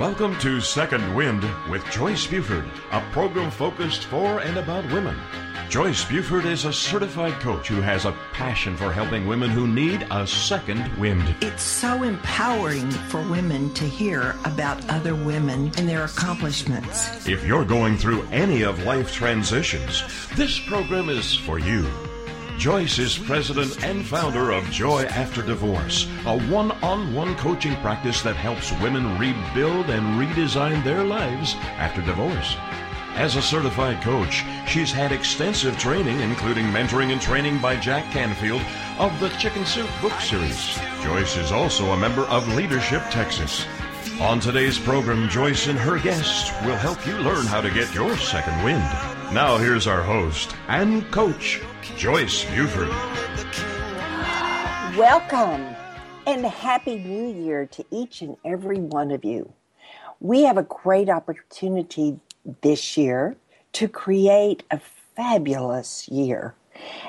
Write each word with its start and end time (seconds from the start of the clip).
Welcome 0.00 0.38
to 0.38 0.62
Second 0.62 1.14
Wind 1.14 1.44
with 1.68 1.84
Joyce 1.90 2.26
Buford, 2.26 2.64
a 2.90 3.02
program 3.12 3.50
focused 3.50 4.04
for 4.04 4.40
and 4.40 4.56
about 4.56 4.82
women. 4.86 5.14
Joyce 5.68 6.06
Buford 6.06 6.46
is 6.46 6.64
a 6.64 6.72
certified 6.72 7.34
coach 7.34 7.68
who 7.68 7.82
has 7.82 8.06
a 8.06 8.16
passion 8.32 8.78
for 8.78 8.90
helping 8.90 9.26
women 9.26 9.50
who 9.50 9.68
need 9.68 10.06
a 10.10 10.26
second 10.26 10.90
wind. 10.96 11.36
It's 11.42 11.62
so 11.62 12.02
empowering 12.02 12.90
for 12.90 13.20
women 13.28 13.74
to 13.74 13.84
hear 13.84 14.36
about 14.46 14.88
other 14.88 15.14
women 15.14 15.70
and 15.76 15.86
their 15.86 16.06
accomplishments. 16.06 17.28
If 17.28 17.46
you're 17.46 17.66
going 17.66 17.98
through 17.98 18.22
any 18.30 18.62
of 18.62 18.82
life 18.84 19.12
transitions, 19.12 20.02
this 20.34 20.58
program 20.60 21.10
is 21.10 21.36
for 21.36 21.58
you. 21.58 21.86
Joyce 22.60 22.98
is 22.98 23.16
president 23.16 23.82
and 23.82 24.04
founder 24.04 24.50
of 24.50 24.70
Joy 24.70 25.04
After 25.04 25.40
Divorce, 25.40 26.06
a 26.26 26.38
one 26.38 26.72
on 26.82 27.14
one 27.14 27.34
coaching 27.36 27.74
practice 27.76 28.20
that 28.20 28.36
helps 28.36 28.70
women 28.82 29.18
rebuild 29.18 29.88
and 29.88 30.20
redesign 30.20 30.84
their 30.84 31.02
lives 31.02 31.54
after 31.78 32.02
divorce. 32.02 32.56
As 33.14 33.36
a 33.36 33.40
certified 33.40 34.02
coach, 34.02 34.44
she's 34.68 34.92
had 34.92 35.10
extensive 35.10 35.78
training, 35.78 36.20
including 36.20 36.66
mentoring 36.66 37.12
and 37.12 37.20
training 37.22 37.62
by 37.62 37.76
Jack 37.76 38.04
Canfield 38.12 38.60
of 38.98 39.18
the 39.20 39.30
Chicken 39.38 39.64
Soup 39.64 39.88
book 40.02 40.20
series. 40.20 40.78
Joyce 41.02 41.38
is 41.38 41.52
also 41.52 41.92
a 41.92 41.96
member 41.96 42.24
of 42.24 42.46
Leadership 42.54 43.02
Texas. 43.08 43.64
On 44.20 44.38
today's 44.38 44.78
program, 44.78 45.30
Joyce 45.30 45.66
and 45.66 45.78
her 45.78 45.98
guests 45.98 46.50
will 46.66 46.76
help 46.76 47.06
you 47.06 47.16
learn 47.20 47.46
how 47.46 47.62
to 47.62 47.70
get 47.70 47.94
your 47.94 48.14
second 48.18 48.62
wind. 48.62 48.84
Now, 49.32 49.56
here's 49.56 49.86
our 49.86 50.02
host 50.02 50.54
and 50.68 51.10
coach, 51.10 51.62
Joyce 51.96 52.44
Buford. 52.46 52.88
Welcome 54.96 55.76
and 56.26 56.46
Happy 56.46 56.96
New 56.96 57.26
Year 57.44 57.66
to 57.66 57.84
each 57.90 58.22
and 58.22 58.36
every 58.44 58.78
one 58.78 59.10
of 59.10 59.24
you. 59.24 59.52
We 60.20 60.42
have 60.42 60.56
a 60.56 60.62
great 60.62 61.08
opportunity 61.08 62.18
this 62.62 62.96
year 62.96 63.36
to 63.74 63.88
create 63.88 64.62
a 64.70 64.78
fabulous 64.78 66.08
year. 66.08 66.54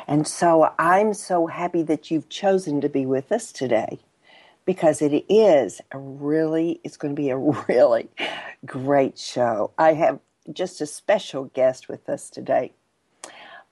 And 0.08 0.28
so 0.28 0.74
I'm 0.78 1.14
so 1.14 1.48
happy 1.48 1.84
that 1.84 2.12
you've 2.12 2.30
chosen 2.30 2.82
to 2.82 2.90
be 2.90 3.06
with 3.06 3.32
us 3.32 3.52
today 3.52 4.00
because 4.66 5.02
it 5.02 5.26
is 5.30 5.82
a 5.92 5.98
really, 5.98 6.80
it's 6.84 6.98
going 6.98 7.16
to 7.16 7.22
be 7.22 7.30
a 7.30 7.38
really 7.68 8.10
great 8.66 9.18
show. 9.18 9.72
I 9.78 9.94
have 9.94 10.20
just 10.52 10.82
a 10.82 10.86
special 10.86 11.46
guest 11.46 11.88
with 11.88 12.10
us 12.10 12.30
today. 12.30 12.74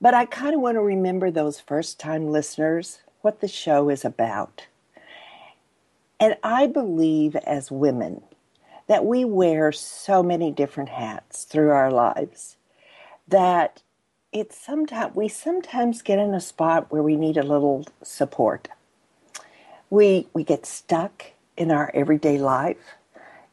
But 0.00 0.14
I 0.14 0.24
kind 0.24 0.54
of 0.54 0.60
want 0.60 0.76
to 0.76 0.80
remember 0.80 1.30
those 1.30 1.60
first 1.60 2.00
time 2.00 2.30
listeners 2.30 3.00
what 3.20 3.40
the 3.40 3.48
show 3.48 3.90
is 3.90 4.04
about. 4.04 4.66
And 6.18 6.36
I 6.42 6.66
believe 6.66 7.36
as 7.36 7.70
women, 7.70 8.22
that 8.86 9.04
we 9.04 9.24
wear 9.24 9.72
so 9.72 10.22
many 10.22 10.50
different 10.50 10.88
hats 10.88 11.44
through 11.44 11.70
our 11.70 11.90
lives 11.90 12.56
that 13.28 13.82
it's 14.32 14.58
sometimes 14.58 15.14
we 15.14 15.28
sometimes 15.28 16.02
get 16.02 16.18
in 16.18 16.34
a 16.34 16.40
spot 16.40 16.90
where 16.90 17.02
we 17.02 17.16
need 17.16 17.36
a 17.36 17.42
little 17.42 17.86
support. 18.02 18.68
We 19.88 20.28
we 20.34 20.44
get 20.44 20.66
stuck 20.66 21.32
in 21.56 21.70
our 21.70 21.90
everyday 21.94 22.38
life. 22.38 22.96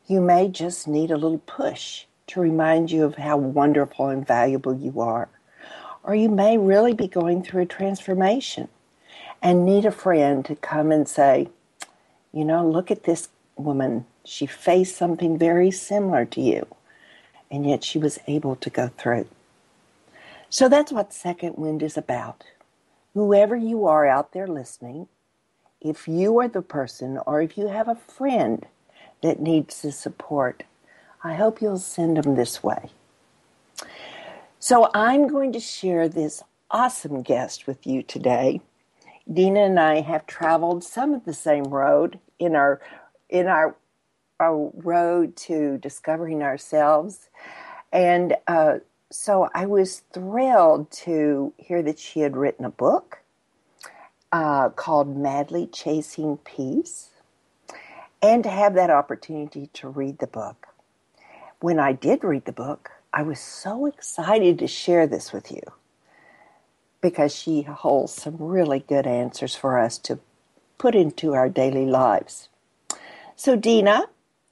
You 0.08 0.22
may 0.22 0.48
just 0.48 0.88
need 0.88 1.12
a 1.12 1.18
little 1.18 1.40
push 1.40 2.06
to 2.28 2.42
remind 2.42 2.92
you 2.92 3.04
of 3.04 3.16
how 3.16 3.38
wonderful 3.38 4.08
and 4.08 4.26
valuable 4.26 4.76
you 4.76 5.00
are. 5.00 5.30
Or 6.08 6.16
you 6.16 6.30
may 6.30 6.58
really 6.58 6.94
be 6.94 7.08
going 7.08 7.44
through 7.44 7.64
a 7.64 7.68
transformation 7.68 8.70
and 9.44 9.66
need 9.66 9.86
a 9.86 9.92
friend 9.92 10.44
to 10.46 10.56
come 10.56 10.92
and 10.92 11.08
say, 11.08 11.50
you 12.34 12.44
know, 12.44 12.68
look 12.68 12.90
at 12.90 13.04
this 13.04 13.30
woman 13.56 14.06
she 14.28 14.46
faced 14.46 14.98
something 14.98 15.38
very 15.38 15.72
similar 15.72 16.26
to 16.26 16.42
you, 16.42 16.68
and 17.50 17.66
yet 17.66 17.84
she 17.84 17.98
was 17.98 18.20
able 18.28 18.58
to 18.58 18.70
go 18.70 18.90
through. 18.98 19.26
So 20.50 20.68
that's 20.68 20.92
what 20.92 21.14
Second 21.14 21.56
Wind 21.56 21.82
is 21.82 21.98
about. 21.98 22.44
Whoever 23.14 23.56
you 23.56 23.88
are 23.88 24.06
out 24.06 24.34
there 24.34 24.48
listening, 24.48 25.08
if 25.80 26.08
you 26.10 26.38
are 26.40 26.50
the 26.50 26.62
person 26.62 27.20
or 27.26 27.42
if 27.42 27.58
you 27.58 27.68
have 27.68 27.88
a 27.88 27.96
friend 27.96 28.66
that 29.24 29.40
needs 29.40 29.82
the 29.82 29.94
support, 29.94 30.64
I 31.24 31.36
hope 31.36 31.62
you'll 31.62 31.80
send 31.80 32.18
them 32.18 32.36
this 32.36 32.62
way. 32.62 32.90
So 34.60 34.90
I'm 34.94 35.28
going 35.28 35.52
to 35.54 35.60
share 35.60 36.10
this 36.10 36.44
awesome 36.72 37.22
guest 37.22 37.68
with 37.68 37.86
you 37.86 38.02
today. 38.02 38.62
Dina 39.32 39.62
and 39.62 39.80
I 39.80 40.02
have 40.02 40.26
traveled 40.26 40.84
some 40.84 41.14
of 41.14 41.26
the 41.26 41.34
same 41.34 41.66
road 41.66 42.20
in 42.40 42.56
our 42.56 42.82
in 43.30 43.48
our 43.48 43.76
a 44.40 44.54
road 44.54 45.36
to 45.36 45.78
discovering 45.78 46.44
ourselves. 46.44 47.30
And 47.92 48.36
uh, 48.48 48.80
so 49.12 49.50
I 49.54 49.66
was 49.66 50.04
thrilled 50.14 50.92
to 50.92 51.54
hear 51.58 51.82
that 51.84 52.00
she 52.00 52.22
had 52.22 52.38
written 52.38 52.66
a 52.66 52.70
book 52.70 53.20
uh, 54.32 54.70
called 54.70 55.16
Madly 55.16 55.68
Chasing 55.68 56.38
Peace 56.38 57.10
and 58.22 58.44
to 58.44 58.50
have 58.50 58.74
that 58.76 58.90
opportunity 58.90 59.70
to 59.74 59.88
read 59.88 60.20
the 60.20 60.28
book. 60.28 60.68
When 61.60 61.80
I 61.80 61.94
did 61.94 62.24
read 62.24 62.46
the 62.46 62.52
book, 62.52 62.92
I 63.14 63.22
was 63.24 63.40
so 63.40 63.86
excited 63.86 64.60
to 64.60 64.68
share 64.68 65.08
this 65.08 65.34
with 65.34 65.52
you 65.52 65.62
because 67.02 67.34
she 67.34 67.62
holds 67.64 68.14
some 68.14 68.38
really 68.38 68.80
good 68.80 69.08
answers 69.08 69.56
for 69.56 69.80
us 69.80 69.98
to 70.00 70.20
put 70.78 70.96
into 70.96 71.34
our 71.34 71.50
daily 71.50 71.86
lives. 71.86 72.50
So, 73.36 73.56
Dina, 73.56 74.06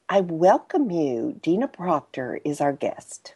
I 0.10 0.22
welcome 0.22 0.92
you. 0.92 1.40
Dina 1.42 1.68
Proctor 1.68 2.40
is 2.44 2.62
our 2.62 2.74
guest. 2.74 3.34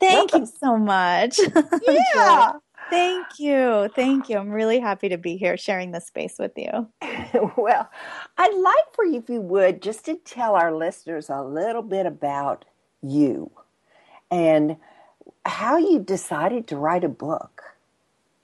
Thank 0.00 0.32
welcome. 0.32 0.42
you 0.42 0.46
so 0.46 0.76
much. 0.76 1.38
Yeah. 2.14 2.52
Thank 2.90 3.38
you. 3.38 3.88
Thank 3.96 4.28
you. 4.28 4.36
I'm 4.36 4.50
really 4.50 4.78
happy 4.78 5.08
to 5.08 5.18
be 5.18 5.36
here 5.36 5.56
sharing 5.56 5.90
this 5.90 6.06
space 6.06 6.36
with 6.38 6.52
you. 6.56 6.88
well, 7.56 7.90
I'd 8.36 8.54
like 8.54 8.94
for 8.94 9.04
you, 9.04 9.18
if 9.18 9.28
you 9.28 9.40
would, 9.40 9.82
just 9.82 10.04
to 10.04 10.16
tell 10.16 10.54
our 10.54 10.72
listeners 10.72 11.30
a 11.30 11.42
little 11.42 11.82
bit 11.82 12.06
about 12.06 12.66
you 13.02 13.50
and 14.34 14.76
how 15.46 15.76
you 15.76 16.00
decided 16.00 16.66
to 16.66 16.76
write 16.76 17.04
a 17.04 17.08
book. 17.08 17.73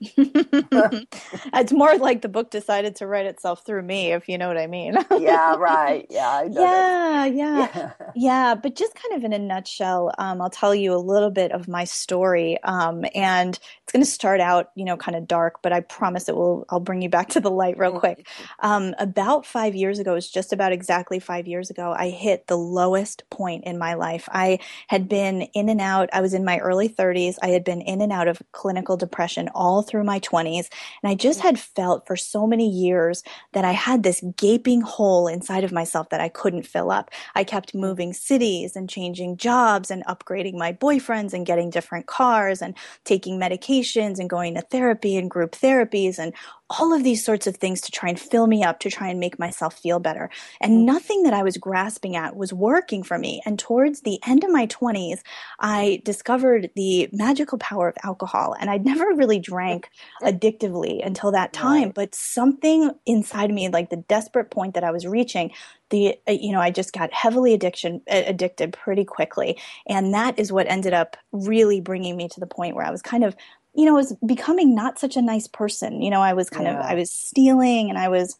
it's 1.53 1.71
more 1.71 1.95
like 1.97 2.21
the 2.21 2.29
book 2.29 2.49
decided 2.49 2.95
to 2.97 3.07
write 3.07 3.27
itself 3.27 3.63
through 3.65 3.83
me, 3.83 4.13
if 4.13 4.27
you 4.27 4.37
know 4.37 4.47
what 4.47 4.57
I 4.57 4.65
mean. 4.67 4.97
yeah, 5.19 5.55
right. 5.57 6.07
Yeah, 6.09 6.43
yeah, 6.43 7.25
yeah, 7.25 7.25
yeah, 7.25 7.91
yeah. 8.15 8.55
But 8.55 8.75
just 8.75 8.95
kind 8.95 9.15
of 9.15 9.23
in 9.23 9.33
a 9.33 9.39
nutshell, 9.39 10.11
um, 10.17 10.41
I'll 10.41 10.49
tell 10.49 10.73
you 10.73 10.93
a 10.93 10.97
little 10.97 11.29
bit 11.29 11.51
of 11.51 11.67
my 11.67 11.83
story, 11.83 12.57
um, 12.63 13.05
and 13.13 13.59
it's 13.83 13.93
going 13.93 14.03
to 14.03 14.09
start 14.09 14.41
out, 14.41 14.71
you 14.75 14.85
know, 14.85 14.97
kind 14.97 15.15
of 15.15 15.27
dark, 15.27 15.61
but 15.61 15.71
I 15.71 15.81
promise 15.81 16.27
it 16.27 16.35
will. 16.35 16.65
I'll 16.69 16.79
bring 16.79 17.01
you 17.01 17.09
back 17.09 17.29
to 17.29 17.39
the 17.39 17.51
light 17.51 17.77
real 17.77 17.99
quick. 17.99 18.27
Um, 18.59 18.95
about 18.97 19.45
five 19.45 19.75
years 19.75 19.99
ago, 19.99 20.11
it 20.11 20.15
was 20.15 20.31
just 20.31 20.51
about 20.51 20.71
exactly 20.71 21.19
five 21.19 21.47
years 21.47 21.69
ago, 21.69 21.93
I 21.95 22.09
hit 22.09 22.47
the 22.47 22.57
lowest 22.57 23.29
point 23.29 23.65
in 23.65 23.77
my 23.77 23.93
life. 23.93 24.27
I 24.31 24.59
had 24.87 25.07
been 25.07 25.43
in 25.53 25.69
and 25.69 25.81
out. 25.81 26.09
I 26.11 26.21
was 26.21 26.33
in 26.33 26.43
my 26.43 26.57
early 26.57 26.89
30s. 26.89 27.35
I 27.41 27.49
had 27.49 27.63
been 27.63 27.81
in 27.81 28.01
and 28.01 28.11
out 28.11 28.27
of 28.27 28.41
clinical 28.51 28.97
depression 28.97 29.49
all 29.53 29.83
through 29.91 30.03
my 30.05 30.19
20s. 30.21 30.69
And 31.03 31.11
I 31.11 31.15
just 31.15 31.39
mm-hmm. 31.39 31.47
had 31.47 31.59
felt 31.59 32.07
for 32.07 32.15
so 32.15 32.47
many 32.47 32.67
years 32.67 33.23
that 33.51 33.65
I 33.65 33.71
had 33.73 34.03
this 34.03 34.23
gaping 34.37 34.81
hole 34.81 35.27
inside 35.27 35.63
of 35.63 35.71
myself 35.71 36.09
that 36.09 36.21
I 36.21 36.29
couldn't 36.29 36.63
fill 36.65 36.89
up. 36.89 37.11
I 37.35 37.43
kept 37.43 37.75
moving 37.75 38.13
cities 38.13 38.75
and 38.75 38.89
changing 38.89 39.37
jobs 39.37 39.91
and 39.91 40.05
upgrading 40.05 40.53
my 40.53 40.73
boyfriends 40.73 41.33
and 41.33 41.45
getting 41.45 41.69
different 41.69 42.07
cars 42.07 42.61
and 42.61 42.75
taking 43.03 43.39
medications 43.39 44.17
and 44.17 44.29
going 44.29 44.55
to 44.55 44.61
therapy 44.61 45.17
and 45.17 45.29
group 45.29 45.51
therapies 45.51 46.17
and 46.17 46.33
all 46.79 46.93
of 46.93 47.03
these 47.03 47.23
sorts 47.23 47.47
of 47.47 47.57
things 47.57 47.81
to 47.81 47.91
try 47.91 48.09
and 48.09 48.19
fill 48.19 48.47
me 48.47 48.63
up, 48.63 48.79
to 48.79 48.89
try 48.89 49.07
and 49.09 49.19
make 49.19 49.37
myself 49.39 49.77
feel 49.77 49.99
better. 49.99 50.29
And 50.59 50.73
mm-hmm. 50.73 50.85
nothing 50.85 51.23
that 51.23 51.33
I 51.33 51.43
was 51.43 51.57
grasping 51.57 52.15
at 52.15 52.35
was 52.35 52.53
working 52.53 53.03
for 53.03 53.17
me. 53.17 53.41
And 53.45 53.59
towards 53.59 54.01
the 54.01 54.19
end 54.25 54.43
of 54.43 54.51
my 54.51 54.67
20s, 54.67 55.19
I 55.59 56.01
discovered 56.05 56.69
the 56.75 57.09
magical 57.11 57.57
power 57.57 57.89
of 57.89 57.97
alcohol. 58.03 58.55
And 58.59 58.69
I'd 58.69 58.85
never 58.85 59.05
really 59.15 59.39
drank 59.39 59.89
addictively 60.21 61.05
until 61.05 61.31
that 61.31 61.53
time, 61.53 61.85
right. 61.85 61.93
but 61.93 62.15
something 62.15 62.91
inside 63.05 63.51
me, 63.51 63.69
like 63.69 63.89
the 63.89 63.97
desperate 63.97 64.51
point 64.51 64.73
that 64.75 64.83
I 64.83 64.91
was 64.91 65.05
reaching, 65.05 65.51
the 65.91 66.15
uh, 66.27 66.31
you 66.31 66.51
know 66.51 66.59
i 66.59 66.71
just 66.71 66.93
got 66.93 67.13
heavily 67.13 67.53
addiction 67.53 68.01
addicted 68.07 68.73
pretty 68.73 69.05
quickly 69.05 69.59
and 69.87 70.13
that 70.13 70.39
is 70.39 70.51
what 70.51 70.65
ended 70.67 70.93
up 70.93 71.15
really 71.31 71.79
bringing 71.79 72.17
me 72.17 72.27
to 72.27 72.39
the 72.39 72.47
point 72.47 72.75
where 72.75 72.85
i 72.85 72.89
was 72.89 73.01
kind 73.01 73.23
of 73.23 73.35
you 73.73 73.85
know, 73.85 73.95
was 73.95 74.13
becoming 74.25 74.75
not 74.75 74.99
such 74.99 75.15
a 75.15 75.21
nice 75.21 75.47
person. 75.47 76.01
You 76.01 76.09
know, 76.09 76.21
I 76.21 76.33
was 76.33 76.49
kind 76.49 76.65
yeah. 76.65 76.79
of, 76.79 76.85
I 76.85 76.95
was 76.95 77.11
stealing 77.11 77.89
and 77.89 77.97
I 77.97 78.09
was, 78.09 78.37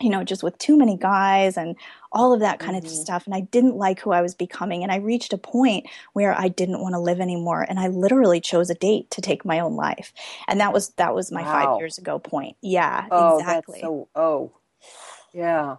you 0.00 0.10
know, 0.10 0.22
just 0.22 0.44
with 0.44 0.56
too 0.58 0.76
many 0.78 0.96
guys 0.96 1.56
and 1.56 1.74
all 2.12 2.32
of 2.32 2.40
that 2.40 2.60
kind 2.60 2.76
mm-hmm. 2.76 2.86
of 2.86 2.92
stuff. 2.92 3.26
And 3.26 3.34
I 3.34 3.40
didn't 3.40 3.74
like 3.76 3.98
who 3.98 4.12
I 4.12 4.22
was 4.22 4.34
becoming. 4.34 4.82
And 4.84 4.92
I 4.92 4.96
reached 4.96 5.32
a 5.32 5.38
point 5.38 5.86
where 6.12 6.38
I 6.38 6.48
didn't 6.48 6.80
want 6.80 6.94
to 6.94 7.00
live 7.00 7.20
anymore. 7.20 7.66
And 7.68 7.80
I 7.80 7.88
literally 7.88 8.40
chose 8.40 8.70
a 8.70 8.74
date 8.74 9.10
to 9.10 9.20
take 9.20 9.44
my 9.44 9.58
own 9.58 9.74
life. 9.74 10.12
And 10.46 10.60
that 10.60 10.72
was, 10.72 10.90
that 10.90 11.14
was 11.14 11.32
my 11.32 11.42
wow. 11.42 11.52
five 11.52 11.78
years 11.80 11.98
ago 11.98 12.20
point. 12.20 12.56
Yeah, 12.62 13.06
oh, 13.10 13.38
exactly. 13.38 13.80
so, 13.80 14.08
oh, 14.14 14.52
yeah. 15.32 15.76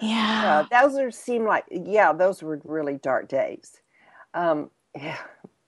Yeah. 0.00 0.66
Uh, 0.70 0.82
those 0.82 0.98
are 0.98 1.10
seem 1.10 1.44
like 1.44 1.64
yeah, 1.70 2.12
those 2.12 2.42
were 2.42 2.60
really 2.64 2.98
dark 2.98 3.28
days. 3.28 3.80
Um, 4.34 4.70
yeah, 4.94 5.18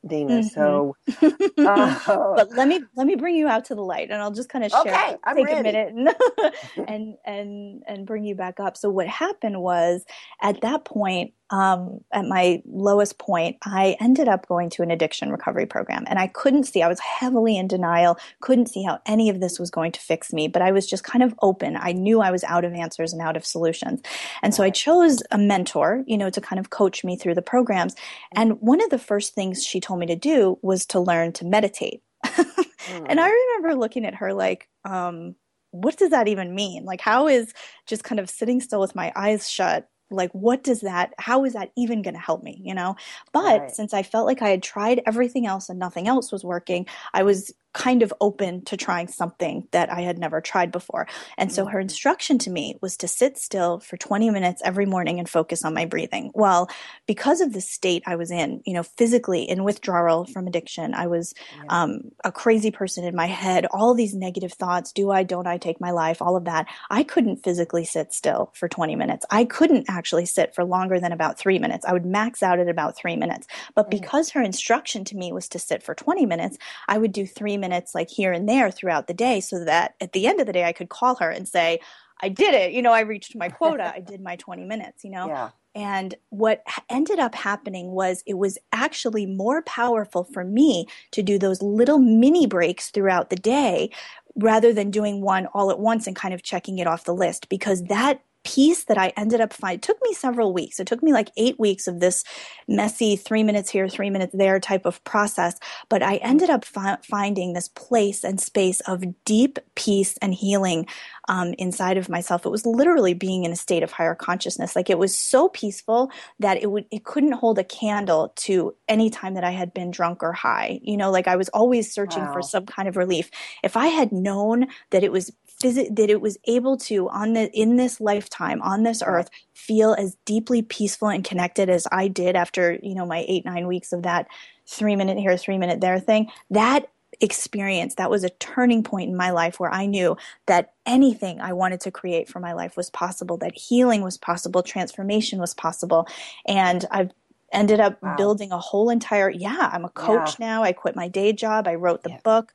Dina. 0.06 0.41
Mm-hmm. 0.41 0.49
So, 0.49 0.97
uh, 1.58 2.35
but 2.37 2.50
let 2.53 2.69
me 2.69 2.81
let 2.97 3.06
me 3.06 3.17
bring 3.17 3.37
you 3.37 3.49
out 3.49 3.67
to 3.67 3.75
the 3.75 3.82
light, 3.82 4.11
and 4.11 4.20
I'll 4.20 4.32
just 4.32 4.49
kind 4.49 4.64
of 4.64 4.70
share. 4.70 4.81
Okay, 4.81 5.17
I'm 5.25 5.37
take 5.37 5.47
ready. 5.47 5.61
a 5.61 5.62
minute 5.62 5.94
and, 5.94 6.88
and 6.88 7.17
and 7.25 7.82
and 7.87 8.06
bring 8.06 8.25
you 8.25 8.35
back 8.35 8.61
up. 8.61 8.76
So 8.76 8.91
what 8.91 9.08
happened 9.08 9.61
was 9.61 10.05
at 10.41 10.61
that 10.62 10.85
point, 10.85 11.32
um, 11.51 12.01
at 12.13 12.25
my 12.25 12.63
lowest 12.67 13.19
point, 13.19 13.57
I 13.65 13.97
ended 14.01 14.27
up 14.27 14.49
going 14.49 14.69
to 14.71 14.83
an 14.83 14.91
addiction 14.91 15.31
recovery 15.31 15.67
program. 15.67 16.05
And 16.09 16.19
I 16.19 16.27
couldn't 16.27 16.65
see, 16.65 16.83
I 16.83 16.89
was 16.89 16.99
heavily 17.01 17.57
in 17.57 17.69
denial, 17.69 18.19
couldn't 18.41 18.67
see 18.67 18.83
how 18.83 19.01
any 19.07 19.31
of 19.31 19.41
this 19.41 19.59
was 19.59 19.71
going 19.71 19.93
to 19.93 20.01
fix 20.01 20.33
me, 20.33 20.49
but 20.49 20.63
I 20.63 20.73
was 20.73 20.87
just 20.87 21.05
kind 21.05 21.23
of 21.23 21.35
open. 21.43 21.77
I 21.77 21.93
knew 21.93 22.21
I 22.21 22.31
was 22.33 22.43
out 22.45 22.65
of 22.65 22.73
answers 22.73 23.13
and 23.13 23.23
out 23.23 23.37
of 23.37 23.47
solutions. 23.47 24.01
And 24.43 24.55
so 24.55 24.65
I 24.65 24.71
chose 24.71 25.23
a 25.31 25.39
mentor, 25.39 26.03
you 26.07 26.19
know, 26.19 26.31
to 26.31 26.41
kind 26.41 26.59
of 26.59 26.71
coach 26.71 27.05
me 27.05 27.17
through 27.17 27.35
the 27.35 27.43
programs. 27.43 27.95
And 28.35 28.61
one 28.61 28.83
of 28.83 28.91
the 28.91 28.99
first 28.99 29.35
things 29.35 29.65
she 29.65 29.81
told 29.81 30.01
me 30.01 30.07
to 30.07 30.17
do 30.17 30.59
was 30.63 30.85
to 30.87 31.01
learn 31.01 31.33
to 31.35 31.45
meditate. 31.45 32.03
mm. 32.25 32.47
And 33.09 33.21
I 33.21 33.29
remember 33.29 33.75
looking 33.75 34.05
at 34.05 34.17
her 34.17 34.33
like, 34.33 34.69
um, 34.85 35.35
what 35.73 35.97
does 35.97 36.11
that 36.11 36.29
even 36.29 36.55
mean? 36.55 36.85
Like, 36.85 37.01
how 37.01 37.29
is 37.29 37.53
just 37.87 38.05
kind 38.05 38.21
of 38.21 38.31
sitting 38.31 38.61
still 38.61 38.81
with 38.81 38.95
my 38.95 39.13
eyes 39.15 39.51
shut 39.51 39.89
like 40.11 40.31
what 40.32 40.62
does 40.62 40.81
that 40.81 41.12
how 41.19 41.44
is 41.44 41.53
that 41.55 41.73
even 41.76 42.03
going 42.03 42.14
to 42.14 42.20
help 42.20 42.43
me 42.43 42.61
you 42.62 42.75
know 42.75 42.94
but 43.32 43.61
right. 43.61 43.70
since 43.70 43.93
i 43.93 44.03
felt 44.03 44.26
like 44.26 44.43
i 44.43 44.49
had 44.49 44.62
tried 44.62 45.03
everything 45.06 45.47
else 45.47 45.69
and 45.69 45.79
nothing 45.79 46.06
else 46.06 46.31
was 46.31 46.44
working 46.44 46.87
i 47.12 47.23
was 47.23 47.53
kind 47.76 48.02
of 48.02 48.12
open 48.23 48.64
to 48.64 48.75
trying 48.75 49.06
something 49.06 49.69
that 49.70 49.93
I 49.93 50.00
had 50.00 50.19
never 50.19 50.40
tried 50.40 50.73
before. 50.73 51.06
And 51.37 51.52
so 51.52 51.67
her 51.67 51.73
mm-hmm. 51.73 51.82
instruction 51.82 52.38
to 52.38 52.50
me 52.50 52.78
was 52.81 52.96
to 52.96 53.06
sit 53.06 53.37
still 53.37 53.81
for 53.81 53.99
20 53.99 54.31
minutes 54.31 54.62
every 54.64 54.87
morning 54.87 55.19
and 55.19 55.28
focus 55.28 55.62
on 55.62 55.75
my 55.75 55.84
breathing. 55.84 56.32
Well, 56.34 56.70
because 57.06 57.43
of 57.43 57.52
the 57.52 57.61
state 57.61 58.02
I 58.06 58.17
was 58.17 58.31
in, 58.31 58.62
you 58.64 58.73
know, 58.73 58.82
physically 58.82 59.43
in 59.43 59.62
withdrawal 59.62 60.25
from 60.25 60.46
addiction, 60.46 60.94
I 60.94 61.06
was 61.06 61.34
um, 61.69 62.12
a 62.25 62.32
crazy 62.32 62.70
person 62.70 63.05
in 63.05 63.14
my 63.14 63.26
head, 63.26 63.67
all 63.67 63.93
these 63.93 64.14
negative 64.14 64.55
thoughts 64.55 64.90
do 64.93 65.11
I, 65.11 65.23
don't 65.23 65.46
I 65.46 65.58
take 65.58 65.78
my 65.78 65.90
life, 65.90 66.23
all 66.23 66.34
of 66.34 66.44
that. 66.44 66.67
I 66.88 67.02
couldn't 67.02 67.44
physically 67.44 67.84
sit 67.84 68.14
still 68.14 68.52
for 68.55 68.69
20 68.69 68.96
minutes. 68.96 69.26
I 69.31 69.44
couldn't 69.44 69.84
actually 69.90 70.25
sit 70.25 70.55
for 70.55 70.64
longer 70.64 70.99
than 70.99 71.12
about 71.12 71.38
three 71.38 71.58
minutes. 71.58 71.84
I 71.84 71.93
would 71.93 72.06
max 72.06 72.43
out 72.43 72.58
at 72.58 72.70
about 72.70 72.96
three 72.96 73.17
minutes. 73.17 73.46
But 73.75 73.90
mm-hmm. 73.90 74.00
because 74.00 74.31
her 74.31 74.40
instruction 74.40 75.05
to 75.05 75.17
me 75.17 75.31
was 75.31 75.50
to 75.50 75.58
sit 75.58 75.82
for 75.82 75.94
20 75.94 76.25
minutes, 76.25 76.56
I 76.88 76.96
would 76.96 77.12
do 77.12 77.26
three 77.26 77.58
minutes 77.58 77.66
minutes 77.69 77.95
like 77.95 78.11
here 78.11 78.33
and 78.33 78.49
there 78.49 78.71
throughout 78.71 79.07
the 79.07 79.15
day 79.15 79.41
so 79.41 79.65
that 79.65 79.95
at 80.01 80.13
the 80.13 80.27
end 80.27 80.41
of 80.41 80.47
the 80.47 80.53
day 80.53 80.65
I 80.65 80.73
could 80.73 80.89
call 80.89 81.17
her 81.17 81.31
and 81.31 81.49
say, 81.49 81.81
I 82.23 82.29
did 82.29 82.55
it. 82.55 82.73
You 82.73 82.83
know, 82.83 82.93
I 82.93 83.01
reached 83.01 83.37
my 83.37 83.49
quota. 83.49 83.93
I 83.95 84.01
did 84.01 84.21
my 84.21 84.37
20 84.37 84.65
minutes, 84.65 85.05
you 85.05 85.11
know? 85.17 85.29
Yeah. 85.29 85.51
And 85.75 86.15
what 86.31 86.63
ended 86.89 87.19
up 87.19 87.35
happening 87.35 87.91
was 87.91 88.23
it 88.27 88.39
was 88.39 88.57
actually 88.73 89.27
more 89.27 89.61
powerful 89.63 90.25
for 90.25 90.43
me 90.43 90.87
to 91.11 91.23
do 91.23 91.39
those 91.39 91.61
little 91.61 91.99
mini 91.99 92.47
breaks 92.47 92.89
throughout 92.89 93.29
the 93.29 93.37
day 93.37 93.91
rather 94.37 94.73
than 94.73 94.91
doing 94.91 95.21
one 95.21 95.47
all 95.53 95.71
at 95.71 95.79
once 95.79 96.07
and 96.07 96.17
kind 96.17 96.33
of 96.33 96.43
checking 96.43 96.79
it 96.79 96.87
off 96.87 97.05
the 97.05 97.15
list 97.15 97.51
because 97.51 97.85
that 97.85 98.23
peace 98.47 98.85
that 98.85 98.97
I 98.97 99.13
ended 99.17 99.41
up 99.41 99.53
finding 99.53 99.81
took 99.81 99.99
me 100.03 100.15
several 100.15 100.53
weeks. 100.53 100.79
It 100.79 100.87
took 100.87 101.03
me 101.03 101.13
like 101.13 101.33
eight 101.37 101.59
weeks 101.59 101.89
of 101.89 101.99
this 101.99 102.23
messy 102.69 103.17
three 103.17 103.43
minutes 103.43 103.69
here, 103.69 103.89
three 103.89 104.09
minutes 104.09 104.35
there 104.37 104.61
type 104.61 104.87
of 104.87 105.03
process. 105.03 105.59
But 105.89 106.05
I 106.05 106.17
ended 106.17 106.49
up 106.49 106.65
fi- 106.65 106.99
finding 107.03 107.53
this 107.53 107.67
place 107.67 108.23
and 108.23 108.41
space 108.41 108.79
of 108.83 109.03
deep 109.25 109.59
peace 109.75 110.17
and 110.23 110.33
healing 110.33 110.87
um, 111.29 111.55
inside 111.59 111.97
of 111.97 112.09
myself. 112.09 112.47
It 112.47 112.51
was 112.51 112.65
literally 112.65 113.15
being 113.15 113.43
in 113.43 113.51
a 113.51 113.57
state 113.57 113.83
of 113.83 113.91
higher 113.91 114.15
consciousness. 114.15 114.77
Like 114.77 114.91
it 114.91 114.99
was 114.99 115.19
so 115.19 115.49
peaceful 115.49 116.13
that 116.39 116.63
it 116.63 116.71
would 116.71 116.87
it 116.93 117.05
couldn't 117.05 117.33
hold 117.33 117.59
a 117.59 117.65
candle 117.65 118.33
to 118.37 118.77
any 118.89 119.11
time 119.11 119.35
that 119.35 119.43
I 119.43 119.51
had 119.51 119.75
been 119.75 119.91
drunk 119.91 120.23
or 120.23 120.33
high. 120.33 120.79
You 120.83 120.97
know, 120.97 121.11
like 121.11 121.27
I 121.27 121.35
was 121.35 121.49
always 121.49 121.93
searching 121.93 122.23
wow. 122.23 122.33
for 122.33 122.43
some 122.43 122.65
kind 122.65 122.89
of 122.89 122.97
relief. 122.97 123.29
If 123.65 123.77
I 123.77 123.89
had 123.89 124.13
known 124.13 124.69
that 124.91 125.03
it 125.03 125.11
was 125.11 125.33
phys- 125.62 125.94
that 125.94 126.11
it 126.11 126.20
was 126.20 126.38
able 126.44 126.76
to 126.76 127.08
on 127.08 127.32
the 127.32 127.50
in 127.53 127.76
this 127.76 128.00
lifetime 128.00 128.61
on 128.62 128.82
this 128.82 129.03
earth 129.05 129.31
feel 129.55 129.94
as 129.94 130.17
deeply 130.25 130.62
peaceful 130.62 131.08
and 131.08 131.25
connected 131.25 131.69
as 131.69 131.87
I 131.91 132.08
did 132.08 132.37
after 132.37 132.79
you 132.82 132.94
know 132.94 133.06
my 133.06 133.25
eight 133.29 133.44
nine 133.44 133.67
weeks 133.67 133.93
of 133.93 134.03
that 134.03 134.26
three 134.67 134.97
minute 134.97 135.19
here 135.19 135.37
three 135.37 135.58
minute 135.58 135.81
there 135.81 135.99
thing 136.00 136.31
that 136.50 136.91
experience 137.20 137.94
that 137.94 138.11
was 138.11 138.25
a 138.25 138.31
turning 138.31 138.82
point 138.82 139.08
in 139.08 139.17
my 139.17 139.31
life 139.31 139.58
where 139.58 139.73
I 139.73 139.87
knew 139.87 140.17
that 140.47 140.75
anything 140.85 141.41
I 141.41 141.53
wanted 141.55 141.81
to 141.82 141.91
create 141.91 142.29
for 142.29 142.41
my 142.41 142.52
life 142.52 142.76
was 142.76 142.91
possible 142.91 143.38
that 143.38 143.56
healing 143.56 144.02
was 144.02 144.19
possible 144.19 144.62
transformation 144.62 145.38
was 145.38 145.55
possible 145.55 146.06
and 146.47 146.85
I've 146.91 147.12
ended 147.52 147.81
up 147.81 148.02
wow. 148.02 148.17
building 148.17 148.52
a 148.52 148.59
whole 148.59 148.91
entire 148.91 149.31
yeah 149.31 149.70
i'm 149.73 149.85
a 149.85 149.88
coach 149.91 150.37
yeah. 150.38 150.47
now 150.47 150.62
i 150.64 150.73
quit 150.73 150.97
my 150.97 151.06
day 151.06 151.32
job 151.32 151.69
i 151.69 151.75
wrote 151.76 152.02
the 152.02 152.11
yeah. 152.11 152.20
book 152.25 152.52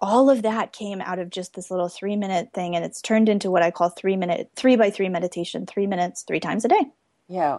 all 0.00 0.30
of 0.30 0.42
that 0.42 0.72
came 0.72 1.00
out 1.00 1.18
of 1.18 1.30
just 1.30 1.54
this 1.54 1.70
little 1.70 1.88
three 1.88 2.16
minute 2.16 2.50
thing 2.52 2.74
and 2.74 2.84
it's 2.84 3.02
turned 3.02 3.28
into 3.28 3.50
what 3.50 3.62
i 3.62 3.70
call 3.70 3.88
three 3.90 4.16
minute 4.16 4.50
three 4.56 4.76
by 4.76 4.90
three 4.90 5.08
meditation 5.08 5.66
three 5.66 5.86
minutes 5.86 6.22
three 6.22 6.40
times 6.40 6.64
a 6.64 6.68
day. 6.68 6.86
Yeah. 7.28 7.58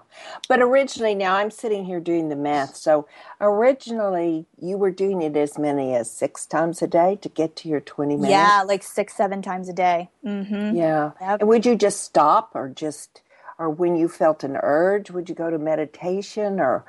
But 0.50 0.62
originally 0.62 1.16
now 1.16 1.36
i'm 1.36 1.52
sitting 1.52 1.86
here 1.86 2.00
doing 2.00 2.30
the 2.30 2.36
math. 2.36 2.76
So 2.76 3.08
originally 3.40 4.46
you 4.60 4.78
were 4.78 4.92
doing 4.92 5.22
it 5.22 5.38
as 5.38 5.58
many 5.58 5.96
as 5.96 6.12
six 6.12 6.46
times 6.46 6.82
a 6.82 6.88
day 6.88 7.18
to 7.22 7.30
get 7.30 7.56
to 7.58 7.70
your 7.70 7.80
20 7.80 8.16
minutes? 8.16 8.32
Yeah 8.32 8.64
like 8.66 8.84
six 8.84 9.16
seven 9.16 9.42
times 9.42 9.70
a 9.70 9.74
day. 9.74 10.10
Mm-hmm. 10.26 10.76
yeah. 10.76 11.12
Yep. 11.22 11.40
and 11.42 11.50
would 11.50 11.66
you 11.66 11.76
just 11.76 12.04
stop 12.04 12.52
or 12.54 12.70
just 12.70 13.22
or 13.58 13.70
when 13.70 13.96
you 13.96 14.10
felt 14.10 14.44
an 14.44 14.58
urge 14.62 15.12
would 15.12 15.30
you 15.30 15.36
go 15.36 15.50
to 15.50 15.58
meditation 15.58 16.60
or 16.60 16.84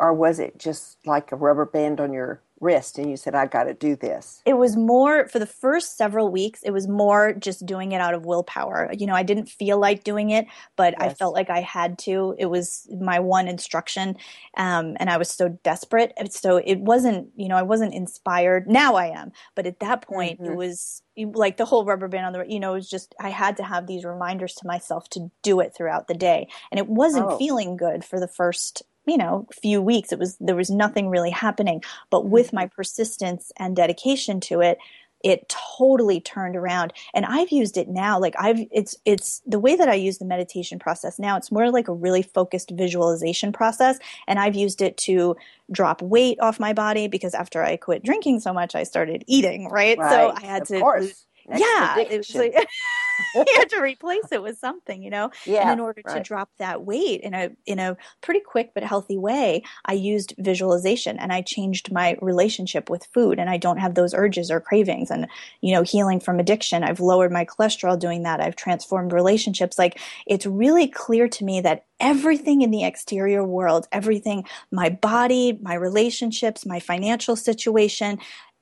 or 0.00 0.12
was 0.12 0.38
it 0.38 0.58
just 0.58 0.98
like 1.04 1.32
a 1.32 1.36
rubber 1.36 1.66
band 1.66 2.00
on 2.00 2.12
your 2.12 2.40
wrist 2.60 2.98
and 2.98 3.10
you 3.10 3.16
said, 3.16 3.34
I 3.34 3.46
got 3.46 3.64
to 3.64 3.74
do 3.74 3.96
this? 3.96 4.42
It 4.44 4.54
was 4.54 4.76
more, 4.76 5.28
for 5.28 5.38
the 5.38 5.46
first 5.46 5.96
several 5.96 6.30
weeks, 6.30 6.62
it 6.62 6.70
was 6.70 6.88
more 6.88 7.32
just 7.32 7.66
doing 7.66 7.92
it 7.92 8.00
out 8.00 8.14
of 8.14 8.26
willpower. 8.26 8.90
You 8.96 9.06
know, 9.06 9.14
I 9.14 9.22
didn't 9.22 9.48
feel 9.48 9.78
like 9.78 10.04
doing 10.04 10.30
it, 10.30 10.46
but 10.76 10.94
yes. 10.98 11.10
I 11.10 11.14
felt 11.14 11.34
like 11.34 11.50
I 11.50 11.60
had 11.60 11.98
to. 12.00 12.34
It 12.38 12.46
was 12.46 12.88
my 13.00 13.20
one 13.20 13.48
instruction. 13.48 14.16
Um, 14.56 14.96
and 14.98 15.10
I 15.10 15.16
was 15.16 15.30
so 15.30 15.48
desperate. 15.62 16.12
So 16.30 16.56
it 16.56 16.80
wasn't, 16.80 17.28
you 17.36 17.48
know, 17.48 17.56
I 17.56 17.62
wasn't 17.62 17.94
inspired. 17.94 18.66
Now 18.68 18.96
I 18.96 19.06
am. 19.06 19.32
But 19.54 19.66
at 19.66 19.80
that 19.80 20.02
point, 20.02 20.40
mm-hmm. 20.40 20.52
it 20.52 20.56
was 20.56 21.02
like 21.16 21.56
the 21.56 21.64
whole 21.64 21.84
rubber 21.84 22.08
band 22.08 22.26
on 22.26 22.32
the, 22.32 22.44
you 22.48 22.60
know, 22.60 22.72
it 22.72 22.76
was 22.76 22.90
just, 22.90 23.14
I 23.20 23.30
had 23.30 23.56
to 23.56 23.64
have 23.64 23.86
these 23.86 24.04
reminders 24.04 24.54
to 24.56 24.66
myself 24.66 25.08
to 25.10 25.30
do 25.42 25.60
it 25.60 25.74
throughout 25.76 26.06
the 26.06 26.14
day. 26.14 26.48
And 26.70 26.78
it 26.78 26.88
wasn't 26.88 27.26
oh. 27.26 27.38
feeling 27.38 27.76
good 27.76 28.04
for 28.04 28.20
the 28.20 28.28
first 28.28 28.82
you 29.08 29.16
know 29.18 29.46
few 29.52 29.80
weeks 29.80 30.12
it 30.12 30.18
was 30.18 30.36
there 30.38 30.56
was 30.56 30.70
nothing 30.70 31.08
really 31.08 31.30
happening 31.30 31.82
but 32.10 32.26
with 32.26 32.52
my 32.52 32.66
mm-hmm. 32.66 32.74
persistence 32.74 33.52
and 33.58 33.76
dedication 33.76 34.40
to 34.40 34.60
it 34.60 34.78
it 35.24 35.48
totally 35.48 36.20
turned 36.20 36.54
around 36.54 36.92
and 37.14 37.26
i've 37.26 37.50
used 37.50 37.76
it 37.76 37.88
now 37.88 38.18
like 38.18 38.34
i've 38.38 38.60
it's 38.70 38.96
it's 39.04 39.42
the 39.46 39.58
way 39.58 39.74
that 39.74 39.88
i 39.88 39.94
use 39.94 40.18
the 40.18 40.24
meditation 40.24 40.78
process 40.78 41.18
now 41.18 41.36
it's 41.36 41.50
more 41.50 41.70
like 41.70 41.88
a 41.88 41.92
really 41.92 42.22
focused 42.22 42.70
visualization 42.70 43.52
process 43.52 43.98
and 44.26 44.38
i've 44.38 44.54
used 44.54 44.80
it 44.80 44.96
to 44.96 45.36
drop 45.72 46.00
weight 46.02 46.38
off 46.40 46.60
my 46.60 46.72
body 46.72 47.08
because 47.08 47.34
after 47.34 47.62
i 47.62 47.76
quit 47.76 48.04
drinking 48.04 48.38
so 48.38 48.52
much 48.52 48.74
i 48.74 48.82
started 48.84 49.24
eating 49.26 49.68
right, 49.68 49.98
right. 49.98 50.10
so 50.10 50.32
i 50.36 50.46
had 50.46 50.62
of 50.62 50.68
to 50.68 50.80
course. 50.80 51.04
Next 51.04 51.27
yeah 51.56 51.98
it 51.98 52.16
was 52.18 52.34
like 52.34 52.54
you 53.34 53.44
had 53.56 53.68
to 53.70 53.80
replace 53.80 54.30
it 54.32 54.42
with 54.42 54.58
something, 54.58 55.02
you 55.02 55.10
know. 55.10 55.30
Yeah, 55.44 55.62
and 55.62 55.72
in 55.72 55.80
order 55.80 56.02
right. 56.04 56.16
to 56.16 56.22
drop 56.22 56.50
that 56.58 56.84
weight 56.84 57.20
in 57.20 57.34
a 57.34 57.50
in 57.66 57.78
a 57.78 57.96
pretty 58.20 58.40
quick 58.40 58.72
but 58.74 58.82
healthy 58.82 59.18
way, 59.18 59.62
I 59.84 59.94
used 59.94 60.34
visualization 60.38 61.18
and 61.18 61.32
I 61.32 61.42
changed 61.42 61.92
my 61.92 62.16
relationship 62.20 62.88
with 62.90 63.06
food 63.12 63.38
and 63.38 63.50
I 63.50 63.56
don't 63.56 63.78
have 63.78 63.94
those 63.94 64.14
urges 64.14 64.50
or 64.50 64.60
cravings 64.60 65.10
and 65.10 65.26
you 65.60 65.74
know, 65.74 65.82
healing 65.82 66.20
from 66.20 66.38
addiction. 66.38 66.84
I've 66.84 67.00
lowered 67.00 67.32
my 67.32 67.44
cholesterol 67.44 67.98
doing 67.98 68.22
that. 68.22 68.40
I've 68.40 68.56
transformed 68.56 69.12
relationships. 69.12 69.78
Like 69.78 70.00
it's 70.26 70.46
really 70.46 70.88
clear 70.88 71.28
to 71.28 71.44
me 71.44 71.60
that 71.60 71.84
everything 72.00 72.62
in 72.62 72.70
the 72.70 72.84
exterior 72.84 73.44
world, 73.44 73.88
everything, 73.90 74.44
my 74.70 74.88
body, 74.88 75.58
my 75.62 75.74
relationships, 75.74 76.64
my 76.64 76.78
financial 76.78 77.34
situation, 77.34 78.18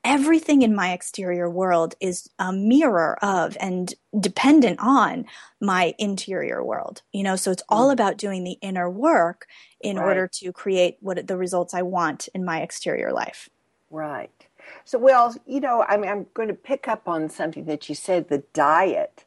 everything 0.07 0.63
in 0.63 0.73
my 0.73 0.93
exterior 0.93 1.51
world 1.51 1.97
is 2.01 2.31
a 2.39 2.53
mirror 2.53 3.19
of 3.23 3.57
and 3.61 3.93
dependent 4.19 4.79
on 4.81 5.27
my 5.61 5.95
interior 5.99 6.65
world 6.65 7.03
you 7.13 7.25
know? 7.25 7.35
So 7.35 7.51
it's 7.51 7.65
all 7.69 7.89
mm. 7.89 7.93
about 7.93 8.17
doing 8.17 8.45
the 8.45 8.57
inner 8.63 8.89
work 8.89 9.49
in 9.81 9.97
right. 9.97 10.07
order 10.07 10.29
to 10.29 10.53
create 10.53 10.97
what 11.01 11.27
the 11.27 11.37
results 11.37 11.75
i 11.75 11.83
want 11.83 12.29
in 12.35 12.45
my 12.45 12.61
exterior 12.63 13.13
life. 13.13 13.51
Right. 13.91 14.47
So 14.85 14.99
well 14.99 15.35
you 15.45 15.61
know 15.61 15.85
I 15.87 15.97
mean, 15.97 16.11
i'm 16.11 16.27
going 16.35 16.49
to 16.49 16.55
pick 16.55 16.87
up 16.87 17.09
on 17.09 17.29
something 17.29 17.65
that 17.65 17.89
you 17.89 17.97
said 17.97 18.29
the 18.29 18.45
diet. 18.55 19.25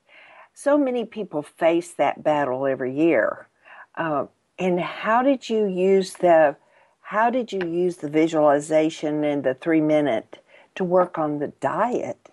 So 0.53 0.77
many 0.77 1.03
people 1.03 1.41
face 1.43 1.91
that 1.93 2.23
battle 2.23 2.65
every 2.65 2.95
year. 2.95 3.47
Uh, 3.95 4.25
and 4.57 4.79
how 4.79 5.23
did 5.23 5.49
you 5.49 5.65
use 5.65 6.13
the 6.13 6.55
how 7.01 7.29
did 7.29 7.51
you 7.51 7.61
use 7.67 7.97
the 7.97 8.09
visualization 8.09 9.23
and 9.25 9.43
the 9.43 9.55
three 9.55 9.81
minute 9.81 10.39
to 10.75 10.83
work 10.83 11.17
on 11.17 11.39
the 11.39 11.47
diet? 11.59 12.29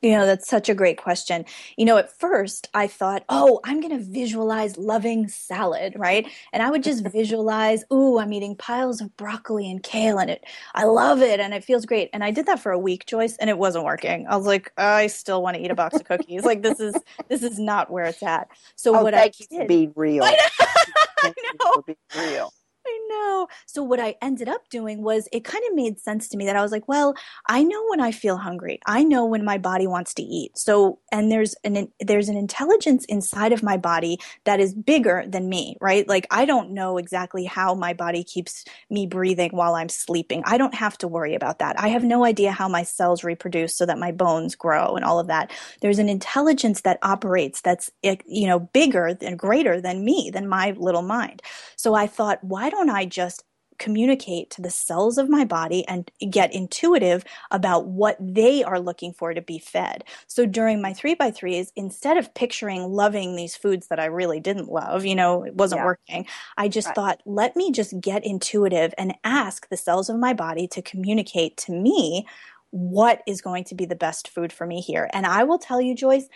You 0.00 0.12
know, 0.12 0.26
that's 0.26 0.48
such 0.48 0.68
a 0.68 0.74
great 0.74 0.96
question. 0.96 1.44
You 1.76 1.84
know, 1.84 1.96
at 1.96 2.16
first 2.20 2.68
I 2.72 2.86
thought, 2.86 3.24
oh, 3.28 3.58
I'm 3.64 3.80
going 3.80 3.98
to 3.98 4.04
visualize 4.04 4.78
loving 4.78 5.26
salad, 5.26 5.94
right? 5.96 6.24
And 6.52 6.62
I 6.62 6.70
would 6.70 6.84
just 6.84 7.04
visualize, 7.12 7.84
ooh, 7.92 8.18
I'm 8.18 8.32
eating 8.32 8.54
piles 8.54 9.00
of 9.00 9.16
broccoli 9.16 9.68
and 9.68 9.82
kale 9.82 10.18
and 10.18 10.30
it, 10.30 10.44
I 10.72 10.84
love 10.84 11.20
it 11.20 11.40
and 11.40 11.52
it 11.52 11.64
feels 11.64 11.84
great. 11.84 12.10
And 12.12 12.22
I 12.22 12.30
did 12.30 12.46
that 12.46 12.60
for 12.60 12.70
a 12.70 12.78
week, 12.78 13.06
Joyce, 13.06 13.36
and 13.38 13.50
it 13.50 13.58
wasn't 13.58 13.84
working. 13.84 14.26
I 14.28 14.36
was 14.36 14.46
like, 14.46 14.72
I 14.78 15.08
still 15.08 15.42
want 15.42 15.56
to 15.56 15.62
eat 15.64 15.70
a 15.72 15.74
box 15.74 15.96
of 15.96 16.04
cookies. 16.04 16.44
like 16.44 16.62
this 16.62 16.78
is, 16.78 16.94
this 17.28 17.42
is 17.42 17.58
not 17.58 17.90
where 17.90 18.04
it's 18.04 18.22
at. 18.22 18.48
So 18.76 18.96
oh, 18.96 19.02
what 19.02 19.14
I 19.14 19.32
did, 19.50 19.66
be 19.66 19.90
real. 19.96 20.22
I 20.22 20.30
know. 20.30 20.66
I 21.24 21.32
know. 21.60 21.82
Be 21.82 21.96
real. 22.16 22.52
I 22.88 23.08
know. 23.08 23.48
So 23.66 23.82
what 23.82 24.00
I 24.00 24.16
ended 24.22 24.48
up 24.48 24.68
doing 24.70 25.02
was 25.02 25.28
it 25.32 25.44
kind 25.44 25.62
of 25.68 25.74
made 25.74 26.00
sense 26.00 26.28
to 26.28 26.36
me 26.36 26.46
that 26.46 26.56
I 26.56 26.62
was 26.62 26.72
like, 26.72 26.88
well, 26.88 27.14
I 27.46 27.62
know 27.62 27.84
when 27.88 28.00
I 28.00 28.12
feel 28.12 28.36
hungry. 28.36 28.80
I 28.86 29.04
know 29.04 29.26
when 29.26 29.44
my 29.44 29.58
body 29.58 29.86
wants 29.86 30.14
to 30.14 30.22
eat. 30.22 30.56
So 30.56 30.98
and 31.12 31.30
there's 31.30 31.54
an 31.64 31.88
there's 32.00 32.28
an 32.28 32.36
intelligence 32.36 33.04
inside 33.06 33.52
of 33.52 33.62
my 33.62 33.76
body 33.76 34.18
that 34.44 34.60
is 34.60 34.74
bigger 34.74 35.24
than 35.26 35.48
me, 35.48 35.76
right? 35.80 36.08
Like 36.08 36.26
I 36.30 36.44
don't 36.44 36.70
know 36.70 36.98
exactly 36.98 37.44
how 37.44 37.74
my 37.74 37.92
body 37.92 38.24
keeps 38.24 38.64
me 38.90 39.06
breathing 39.06 39.50
while 39.52 39.74
I'm 39.74 39.88
sleeping. 39.88 40.42
I 40.46 40.58
don't 40.58 40.74
have 40.74 40.96
to 40.98 41.08
worry 41.08 41.34
about 41.34 41.58
that. 41.58 41.78
I 41.78 41.88
have 41.88 42.04
no 42.04 42.24
idea 42.24 42.52
how 42.52 42.68
my 42.68 42.82
cells 42.82 43.24
reproduce 43.24 43.76
so 43.76 43.86
that 43.86 43.98
my 43.98 44.12
bones 44.12 44.54
grow 44.54 44.96
and 44.96 45.04
all 45.04 45.18
of 45.18 45.26
that. 45.26 45.50
There's 45.80 45.98
an 45.98 46.08
intelligence 46.08 46.82
that 46.82 46.98
operates 47.02 47.60
that's 47.60 47.90
eh, 48.02 48.16
you 48.26 48.46
know 48.46 48.60
bigger 48.60 49.16
and 49.20 49.38
greater 49.38 49.80
than 49.80 50.04
me, 50.04 50.30
than 50.32 50.48
my 50.48 50.72
little 50.78 51.02
mind. 51.02 51.42
So 51.76 51.94
I 51.94 52.06
thought, 52.06 52.42
why 52.42 52.70
don't 52.70 52.77
don't 52.78 52.90
I 52.90 53.04
just 53.04 53.44
communicate 53.78 54.50
to 54.50 54.62
the 54.62 54.70
cells 54.70 55.18
of 55.18 55.28
my 55.28 55.44
body 55.44 55.86
and 55.86 56.10
get 56.30 56.52
intuitive 56.52 57.24
about 57.50 57.86
what 57.86 58.16
they 58.20 58.62
are 58.64 58.80
looking 58.80 59.12
for 59.12 59.32
to 59.32 59.40
be 59.40 59.58
fed. 59.58 60.04
So 60.26 60.46
during 60.46 60.82
my 60.82 60.92
three 60.92 61.14
by 61.14 61.30
threes, 61.30 61.72
instead 61.76 62.16
of 62.16 62.34
picturing 62.34 62.92
loving 62.92 63.36
these 63.36 63.56
foods 63.56 63.86
that 63.86 64.00
I 64.00 64.06
really 64.06 64.40
didn't 64.40 64.70
love, 64.70 65.04
you 65.04 65.14
know, 65.14 65.44
it 65.44 65.54
wasn't 65.54 65.80
yeah. 65.80 65.84
working, 65.84 66.26
I 66.56 66.68
just 66.68 66.88
right. 66.88 66.94
thought, 66.94 67.22
let 67.24 67.56
me 67.56 67.70
just 67.70 68.00
get 68.00 68.26
intuitive 68.26 68.92
and 68.98 69.14
ask 69.24 69.68
the 69.68 69.76
cells 69.76 70.08
of 70.08 70.18
my 70.18 70.34
body 70.34 70.66
to 70.68 70.82
communicate 70.82 71.56
to 71.58 71.72
me 71.72 72.26
what 72.70 73.22
is 73.26 73.40
going 73.40 73.64
to 73.64 73.74
be 73.74 73.86
the 73.86 73.96
best 73.96 74.28
food 74.28 74.52
for 74.52 74.66
me 74.66 74.80
here. 74.80 75.08
And 75.12 75.24
I 75.24 75.44
will 75.44 75.58
tell 75.58 75.80
you, 75.80 75.94
Joyce, 75.94 76.28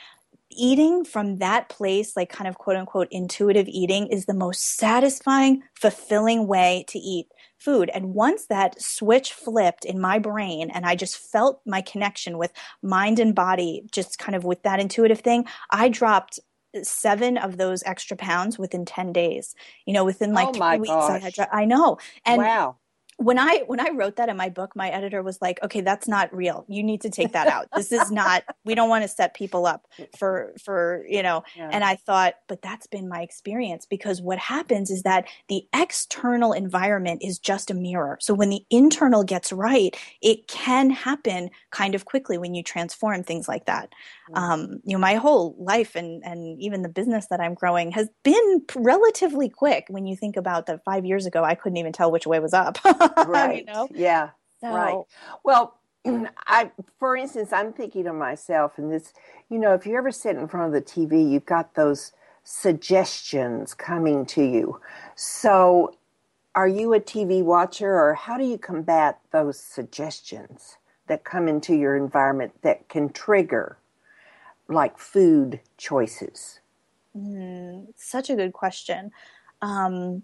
eating 0.56 1.04
from 1.04 1.38
that 1.38 1.68
place, 1.68 2.16
like 2.16 2.30
kind 2.30 2.49
of 2.49 2.59
quote 2.59 2.76
unquote 2.76 3.09
intuitive 3.11 3.68
eating, 3.68 4.06
is 4.09 4.26
the 4.26 4.35
most 4.35 4.76
satisfying, 4.76 5.62
fulfilling 5.75 6.47
way 6.47 6.85
to 6.88 6.99
eat 6.99 7.26
food. 7.59 7.90
And 7.94 8.14
once 8.14 8.47
that 8.47 8.80
switch 8.80 9.32
flipped 9.32 9.85
in 9.85 10.00
my 10.00 10.18
brain 10.18 10.71
and 10.71 10.85
I 10.85 10.97
just 10.97 11.16
felt 11.16 11.61
my 11.64 11.80
connection 11.80 12.38
with 12.38 12.52
mind 12.82 13.18
and 13.18 13.35
body, 13.35 13.85
just 13.92 14.18
kind 14.18 14.35
of 14.35 14.44
with 14.44 14.62
that 14.62 14.80
intuitive 14.80 15.21
thing, 15.21 15.47
I 15.71 15.88
dropped 15.88 16.40
seven 16.82 17.37
of 17.37 17.59
those 17.59 17.82
extra 17.85 18.16
pounds 18.16 18.59
within 18.59 18.87
10 18.87 19.12
days 19.12 19.54
you 19.85 19.92
know 19.92 20.06
within 20.06 20.32
like 20.32 20.49
oh 20.59 20.76
weeks 20.78 20.88
gosh. 20.88 21.11
i 21.11 21.18
had 21.18 21.35
i 21.52 21.66
know 21.66 21.99
and 22.25 22.40
wow 22.40 22.76
when 23.19 23.38
I 23.38 23.62
when 23.66 23.81
I 23.81 23.90
wrote 23.90 24.16
that 24.16 24.28
in 24.28 24.37
my 24.37 24.49
book, 24.49 24.75
my 24.75 24.88
editor 24.88 25.23
was 25.23 25.40
like, 25.40 25.62
"Okay, 25.62 25.81
that's 25.81 26.09
not 26.09 26.35
real. 26.35 26.64
You 26.69 26.83
need 26.83 27.02
to 27.02 27.11
take 27.11 27.33
that 27.33 27.47
out. 27.47 27.69
this 27.76 27.92
is 27.92 28.11
not. 28.11 28.42
We 28.64 28.75
don't 28.75 28.88
want 28.88 29.02
to 29.02 29.09
set 29.09 29.35
people 29.35 29.66
up 29.66 29.87
for 30.19 30.52
for 30.62 31.04
you 31.09 31.23
know." 31.23 31.45
Yeah. 31.57 31.71
And 31.73 31.85
I 31.85 31.97
thought, 31.97 32.35
but 32.49 32.62
that's 32.62 32.87
been 32.87 33.09
my 33.09 33.23
experience 33.23 33.87
because 33.87 34.21
what 34.21 34.38
happens 34.38 34.90
is 34.90 35.02
that 35.02 35.26
the 35.49 35.66
external 35.75 36.52
environment 36.52 37.23
is 37.23 37.38
just 37.38 37.71
a 37.71 37.75
mirror. 37.75 38.19
So 38.21 38.35
when 38.35 38.50
the 38.50 38.64
internal 38.71 39.25
gets 39.25 39.52
right, 39.52 39.97
it 40.21 40.49
can 40.49 40.90
happen 40.90 41.50
kind 41.71 41.95
of 41.95 42.04
quickly 42.04 42.38
when 42.38 42.54
you 42.54 42.62
transform 42.62 43.23
things 43.23 43.47
like 43.49 43.66
that. 43.66 43.92
Mm-hmm. 44.31 44.37
Um, 44.37 44.81
you 44.85 44.95
know, 44.95 44.99
my 44.99 45.14
whole 45.14 45.54
life 45.59 45.95
and 45.95 46.23
and 46.25 46.61
even 46.61 46.83
the 46.83 46.88
business 46.88 47.26
that 47.28 47.40
I'm 47.40 47.54
growing 47.54 47.92
has 47.92 48.09
been 48.23 48.62
relatively 48.75 49.49
quick. 49.49 49.87
When 49.88 50.07
you 50.07 50.16
think 50.16 50.37
about 50.37 50.66
that, 50.66 50.85
five 50.85 51.04
years 51.04 51.26
ago, 51.26 51.45
I 51.45 51.54
couldn't 51.54 51.76
even 51.76 51.92
tell 51.92 52.11
which 52.11 52.26
way 52.26 52.40
was 52.40 52.54
up. 52.54 52.78
right. 53.26 53.59
you 53.59 53.64
know? 53.64 53.88
Yeah. 53.92 54.30
So, 54.61 54.68
right. 54.68 54.97
Well, 55.44 55.78
I, 56.47 56.71
for 56.99 57.16
instance, 57.16 57.52
I'm 57.52 57.73
thinking 57.73 58.04
to 58.04 58.12
myself, 58.12 58.78
and 58.78 58.92
this, 58.92 59.12
you 59.49 59.59
know, 59.59 59.75
if 59.75 59.87
you 59.87 59.97
ever 59.97 60.11
sit 60.11 60.37
in 60.37 60.49
front 60.49 60.66
of 60.66 60.73
the 60.73 60.82
TV, 60.82 61.30
you've 61.30 61.47
got 61.47 61.75
those 61.75 62.12
suggestions 62.44 63.75
coming 63.75 64.26
to 64.26 64.42
you. 64.42 64.80
So, 65.14 65.94
are 66.54 66.68
you 66.68 66.92
a 66.94 67.00
TV 67.00 67.42
watcher, 67.42 67.94
or 67.94 68.14
how 68.14 68.37
do 68.37 68.44
you 68.44 68.59
combat 68.59 69.21
those 69.30 69.59
suggestions 69.59 70.76
that 71.06 71.25
come 71.25 71.49
into 71.49 71.75
your 71.75 71.97
environment 71.97 72.52
that 72.62 72.88
can 72.88 73.09
trigger, 73.09 73.78
like 74.68 74.99
food 74.99 75.61
choices? 75.78 76.61
Mm, 77.16 77.87
such 77.97 78.30
a 78.30 78.37
good 78.37 78.52
question. 78.52 79.12
Um, 79.62 80.23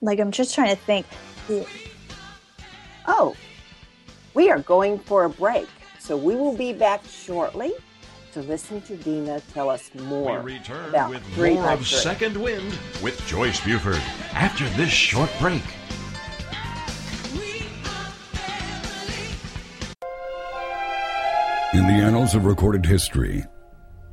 like 0.00 0.18
I'm 0.18 0.30
just 0.30 0.54
trying 0.54 0.74
to 0.74 0.82
think. 0.82 1.06
Oh, 3.06 3.34
we 4.34 4.50
are 4.50 4.60
going 4.60 4.98
for 4.98 5.24
a 5.24 5.30
break, 5.30 5.68
so 5.98 6.16
we 6.16 6.34
will 6.34 6.56
be 6.56 6.72
back 6.72 7.04
shortly 7.04 7.72
to 8.32 8.42
listen 8.42 8.80
to 8.82 8.96
Dina 8.96 9.40
tell 9.52 9.68
us 9.68 9.90
more. 9.94 10.40
We 10.42 10.54
return 10.54 10.88
about 10.90 11.10
with 11.10 11.36
more 11.36 11.70
of 11.70 11.86
Second 11.86 12.36
Wind 12.36 12.78
with 13.02 13.20
Joyce 13.26 13.60
Buford 13.64 14.00
after 14.32 14.68
this 14.70 14.90
short 14.90 15.30
break. 15.40 15.62
In 21.72 21.86
the 21.86 21.92
annals 21.92 22.34
of 22.34 22.46
recorded 22.46 22.84
history, 22.84 23.44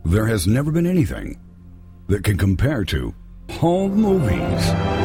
there 0.05 0.27
has 0.27 0.47
never 0.47 0.71
been 0.71 0.85
anything 0.85 1.39
that 2.07 2.23
can 2.23 2.37
compare 2.37 2.85
to 2.85 3.13
home 3.49 3.95
movies. 3.95 4.96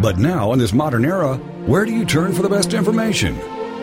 But 0.00 0.18
now, 0.18 0.52
in 0.52 0.60
this 0.60 0.72
modern 0.72 1.04
era, 1.04 1.36
where 1.66 1.84
do 1.84 1.92
you 1.92 2.04
turn 2.04 2.32
for 2.32 2.42
the 2.42 2.48
best 2.48 2.72
information? 2.72 3.36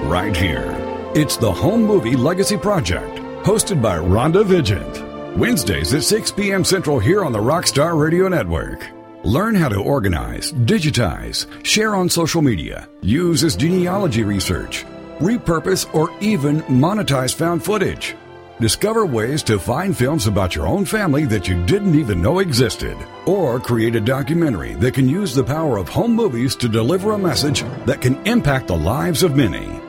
Right 0.08 0.36
here. 0.36 0.74
It's 1.14 1.36
the 1.36 1.52
Home 1.52 1.84
Movie 1.84 2.16
Legacy 2.16 2.58
Project, 2.58 3.18
hosted 3.44 3.82
by 3.82 3.98
Rhonda 3.98 4.46
Vigeant. 4.46 5.38
Wednesdays 5.38 5.94
at 5.94 6.04
6 6.04 6.32
p.m. 6.32 6.64
Central 6.64 7.00
here 7.00 7.26
on 7.26 7.34
the 7.34 7.40
Rockstar 7.40 8.00
Radio 8.00 8.30
Network. 8.30 8.88
Learn 9.26 9.56
how 9.56 9.68
to 9.68 9.82
organize, 9.82 10.54
digitize, 10.54 11.48
share 11.66 11.96
on 11.96 12.08
social 12.08 12.42
media, 12.42 12.88
use 13.02 13.44
as 13.44 13.58
genealogy 13.58 14.24
research, 14.24 14.86
repurpose, 15.20 15.94
or 15.94 16.10
even 16.22 16.62
monetize 16.64 17.34
found 17.34 17.66
footage. 17.66 18.16
Discover 18.60 19.06
ways 19.08 19.44
to 19.44 19.60
find 19.60 19.96
films 19.98 20.28
about 20.28 20.56
your 20.56 20.66
own 20.66 20.86
family 20.86 21.26
that 21.26 21.50
you 21.50 21.62
didn't 21.66 21.96
even 21.96 22.22
know 22.22 22.40
existed. 22.40 22.96
Or 23.26 23.60
create 23.60 23.98
a 23.98 24.00
documentary 24.02 24.76
that 24.76 24.94
can 24.94 25.10
use 25.10 25.36
the 25.36 25.44
power 25.44 25.76
of 25.78 25.90
home 25.90 26.16
movies 26.16 26.56
to 26.58 26.70
deliver 26.70 27.12
a 27.12 27.18
message 27.18 27.64
that 27.86 28.00
can 28.00 28.16
impact 28.26 28.68
the 28.68 28.78
lives 28.78 29.24
of 29.24 29.36
many. 29.36 29.82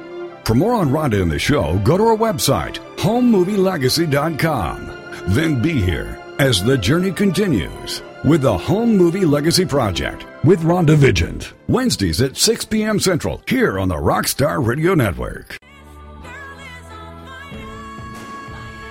For 0.42 0.54
more 0.54 0.74
on 0.74 0.90
Rhonda 0.90 1.22
and 1.22 1.30
the 1.30 1.38
show, 1.38 1.78
go 1.84 1.96
to 1.96 2.08
our 2.08 2.16
website, 2.16 2.78
homemovielegacy.com. 2.96 4.92
Then 5.28 5.62
be 5.62 5.80
here 5.80 6.20
as 6.40 6.64
the 6.64 6.76
journey 6.76 7.12
continues 7.12 8.02
with 8.24 8.42
the 8.42 8.58
Home 8.58 8.96
Movie 8.96 9.24
Legacy 9.24 9.64
Project 9.64 10.26
with 10.44 10.62
Rhonda 10.62 10.96
Vigeant. 10.96 11.52
Wednesdays 11.68 12.20
at 12.20 12.36
6 12.36 12.64
p.m. 12.64 12.98
Central 12.98 13.42
here 13.46 13.78
on 13.78 13.86
the 13.88 13.94
Rockstar 13.94 14.66
Radio 14.66 14.94
Network. 14.94 15.56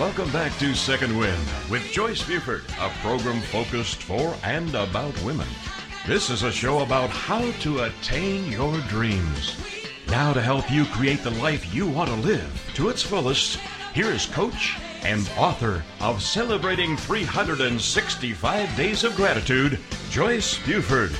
Welcome 0.00 0.32
back 0.32 0.56
to 0.60 0.74
Second 0.74 1.14
Wind 1.14 1.46
with 1.70 1.82
Joyce 1.92 2.26
Buford, 2.26 2.64
a 2.80 2.88
program 3.02 3.42
focused 3.42 4.02
for 4.02 4.34
and 4.42 4.74
about 4.74 5.12
women. 5.22 5.46
This 6.06 6.30
is 6.30 6.42
a 6.42 6.50
show 6.50 6.78
about 6.80 7.10
how 7.10 7.50
to 7.60 7.80
attain 7.80 8.50
your 8.50 8.78
dreams. 8.88 9.60
Now, 10.08 10.32
to 10.32 10.40
help 10.40 10.70
you 10.70 10.86
create 10.86 11.22
the 11.22 11.32
life 11.32 11.74
you 11.74 11.86
want 11.86 12.08
to 12.08 12.16
live 12.16 12.70
to 12.76 12.88
its 12.88 13.02
fullest, 13.02 13.58
here 13.92 14.06
is 14.06 14.24
coach 14.24 14.78
and 15.02 15.30
author 15.36 15.84
of 16.00 16.22
Celebrating 16.22 16.96
365 16.96 18.76
Days 18.78 19.04
of 19.04 19.14
Gratitude, 19.16 19.78
Joyce 20.08 20.58
Buford. 20.64 21.14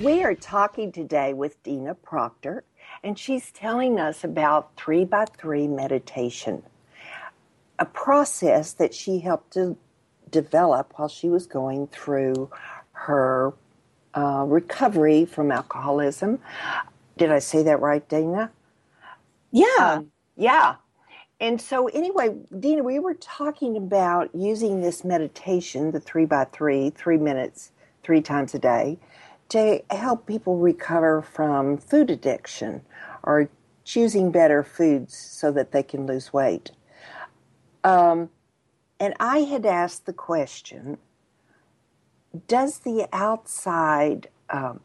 We 0.00 0.24
are 0.24 0.34
talking 0.34 0.90
today 0.90 1.34
with 1.34 1.62
Dina 1.62 1.96
Proctor, 1.96 2.64
and 3.04 3.18
she's 3.18 3.52
telling 3.52 4.00
us 4.00 4.24
about 4.24 4.74
three 4.76 5.04
by 5.04 5.26
three 5.26 5.68
meditation, 5.68 6.62
a 7.78 7.86
process 7.86 8.72
that 8.74 8.94
she 8.94 9.20
helped 9.20 9.52
to 9.54 9.76
develop 10.30 10.94
while 10.96 11.08
she 11.08 11.28
was 11.28 11.46
going 11.46 11.88
through 11.88 12.50
her 12.92 13.54
uh, 14.14 14.44
recovery 14.46 15.24
from 15.24 15.52
alcoholism. 15.52 16.40
Did 17.18 17.32
I 17.32 17.40
say 17.40 17.62
that 17.64 17.80
right, 17.80 18.08
Dina? 18.08 18.52
Yeah. 19.52 19.98
Um, 19.98 20.12
yeah. 20.36 20.76
And 21.40 21.60
so, 21.60 21.88
anyway, 21.88 22.36
Dina, 22.58 22.82
we 22.84 22.98
were 22.98 23.14
talking 23.14 23.76
about 23.76 24.34
using 24.34 24.82
this 24.82 25.04
meditation, 25.04 25.92
the 25.92 26.00
three 26.00 26.26
by 26.26 26.44
three, 26.46 26.90
three 26.90 27.18
minutes, 27.18 27.72
three 28.02 28.22
times 28.22 28.54
a 28.54 28.60
day, 28.60 28.98
to 29.50 29.82
help 29.90 30.26
people 30.26 30.58
recover 30.58 31.22
from 31.22 31.78
food 31.78 32.10
addiction 32.10 32.82
or 33.24 33.50
choosing 33.84 34.32
better 34.32 34.64
foods 34.64 35.16
so 35.16 35.52
that 35.52 35.72
they 35.72 35.82
can 35.82 36.06
lose 36.06 36.32
weight. 36.32 36.72
Um, 37.88 38.28
and 39.00 39.14
I 39.18 39.38
had 39.40 39.64
asked 39.64 40.04
the 40.04 40.12
question 40.12 40.98
Does 42.46 42.80
the 42.80 43.08
outside 43.12 44.28
um, 44.50 44.80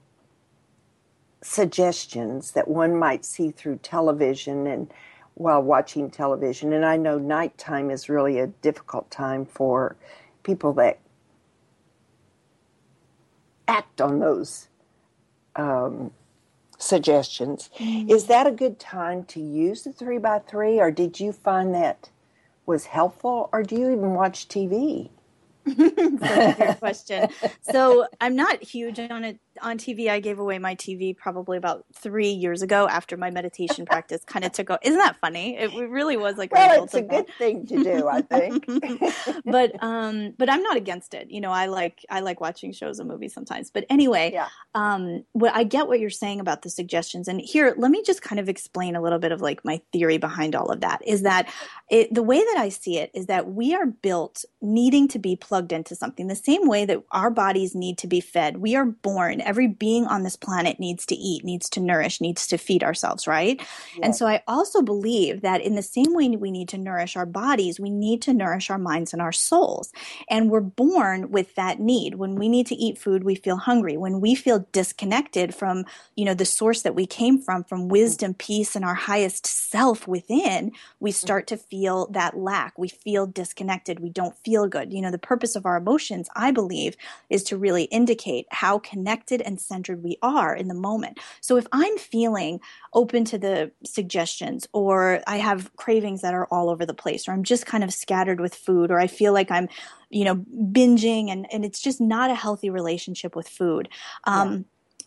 suggestions 1.42 2.52
that 2.52 2.70
one 2.70 2.96
might 2.96 3.26
see 3.26 3.52
through 3.52 3.80
television 3.84 4.68
and 4.68 4.94
while 5.34 5.62
watching 5.62 6.12
television, 6.12 6.72
and 6.72 6.86
I 6.86 6.96
know 6.96 7.18
nighttime 7.18 7.90
is 7.90 8.08
really 8.08 8.40
a 8.40 8.48
difficult 8.48 9.10
time 9.12 9.46
for 9.46 9.98
people 10.44 10.72
that 10.74 11.00
act 13.68 14.00
on 14.00 14.20
those 14.20 14.70
um, 15.56 16.12
suggestions. 16.78 17.70
Mm-hmm. 17.80 18.12
Is 18.12 18.28
that 18.28 18.46
a 18.46 18.52
good 18.52 18.80
time 18.80 19.24
to 19.26 19.42
use 19.42 19.84
the 19.84 19.92
three 19.92 20.20
by 20.20 20.40
three, 20.40 20.80
or 20.80 20.92
did 20.92 21.20
you 21.20 21.34
find 21.34 21.74
that 21.74 22.10
was 22.66 22.86
helpful, 22.86 23.50
or 23.52 23.64
do 23.64 23.76
you 23.76 23.92
even 23.92 24.14
watch 24.14 24.48
TV? 24.48 25.10
That's 25.66 26.60
a 26.60 26.66
good 26.66 26.80
question. 26.80 27.30
So 27.62 28.08
I'm 28.20 28.36
not 28.36 28.62
huge 28.62 29.00
on 29.00 29.24
it 29.24 29.40
on 29.64 29.78
TV. 29.78 30.10
I 30.10 30.20
gave 30.20 30.40
away 30.40 30.60
my 30.60 30.76
TV 30.76 31.16
probably 31.16 31.58
about 31.58 31.86
three 31.94 32.30
years 32.30 32.62
ago 32.62 32.88
after 32.88 33.18
my 33.18 33.32
meditation 33.32 33.86
practice 33.94 34.24
kind 34.26 34.46
of 34.46 34.52
took 34.52 34.70
over. 34.70 34.80
Isn't 34.84 35.00
that 35.00 35.16
funny? 35.20 35.58
It 35.58 35.74
really 35.74 36.18
was 36.18 36.38
like 36.38 36.52
well, 36.52 36.82
a 36.82 36.84
it's 36.84 36.94
a 36.94 37.02
good 37.02 37.28
thing 37.38 37.66
to 37.68 37.84
do, 37.84 38.08
I 38.08 38.22
think. 38.22 38.66
but 39.46 39.72
um, 39.82 40.34
but 40.38 40.50
I'm 40.50 40.62
not 40.62 40.78
against 40.78 41.14
it. 41.14 41.32
You 41.32 41.42
know, 41.42 41.52
I 41.52 41.68
like 41.68 42.06
I 42.10 42.20
like 42.20 42.42
watching 42.42 42.72
shows 42.74 43.00
and 43.00 43.08
movies 43.08 43.34
sometimes. 43.34 43.72
But 43.72 43.86
anyway, 43.90 44.32
yeah. 44.34 44.50
um, 44.76 45.24
what 45.32 45.56
I 45.56 45.64
get 45.64 45.88
what 45.88 46.00
you're 46.00 46.10
saying 46.10 46.40
about 46.40 46.62
the 46.62 46.70
suggestions, 46.70 47.28
and 47.28 47.42
here 47.42 47.74
let 47.78 47.92
me 47.92 48.04
just 48.04 48.22
kind 48.22 48.40
of 48.40 48.50
explain 48.50 48.96
a 48.96 49.02
little 49.02 49.20
bit 49.20 49.32
of 49.32 49.42
like 49.42 49.64
my 49.66 49.82
theory 49.92 50.18
behind 50.18 50.56
all 50.56 50.70
of 50.72 50.82
that. 50.82 51.02
Is 51.08 51.24
that 51.24 51.52
it, 51.90 52.14
the 52.14 52.24
way 52.24 52.40
that 52.40 52.58
I 52.58 52.70
see 52.70 52.98
it 52.98 53.12
is 53.14 53.28
that 53.28 53.52
we 53.52 53.74
are 53.74 53.86
built 53.86 54.46
needing 54.62 55.08
to 55.10 55.20
be 55.20 55.36
plugged 55.36 55.72
into 55.72 55.96
something 55.96 56.28
the 56.28 56.36
same 56.36 56.68
way 56.68 56.86
that 56.86 57.04
our 57.12 57.30
bodies 57.30 57.76
need 57.76 57.98
to 58.00 58.08
be 58.08 58.20
fed. 58.20 58.58
We 58.58 58.76
are 58.76 58.86
born 58.86 59.42
every 59.54 59.68
being 59.68 60.08
on 60.08 60.24
this 60.24 60.36
planet 60.36 60.80
needs 60.80 61.06
to 61.06 61.14
eat, 61.14 61.44
needs 61.44 61.70
to 61.70 61.80
nourish, 61.80 62.20
needs 62.20 62.48
to 62.48 62.58
feed 62.58 62.84
ourselves, 62.84 63.28
right? 63.28 63.60
Yes. 63.60 64.00
And 64.02 64.16
so 64.16 64.26
I 64.26 64.42
also 64.48 64.82
believe 64.82 65.42
that 65.42 65.62
in 65.62 65.76
the 65.76 65.84
same 65.84 66.16
way 66.16 66.28
we 66.30 66.50
need 66.50 66.70
to 66.70 66.78
nourish 66.80 67.16
our 67.16 67.28
bodies, 67.28 67.80
we 67.80 67.92
need 67.92 68.20
to 68.24 68.34
nourish 68.34 68.72
our 68.72 68.80
minds 68.80 69.14
and 69.14 69.22
our 69.22 69.32
souls. 69.32 69.92
And 70.28 70.50
we're 70.50 70.60
born 70.60 71.30
with 71.30 71.54
that 71.54 71.80
need. 71.80 72.16
When 72.16 72.34
we 72.34 72.50
need 72.50 72.66
to 72.68 72.76
eat 72.76 72.98
food, 72.98 73.24
we 73.24 73.36
feel 73.36 73.58
hungry. 73.58 73.96
When 73.96 74.22
we 74.22 74.34
feel 74.34 74.66
disconnected 74.72 75.54
from, 75.54 75.86
you 76.16 76.26
know, 76.26 76.34
the 76.34 76.46
source 76.46 76.82
that 76.82 76.96
we 76.96 77.06
came 77.06 77.40
from, 77.40 77.64
from 77.64 77.90
wisdom, 77.90 78.34
peace, 78.34 78.76
and 78.76 78.84
our 78.84 78.96
highest 78.96 79.46
self 79.46 80.08
within, 80.08 80.72
we 81.00 81.12
mm-hmm. 81.12 81.16
start 81.16 81.46
to 81.48 81.58
feel 81.58 82.08
that 82.08 82.36
lack. 82.36 82.76
We 82.80 82.88
feel 82.88 83.28
disconnected. 83.28 84.00
We 84.00 84.10
don't 84.10 84.36
feel 84.44 84.68
good. 84.68 84.92
You 84.92 85.02
know, 85.04 85.12
the 85.12 85.20
purpose 85.20 85.56
of 85.56 85.68
our 85.68 85.78
emotions, 85.78 86.28
I 86.36 86.50
believe, 86.50 86.96
is 87.30 87.44
to 87.44 87.58
really 87.58 87.84
indicate 87.84 88.48
how 88.50 88.80
connected 88.80 89.43
and 89.46 89.60
centered 89.60 90.04
we 90.04 90.18
are 90.22 90.56
in 90.56 90.68
the 90.68 90.74
moment. 90.74 91.20
So 91.42 91.58
if 91.58 91.68
I'm 91.72 91.98
feeling 91.98 92.60
open 92.94 93.26
to 93.26 93.38
the 93.38 93.72
suggestions, 93.86 94.68
or 94.74 95.22
I 95.28 95.38
have 95.38 95.76
cravings 95.76 96.22
that 96.22 96.34
are 96.34 96.48
all 96.48 96.70
over 96.70 96.86
the 96.86 96.94
place, 96.94 97.28
or 97.28 97.32
I'm 97.32 97.44
just 97.44 97.66
kind 97.66 97.84
of 97.84 97.94
scattered 97.94 98.40
with 98.40 98.56
food, 98.56 98.92
or 98.92 99.00
I 99.00 99.08
feel 99.08 99.34
like 99.34 99.52
I'm, 99.52 99.70
you 100.10 100.26
know, 100.26 100.36
binging 100.36 101.30
and, 101.30 101.48
and 101.52 101.66
it's 101.66 101.82
just 101.82 102.02
not 102.02 102.30
a 102.30 102.36
healthy 102.36 102.70
relationship 102.70 103.36
with 103.36 103.48
food. 103.48 103.90
Um, 104.26 104.54
yeah 104.54 104.60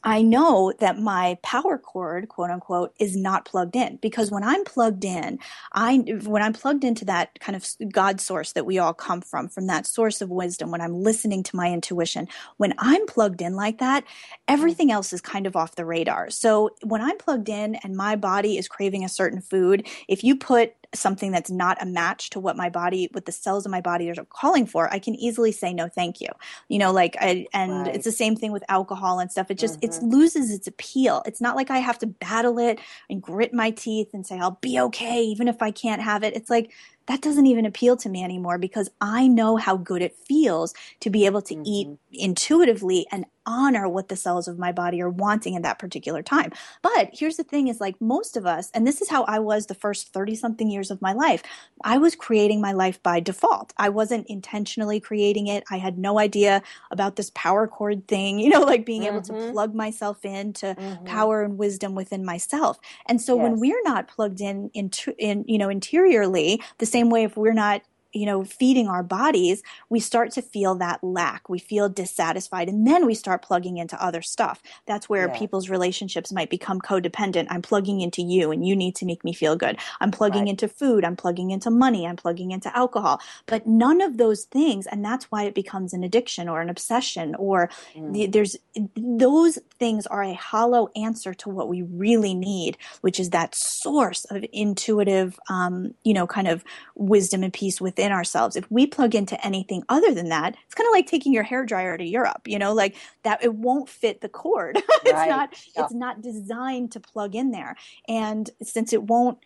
I 0.07 0.23
know 0.23 0.73
that 0.79 1.01
my 1.01 1.37
power 1.42 1.79
cord, 1.79 2.29
quote 2.29 2.49
unquote, 2.49 2.95
is 3.01 3.16
not 3.16 3.45
plugged 3.45 3.75
in 3.75 3.97
because 3.97 4.31
when 4.31 4.45
I'm 4.45 4.62
plugged 4.62 5.05
in, 5.05 5.40
I 5.73 5.97
when 6.25 6.42
I'm 6.42 6.53
plugged 6.53 6.85
into 6.85 7.05
that 7.07 7.40
kind 7.40 7.57
of 7.57 7.66
God 7.92 8.21
source 8.21 8.53
that 8.53 8.64
we 8.64 8.79
all 8.79 8.95
come 8.95 9.21
from, 9.21 9.49
from 9.49 9.66
that 9.66 9.85
source 9.85 10.23
of 10.23 10.31
wisdom, 10.31 10.71
when 10.71 10.81
I'm 10.81 11.03
listening 11.03 11.42
to 11.42 11.57
my 11.57 11.73
intuition, 11.73 12.29
when 12.57 12.73
I'm 12.79 13.05
plugged 13.07 13.42
in 13.42 13.57
like 13.57 13.79
that, 13.79 14.05
everything 14.47 14.92
else 14.92 15.12
is 15.12 15.21
kind 15.21 15.45
of 15.45 15.57
off 15.57 15.75
the 15.75 15.85
radar. 15.85 16.31
So 16.31 16.71
when 16.85 17.03
I'm 17.03 17.19
plugged 17.19 17.49
in 17.49 17.75
and 17.83 17.97
my 17.97 18.14
body 18.14 18.59
is 18.59 18.69
craving 18.69 19.05
a 19.05 19.09
certain 19.09 19.40
food, 19.40 19.88
if 20.07 20.23
you 20.23 20.37
put 20.37 20.73
something 20.94 21.33
that's 21.33 21.51
not 21.51 21.81
a 21.83 21.87
match 21.87 22.31
to 22.31 22.40
what 22.40 22.57
my 22.57 22.68
body 22.68 23.09
what 23.12 23.27
the 23.27 23.33
cells 23.33 23.64
in 23.64 23.70
my 23.70 23.81
body 23.81 24.11
are 24.11 24.25
calling 24.29 24.66
for 24.66 24.92
i 24.92 24.99
can 24.99 25.14
easily 25.14 25.53
say 25.53 25.72
no 25.72 25.88
thank 25.88 26.20
you 26.20 26.29
you 26.68 26.79
know 26.79 26.92
like 26.92 27.16
I, 27.20 27.46
and 27.53 27.87
right. 27.87 27.94
it's 27.94 28.05
the 28.05 28.12
same 28.12 28.37
thing 28.37 28.53
with 28.53 28.64
alcohol 28.68 29.18
and 29.18 29.31
stuff 29.31 29.51
it 29.51 29.59
just 29.59 29.81
mm-hmm. 29.81 30.07
it 30.07 30.07
loses 30.07 30.51
its 30.51 30.66
appeal 30.66 31.22
it's 31.27 31.40
not 31.40 31.57
like 31.57 31.70
i 31.70 31.79
have 31.79 31.99
to 31.99 32.07
battle 32.07 32.59
it 32.59 32.79
and 33.11 33.22
grit 33.22 33.53
my 33.53 33.70
teeth 33.70 34.09
and 34.12 34.27
say 34.27 34.38
i'll 34.38 34.59
be 34.61 34.79
okay 34.81 35.22
even 35.22 35.49
if 35.49 35.62
i 35.62 35.70
can't 35.70 36.03
have 36.03 36.22
it 36.22 36.35
it's 36.35 36.51
like 36.51 36.72
that 37.07 37.22
doesn't 37.22 37.46
even 37.46 37.66
appeal 37.66 37.96
to 37.96 38.09
me 38.09 38.25
anymore 38.25 38.59
because 38.59 38.90
I 39.01 39.29
know 39.29 39.57
how 39.57 39.77
good 39.77 40.03
it 40.03 40.16
feels 40.27 40.75
to 41.01 41.11
be 41.11 41.27
able 41.27 41.42
to 41.42 41.55
mm-hmm. 41.55 41.64
eat 41.64 41.88
intuitively 42.12 43.07
and 43.12 43.25
honor 43.46 43.88
what 43.88 44.09
the 44.09 44.16
cells 44.16 44.48
of 44.48 44.59
my 44.59 44.72
body 44.72 45.00
are 45.00 45.11
wanting 45.11 45.54
in 45.54 45.62
that 45.62 45.78
particular 45.78 46.22
time. 46.22 46.52
But 46.82 47.11
here's 47.12 47.37
the 47.37 47.44
thing 47.44 47.68
is 47.68 47.80
like 47.80 48.00
most 48.00 48.37
of 48.37 48.46
us, 48.46 48.70
and 48.74 48.87
this 48.87 49.00
is 49.00 49.09
how 49.09 49.24
I 49.24 49.38
was 49.38 49.66
the 49.66 49.74
first 49.74 50.12
30 50.12 50.35
something 50.35 50.70
years 50.70 50.90
of 50.90 51.00
my 51.00 51.12
life, 51.12 51.42
I 51.85 51.98
was 51.98 52.14
creating 52.14 52.61
my 52.61 52.72
life 52.72 53.02
by 53.02 53.20
default. 53.20 53.72
I 53.76 53.88
wasn't 53.88 54.26
intentionally 54.28 55.00
creating 55.00 55.46
it. 55.46 55.64
I 55.70 55.78
had 55.78 55.98
no 55.98 56.18
idea 56.18 56.62
about 56.90 57.16
this 57.16 57.30
power 57.35 57.66
cord 57.66 58.09
thing, 58.09 58.38
you 58.46 58.50
know, 58.50 58.61
like 58.61 58.85
being 58.85 59.02
mm-hmm. 59.02 59.16
able 59.16 59.22
to 59.22 59.32
mm-hmm. 59.32 59.52
plug 59.52 59.74
myself 59.74 60.24
into 60.24 60.74
mm-hmm. 60.74 61.04
power 61.04 61.42
and 61.42 61.59
wisdom 61.59 61.94
within 61.94 62.24
myself. 62.24 62.78
And 63.06 63.20
so 63.20 63.37
yes. 63.37 63.42
when 63.42 63.61
we're 63.61 63.82
not 63.85 64.09
plugged 64.09 64.40
in, 64.40 64.70
into, 64.74 65.14
in, 65.18 65.44
you 65.46 65.59
know, 65.59 65.68
interiorly, 65.68 66.61
the 66.78 66.87
same 66.87 67.11
way 67.11 67.24
if 67.24 67.37
we're 67.37 67.52
not 67.52 67.82
you 68.12 68.27
know, 68.27 68.45
feeding 68.45 68.88
our 68.88 69.03
bodies, 69.03 69.62
we 69.88 70.01
start 70.01 70.31
to 70.33 70.42
feel 70.42 70.75
that 70.77 71.03
lack. 71.03 71.49
We 71.49 71.59
feel 71.59 71.88
dissatisfied. 71.88 72.69
And 72.69 72.87
then 72.87 73.07
we 73.07 73.14
start 73.14 73.42
plugging 73.42 73.77
into 73.79 74.03
other 74.03 74.23
stuff. 74.23 74.62
That's 74.87 75.09
where 75.09 75.29
yeah. 75.29 75.38
people's 75.38 75.69
relationships 75.69 76.33
might 76.33 76.51
become 76.51 76.81
codependent. 76.81 77.47
I'm 77.51 77.62
plugging 77.62 78.01
into 78.01 78.23
you 78.23 78.51
and 78.51 78.66
you 78.66 78.75
need 78.77 78.97
to 78.97 79.07
make 79.07 79.25
me 79.25 79.33
feel 79.33 79.57
good. 79.57 79.79
I'm 80.01 80.11
plugging 80.11 80.42
right. 80.42 80.51
into 80.51 80.69
food. 80.69 81.05
I'm 81.05 81.16
plugging 81.16 81.51
into 81.51 81.71
money. 81.71 82.07
I'm 82.07 82.16
plugging 82.16 82.51
into 82.51 82.75
alcohol. 82.77 83.21
But 83.47 83.66
none 83.66 84.01
of 84.01 84.16
those 84.16 84.45
things, 84.45 84.87
and 84.87 85.05
that's 85.05 85.27
why 85.27 85.45
it 85.45 85.55
becomes 85.55 85.92
an 85.92 86.03
addiction 86.03 86.49
or 86.49 86.61
an 86.61 86.71
obsession 86.71 87.35
or 87.37 87.71
mm. 87.95 88.12
the, 88.12 88.27
there's 88.27 88.57
those 88.97 89.59
things 89.79 90.07
are 90.07 90.23
a 90.23 90.35
hollow 90.35 90.88
answer 90.97 91.35
to 91.35 91.49
what 91.49 91.69
we 91.69 91.83
really 91.83 92.35
need, 92.35 92.77
which 93.01 93.21
is 93.21 93.31
that 93.31 93.55
source 93.55 94.25
of 94.27 94.45
intuitive, 94.53 95.38
um, 95.49 95.95
you 96.05 96.14
know, 96.14 96.27
kind 96.27 96.49
of 96.49 96.64
wisdom 96.95 97.42
and 97.42 97.53
peace 97.53 97.81
within 97.81 98.06
within 98.07 98.16
ourselves. 98.16 98.55
If 98.55 98.71
we 98.71 98.87
plug 98.87 99.14
into 99.16 99.45
anything 99.45 99.83
other 99.88 100.14
than 100.14 100.29
that, 100.29 100.57
it's 100.64 100.75
kind 100.75 100.87
of 100.87 100.92
like 100.92 101.07
taking 101.07 101.33
your 101.33 101.42
hair 101.42 101.64
dryer 101.64 101.99
to 101.99 102.05
Europe, 102.05 102.42
you 102.47 102.59
know, 102.59 102.73
like 102.73 102.95
that 103.25 103.42
it 103.42 103.55
won't 103.55 103.88
fit 103.88 104.21
the 104.21 104.29
cord. 104.29 104.77
it's 105.05 105.12
right. 105.12 105.29
not 105.29 105.55
yeah. 105.75 105.85
it's 105.85 105.92
not 105.92 106.23
designed 106.23 106.92
to 106.92 107.01
plug 107.01 107.35
in 107.35 107.51
there. 107.51 107.77
And 108.09 108.49
since 108.62 108.92
it 108.92 109.03
won't 109.03 109.38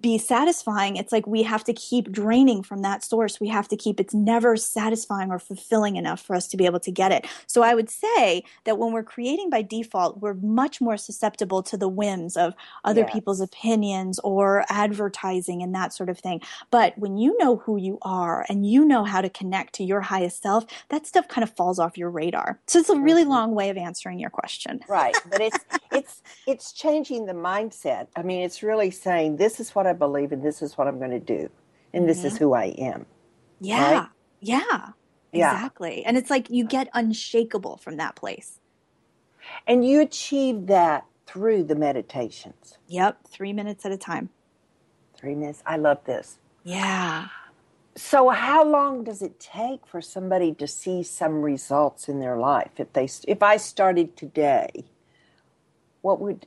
be 0.00 0.18
satisfying, 0.18 0.96
it's 0.96 1.12
like 1.12 1.26
we 1.26 1.42
have 1.42 1.62
to 1.64 1.72
keep 1.72 2.10
draining 2.10 2.62
from 2.62 2.82
that 2.82 3.04
source. 3.04 3.40
We 3.40 3.48
have 3.48 3.68
to 3.68 3.76
keep, 3.76 4.00
it's 4.00 4.14
never 4.14 4.56
satisfying 4.56 5.30
or 5.30 5.38
fulfilling 5.38 5.96
enough 5.96 6.20
for 6.20 6.34
us 6.34 6.48
to 6.48 6.56
be 6.56 6.66
able 6.66 6.80
to 6.80 6.90
get 6.90 7.12
it. 7.12 7.26
So 7.46 7.62
I 7.62 7.74
would 7.74 7.90
say 7.90 8.44
that 8.64 8.78
when 8.78 8.92
we're 8.92 9.02
creating 9.02 9.50
by 9.50 9.62
default, 9.62 10.20
we're 10.20 10.34
much 10.34 10.80
more 10.80 10.96
susceptible 10.96 11.62
to 11.64 11.76
the 11.76 11.88
whims 11.88 12.36
of 12.36 12.54
other 12.84 13.02
Yes. 13.02 13.12
people's 13.12 13.40
opinions 13.40 14.18
or 14.20 14.64
advertising 14.68 15.62
and 15.62 15.74
that 15.74 15.92
sort 15.92 16.08
of 16.08 16.18
thing. 16.18 16.40
But 16.70 16.96
when 16.96 17.16
you 17.16 17.36
know 17.38 17.56
who 17.56 17.76
you 17.76 17.98
are 18.02 18.46
and 18.48 18.66
you 18.66 18.84
know 18.84 19.04
how 19.04 19.20
to 19.20 19.28
connect 19.28 19.74
to 19.74 19.84
your 19.84 20.00
highest 20.00 20.42
self, 20.42 20.64
that 20.88 21.06
stuff 21.06 21.28
kind 21.28 21.42
of 21.42 21.50
falls 21.50 21.78
off 21.78 21.98
your 21.98 22.10
radar. 22.10 22.58
So 22.66 22.78
it's 22.78 22.88
a 22.88 22.98
really 22.98 23.22
mm-hmm. 23.22 23.30
long 23.30 23.54
way 23.54 23.70
of 23.70 23.76
answering 23.76 24.18
your 24.18 24.30
question. 24.30 24.80
Right, 24.88 25.16
but 25.30 25.40
it's 25.40 25.58
it's 25.92 26.22
it's 26.46 26.72
changing 26.72 27.26
the 27.26 27.32
mindset. 27.32 28.08
I 28.16 28.22
mean, 28.22 28.42
it's 28.42 28.62
really 28.62 28.90
saying 28.90 29.36
this 29.36 29.51
is 29.60 29.74
what 29.74 29.86
I 29.86 29.92
believe 29.92 30.32
and 30.32 30.42
this 30.42 30.62
is 30.62 30.76
what 30.76 30.88
I'm 30.88 30.98
going 30.98 31.10
to 31.10 31.20
do, 31.20 31.50
and 31.92 32.08
this 32.08 32.24
is 32.24 32.34
mm-hmm. 32.34 32.44
who 32.44 32.52
I 32.54 32.64
am. 32.78 33.06
Yeah. 33.60 33.92
Right? 33.92 34.08
Yeah. 34.40 34.88
Yeah. 35.32 35.54
Exactly. 35.54 36.04
And 36.04 36.16
it's 36.16 36.30
like 36.30 36.50
you 36.50 36.64
get 36.64 36.88
unshakable 36.92 37.78
from 37.78 37.96
that 37.96 38.16
place. 38.16 38.60
And 39.66 39.86
you 39.86 40.00
achieve 40.00 40.66
that 40.66 41.06
through 41.26 41.64
the 41.64 41.74
meditations. 41.74 42.78
Yep. 42.88 43.26
Three 43.28 43.52
minutes 43.52 43.86
at 43.86 43.92
a 43.92 43.96
time. 43.96 44.30
Three 45.16 45.34
minutes. 45.34 45.62
I 45.64 45.76
love 45.76 46.04
this. 46.04 46.38
Yeah. 46.64 47.28
So, 47.94 48.30
how 48.30 48.64
long 48.64 49.04
does 49.04 49.20
it 49.20 49.38
take 49.38 49.86
for 49.86 50.00
somebody 50.00 50.54
to 50.54 50.66
see 50.66 51.02
some 51.02 51.42
results 51.42 52.08
in 52.08 52.20
their 52.20 52.38
life? 52.38 52.70
If 52.78 52.92
they, 52.94 53.08
if 53.28 53.42
I 53.42 53.58
started 53.58 54.16
today, 54.16 54.86
what 56.00 56.20
would 56.20 56.46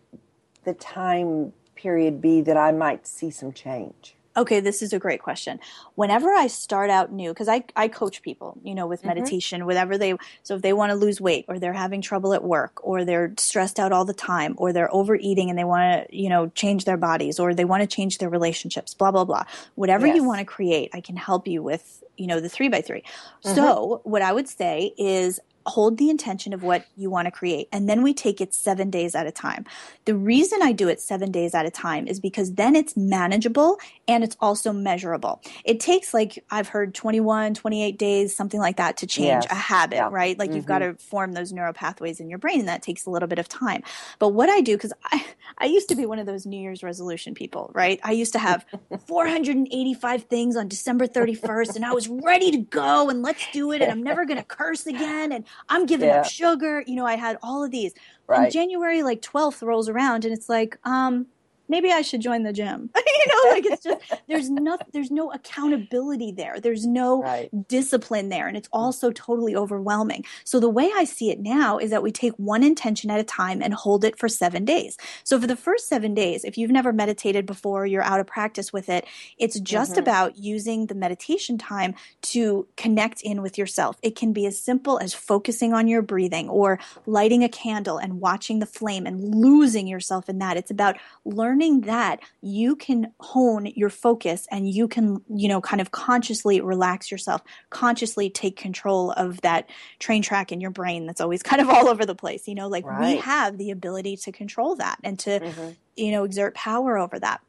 the 0.63 0.73
time 0.73 1.53
period 1.75 2.21
be 2.21 2.41
that 2.41 2.57
I 2.57 2.71
might 2.71 3.07
see 3.07 3.31
some 3.31 3.53
change? 3.53 4.15
Okay, 4.37 4.59
this 4.59 4.81
is 4.81 4.91
a 4.91 4.99
great 4.99 5.21
question. 5.21 5.61
Whenever 5.95 6.29
I 6.33 6.47
start 6.47 6.89
out 6.89 7.09
new, 7.09 7.29
because 7.31 7.47
I, 7.47 7.63
I 7.73 7.87
coach 7.87 8.21
people, 8.21 8.57
you 8.63 8.75
know, 8.75 8.85
with 8.85 9.03
Mm-hmm. 9.05 9.07
meditation, 9.07 9.65
whatever 9.65 9.97
they, 9.97 10.13
so 10.43 10.55
if 10.55 10.61
they 10.61 10.73
want 10.73 10.89
to 10.89 10.95
lose 10.95 11.21
weight 11.21 11.45
or 11.47 11.57
they're 11.57 11.71
having 11.71 12.01
trouble 12.01 12.33
at 12.33 12.43
work 12.43 12.85
or 12.85 13.05
they're 13.05 13.33
stressed 13.37 13.79
out 13.79 13.93
all 13.93 14.03
the 14.03 14.13
time 14.13 14.55
or 14.57 14.73
they're 14.73 14.93
overeating 14.93 15.49
and 15.49 15.57
they 15.57 15.63
want 15.63 16.09
to, 16.09 16.17
you 16.17 16.27
know, 16.27 16.47
change 16.49 16.83
their 16.83 16.97
bodies 16.97 17.39
or 17.39 17.53
they 17.53 17.63
want 17.63 17.81
to 17.81 17.87
change 17.87 18.17
their 18.17 18.29
relationships, 18.29 18.93
blah, 18.93 19.11
blah, 19.11 19.23
blah. 19.23 19.43
Whatever 19.75 20.05
Yes. 20.05 20.15
you 20.17 20.25
want 20.25 20.39
to 20.39 20.45
create, 20.45 20.89
I 20.93 20.99
can 20.99 21.15
help 21.15 21.47
you 21.47 21.63
with, 21.63 22.03
you 22.17 22.27
know, 22.27 22.41
the 22.41 22.49
three 22.49 22.67
by 22.67 22.81
3 22.81 23.03
Mm-hmm. 23.45 23.55
So 23.55 24.01
what 24.03 24.21
I 24.21 24.33
would 24.33 24.49
say 24.49 24.93
is 24.97 25.39
hold 25.65 25.97
the 25.97 26.09
intention 26.09 26.53
of 26.53 26.63
what 26.63 26.85
you 26.95 27.09
want 27.09 27.25
to 27.25 27.31
create 27.31 27.67
and 27.71 27.89
then 27.89 28.01
we 28.03 28.13
take 28.13 28.39
it 28.41 28.53
seven 28.53 28.89
days 28.89 29.15
at 29.15 29.27
a 29.27 29.31
time. 29.31 29.65
The 30.05 30.15
reason 30.15 30.59
i 30.61 30.71
do 30.71 30.87
it 30.87 30.99
seven 31.01 31.31
days 31.31 31.53
at 31.55 31.65
a 31.65 31.71
time 31.71 32.07
is 32.07 32.19
because 32.19 32.53
then 32.53 32.75
it's 32.75 32.95
manageable 32.95 33.77
and 34.07 34.23
it's 34.23 34.37
also 34.39 34.71
measurable. 34.71 35.41
It 35.63 35.79
takes 35.79 36.13
like 36.13 36.43
i've 36.51 36.67
heard 36.67 36.93
21 36.93 37.53
28 37.55 37.97
days 37.97 38.35
something 38.35 38.59
like 38.59 38.77
that 38.77 38.97
to 38.97 39.07
change 39.07 39.25
Yes. 39.25 39.47
a 39.51 39.55
habit 39.55 39.95
Yeah. 39.95 40.09
right? 40.11 40.37
Like 40.37 40.53
you've 40.53 40.65
got 40.65 40.81
mm-hmm. 40.81 40.97
to 40.97 41.03
form 41.03 41.33
those 41.33 41.51
neural 41.51 41.73
pathways 41.73 42.19
in 42.19 42.29
your 42.29 42.37
brain 42.39 42.59
and 42.59 42.69
that 42.69 42.81
takes 42.81 43.05
a 43.05 43.09
little 43.09 43.27
bit 43.27 43.39
of 43.39 43.47
time. 43.49 43.81
But 44.19 44.29
what 44.29 44.49
i 44.49 44.61
do 44.61 44.75
because 44.77 44.93
i 45.05 45.25
i 45.57 45.65
used 45.65 45.89
to 45.89 45.95
be 45.95 46.05
one 46.05 46.19
of 46.19 46.25
those 46.25 46.45
new 46.45 46.59
year's 46.59 46.83
resolution 46.83 47.33
people 47.33 47.71
right? 47.73 47.99
I 48.03 48.11
used 48.11 48.33
to 48.33 48.39
have 48.39 48.65
485 49.07 50.23
things 50.23 50.55
on 50.55 50.67
december 50.67 51.07
31st 51.07 51.75
and 51.75 51.85
i 51.85 51.93
was 51.93 52.07
ready 52.07 52.51
to 52.51 52.57
go 52.57 53.09
and 53.09 53.21
let's 53.21 53.45
do 53.51 53.71
it 53.71 53.81
and 53.81 53.91
i'm 53.91 54.03
never 54.03 54.25
going 54.25 54.37
to 54.37 54.43
curse 54.43 54.85
again 54.85 55.31
and 55.31 55.45
i'm 55.69 55.85
giving 55.85 56.09
Yeah. 56.09 56.21
up 56.21 56.25
sugar 56.25 56.83
you 56.87 56.95
know 56.95 57.05
i 57.05 57.15
had 57.15 57.37
all 57.43 57.63
of 57.63 57.71
these 57.71 57.93
Right. 58.27 58.43
and 58.43 58.51
january 58.51 59.03
like 59.03 59.21
12th 59.21 59.61
rolls 59.61 59.87
around 59.89 60.25
and 60.25 60.33
it's 60.33 60.49
like 60.49 60.77
um 60.83 61.27
maybe 61.67 61.91
i 61.91 62.01
should 62.01 62.21
join 62.21 62.43
the 62.43 62.53
gym. 62.53 62.89
You 63.25 63.31
know 63.31 63.49
like 63.53 63.65
it's 63.65 63.83
just 63.83 64.01
there's 64.27 64.51
no 64.51 64.77
there's 64.93 65.09
no 65.09 65.31
accountability 65.31 66.31
there. 66.31 66.59
There's 66.59 66.85
no 66.85 67.23
Right. 67.23 67.67
discipline 67.67 68.29
there 68.29 68.47
and 68.47 68.55
it's 68.55 68.67
mm. 68.67 68.77
also 68.79 69.09
totally 69.11 69.55
overwhelming. 69.55 70.25
So 70.43 70.59
the 70.59 70.69
way 70.69 70.91
i 70.95 71.05
see 71.05 71.31
it 71.31 71.39
now 71.39 71.79
is 71.79 71.89
that 71.89 72.03
we 72.03 72.11
take 72.11 72.33
one 72.33 72.61
intention 72.61 73.09
at 73.09 73.19
a 73.19 73.23
time 73.23 73.63
and 73.63 73.73
hold 73.73 74.03
it 74.05 74.19
for 74.19 74.29
seven 74.29 74.63
days. 74.63 74.97
So 75.23 75.39
for 75.39 75.47
the 75.47 75.55
first 75.55 75.87
seven 75.87 76.13
days 76.13 76.43
if 76.43 76.55
you've 76.55 76.69
never 76.69 76.93
meditated 76.93 77.47
before 77.47 77.87
you're 77.87 78.03
out 78.03 78.19
of 78.19 78.27
practice 78.27 78.71
with 78.71 78.89
it 78.89 79.05
it's 79.39 79.59
just 79.59 79.93
mm-hmm. 79.93 80.01
about 80.01 80.37
using 80.37 80.85
the 80.85 80.95
meditation 80.95 81.57
time 81.57 81.95
to 82.21 82.67
connect 82.77 83.21
in 83.21 83.41
with 83.41 83.57
yourself. 83.57 83.97
It 84.03 84.15
can 84.15 84.33
be 84.33 84.45
as 84.45 84.61
simple 84.61 84.99
as 84.99 85.15
focusing 85.15 85.73
on 85.73 85.87
your 85.87 86.03
breathing 86.03 86.47
or 86.47 86.79
lighting 87.07 87.43
a 87.43 87.49
candle 87.49 87.97
and 87.97 88.21
watching 88.21 88.59
the 88.59 88.65
flame 88.67 89.07
and 89.07 89.33
losing 89.33 89.87
yourself 89.87 90.29
in 90.29 90.37
that. 90.39 90.57
It's 90.57 90.71
about 90.71 90.97
learning 91.23 91.54
that 91.81 92.19
you 92.41 92.75
can 92.75 93.11
hone 93.19 93.65
your 93.65 93.89
focus 93.89 94.47
and 94.51 94.69
you 94.69 94.87
can 94.87 95.21
you 95.29 95.47
know 95.47 95.61
kind 95.61 95.81
of 95.81 95.91
consciously 95.91 96.61
relax 96.61 97.09
yourself 97.11 97.41
consciously 97.69 98.29
take 98.29 98.55
control 98.57 99.11
of 99.11 99.41
that 99.41 99.69
train 99.99 100.21
track 100.21 100.51
in 100.51 100.61
your 100.61 100.71
brain 100.71 101.05
that's 101.05 101.21
always 101.21 101.41
kind 101.51 101.61
of 101.61 101.69
all 101.69 101.87
over 101.87 102.05
the 102.05 102.15
place 102.15 102.47
you 102.47 102.55
know 102.55 102.67
like 102.67 102.85
we 102.99 103.17
have 103.17 103.57
the 103.57 103.71
ability 103.71 104.17
to 104.17 104.31
control 104.31 104.75
that 104.75 104.97
and 105.03 105.19
to 105.19 105.39
Mm-hmm. 105.39 105.69
you 105.95 106.11
know 106.11 106.23
exert 106.23 106.55
power 106.55 106.97
over 106.97 107.19
that 107.19 107.41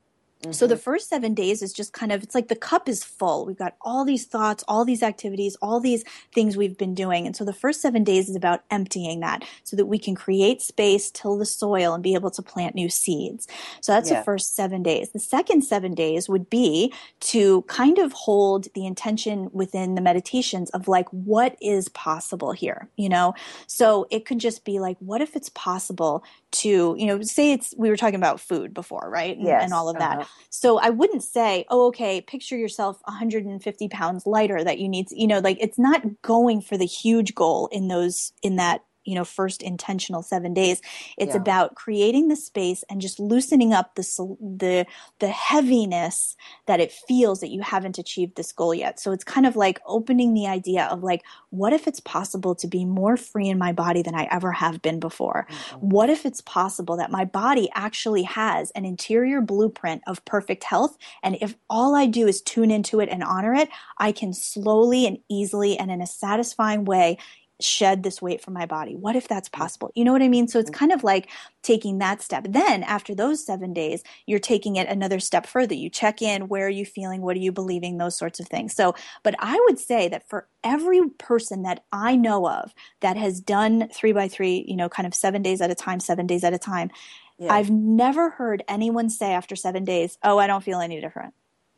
so 0.51 0.67
the 0.67 0.77
first 0.77 1.09
seven 1.09 1.35
days 1.35 1.61
is 1.63 1.73
just 1.73 1.93
kind 1.93 2.13
of 2.13 2.23
it's 2.23 2.35
like 2.35 2.49
the 2.49 2.55
cup 2.55 2.89
is 2.89 3.03
full. 3.03 3.47
We've 3.47 3.57
got 3.57 3.75
all 3.81 4.05
these 4.05 4.27
thoughts 4.27 4.63
all 4.69 4.85
these 4.85 5.03
activities 5.03 5.57
all 5.61 5.81
these 5.81 6.05
things 6.35 6.57
we've 6.57 6.77
been 6.79 6.95
doing. 6.95 7.27
And 7.27 7.35
so 7.35 7.45
the 7.45 7.53
first 7.53 7.81
seven 7.81 8.05
days 8.05 8.29
is 8.29 8.37
about 8.37 8.63
emptying 8.71 9.21
that 9.21 9.45
so 9.65 9.77
that 9.77 9.87
we 9.87 9.99
can 9.99 10.15
create 10.15 10.63
space 10.63 11.11
till 11.11 11.37
the 11.37 11.47
soil 11.47 11.95
and 11.95 12.03
be 12.03 12.15
able 12.15 12.31
to 12.31 12.43
plant 12.43 12.75
new 12.75 12.89
seeds. 12.89 13.49
So 13.81 13.93
that's 13.93 14.11
Yeah. 14.11 14.19
the 14.21 14.25
first 14.25 14.55
seven 14.55 14.83
days. 14.83 15.11
The 15.11 15.19
second 15.19 15.63
seven 15.63 15.95
days 15.95 16.29
would 16.29 16.49
be 16.49 16.93
to 17.21 17.63
kind 17.63 17.99
of 17.99 18.13
hold 18.13 18.69
the 18.75 18.87
intention 18.87 19.49
within 19.53 19.95
the 19.95 20.01
meditations 20.01 20.71
of 20.71 20.87
like 20.87 21.09
what 21.11 21.57
is 21.61 21.89
possible 21.89 22.53
here 22.53 22.89
you 22.97 23.09
know? 23.09 23.35
So 23.67 24.07
it 24.11 24.25
could 24.27 24.39
just 24.39 24.65
be 24.65 24.79
like 24.79 24.97
what 25.01 25.21
if 25.21 25.35
it's 25.35 25.49
possible 25.51 26.23
to 26.53 26.95
you 26.99 27.07
know 27.07 27.21
say 27.23 27.53
it's 27.53 27.75
we 27.77 27.89
were 27.91 27.97
talking 27.97 28.15
about 28.15 28.41
food 28.41 28.73
before 28.73 29.09
right? 29.11 29.37
And, 29.37 29.47
Yes, 29.47 29.65
and 29.65 29.73
all 29.73 29.89
of 29.89 29.99
that. 29.99 30.19
Uh-huh. 30.19 30.26
So 30.51 30.79
I 30.79 30.91
wouldn't 30.91 31.23
say, 31.23 31.65
oh, 31.69 31.89
okay, 31.89 32.21
picture 32.21 32.57
yourself 32.57 33.01
150 33.05 33.89
pounds 33.89 34.27
lighter 34.27 34.63
that 34.65 34.79
you 34.79 34.89
need, 34.89 35.09
to, 35.09 35.21
you 35.21 35.27
know, 35.27 35.41
like 35.41 35.59
it's 35.61 35.79
not 35.79 36.23
going 36.23 36.61
for 36.61 36.77
the 36.77 36.87
huge 36.87 37.35
goal 37.35 37.69
in 37.73 37.89
those, 37.89 38.33
in 38.43 38.57
that, 38.57 38.83
you 39.07 39.15
know, 39.15 39.25
first 39.25 39.63
intentional 39.63 40.23
seven 40.23 40.53
days. 40.53 40.83
It's 41.17 41.35
Yeah. 41.35 41.41
about 41.41 41.75
creating 41.77 42.29
the 42.29 42.37
space 42.37 42.85
and 42.91 43.01
just 43.01 43.19
loosening 43.21 43.73
up 43.73 43.95
the, 43.95 44.03
the, 44.41 44.87
the 45.21 45.29
heaviness 45.29 46.37
that 46.67 46.81
it 46.81 46.93
feels 46.93 47.41
that 47.41 47.51
you 47.51 47.63
haven't 47.63 47.99
achieved 47.99 48.37
this 48.37 48.53
goal 48.53 48.75
yet. 48.75 49.01
So 49.01 49.13
it's 49.13 49.25
kind 49.25 49.47
of 49.47 49.57
like 49.57 49.81
opening 49.87 50.35
the 50.35 50.47
idea 50.47 50.85
of 50.87 51.03
like, 51.03 51.23
what 51.51 51.73
if 51.73 51.87
it's 51.87 52.01
possible 52.01 52.55
to 52.57 52.67
be 52.67 52.85
more 52.85 53.17
free 53.17 53.49
in 53.49 53.59
my 53.59 53.73
body 53.73 54.03
than 54.03 54.15
I 54.15 54.29
ever 54.31 54.53
have 54.53 54.83
been 54.83 55.01
before? 55.01 55.47
Mm-hmm. 55.49 55.89
What 55.89 56.11
if 56.11 56.27
it's 56.27 56.41
possible 56.41 56.97
that 56.97 57.11
my 57.11 57.25
body 57.25 57.71
actually 57.75 58.25
has 58.25 58.73
an 58.73 58.85
interior 58.85 59.41
blueprint 59.41 60.03
of 60.07 60.25
perfect 60.25 60.65
health? 60.65 60.99
And 61.23 61.39
if 61.41 61.55
all 61.71 61.95
I 61.95 62.07
do 62.07 62.27
is 62.27 62.43
tune 62.43 62.71
into 62.71 63.01
it 63.01 63.09
and 63.09 63.23
honor 63.23 63.55
it, 63.55 63.69
I 63.99 64.13
can 64.13 64.33
slowly 64.33 65.07
and 65.07 65.19
easily 65.29 65.79
and 65.79 65.91
in 65.91 66.03
a 66.03 66.07
satisfying 66.07 66.85
way 66.85 67.19
shed 67.61 68.03
this 68.03 68.21
weight 68.21 68.43
from 68.43 68.55
my 68.55 68.67
body. 68.67 68.95
What 68.95 69.17
if 69.17 69.29
that's 69.29 69.49
mm-hmm. 69.49 69.63
possible? 69.63 69.91
You 69.95 70.05
know 70.05 70.13
what 70.13 70.23
I 70.23 70.29
mean? 70.29 70.49
So 70.49 70.59
it's 70.59 70.71
mm-hmm. 70.71 70.79
kind 70.79 70.93
of 70.93 71.05
like 71.05 71.31
taking 71.63 71.99
that 71.99 72.23
step. 72.23 72.47
Then 72.49 72.83
after 72.83 73.15
those 73.15 73.45
seven 73.45 73.73
days, 73.73 74.03
you're 74.27 74.39
taking 74.39 74.77
it 74.77 74.89
another 74.89 75.21
step 75.21 75.47
further. 75.47 75.75
You 75.75 75.91
check 75.91 76.23
in. 76.23 76.49
Where 76.49 76.67
are 76.67 76.71
you 76.71 76.85
feeling? 76.85 77.23
What 77.23 77.37
are 77.37 77.41
you 77.41 77.53
believing? 77.53 77.99
Those 77.99 78.17
sorts 78.17 78.41
of 78.41 78.49
things. 78.49 78.75
So, 78.75 78.95
but 79.23 79.35
I 79.39 79.59
would 79.67 79.79
say 79.79 80.09
that 80.09 80.29
for 80.29 80.49
every 80.63 81.01
person 81.19 81.63
that 81.63 81.85
I 81.93 82.17
know 82.17 82.49
of 82.49 82.75
that 83.01 83.17
has 83.17 83.41
done 83.41 83.89
three 83.93 84.13
by 84.13 84.29
three, 84.29 84.65
you 84.69 84.77
know, 84.77 84.89
kind 84.89 85.07
of 85.07 85.15
seven 85.15 85.43
days 85.43 85.61
at 85.61 85.71
a 85.71 85.75
time, 85.75 86.01
seven 86.01 86.27
days 86.27 86.45
at 86.45 86.55
a 86.55 86.59
time, 86.59 86.91
Yeah. 87.39 87.53
I've 87.53 87.71
never 87.71 88.31
heard 88.31 88.65
anyone 88.67 89.11
say 89.11 89.33
after 89.33 89.57
seven 89.57 89.85
days, 89.85 90.17
"Oh, 90.23 90.39
I 90.39 90.47
don't 90.47 90.65
feel 90.65 90.81
any 90.81 91.01
different." 91.03 91.35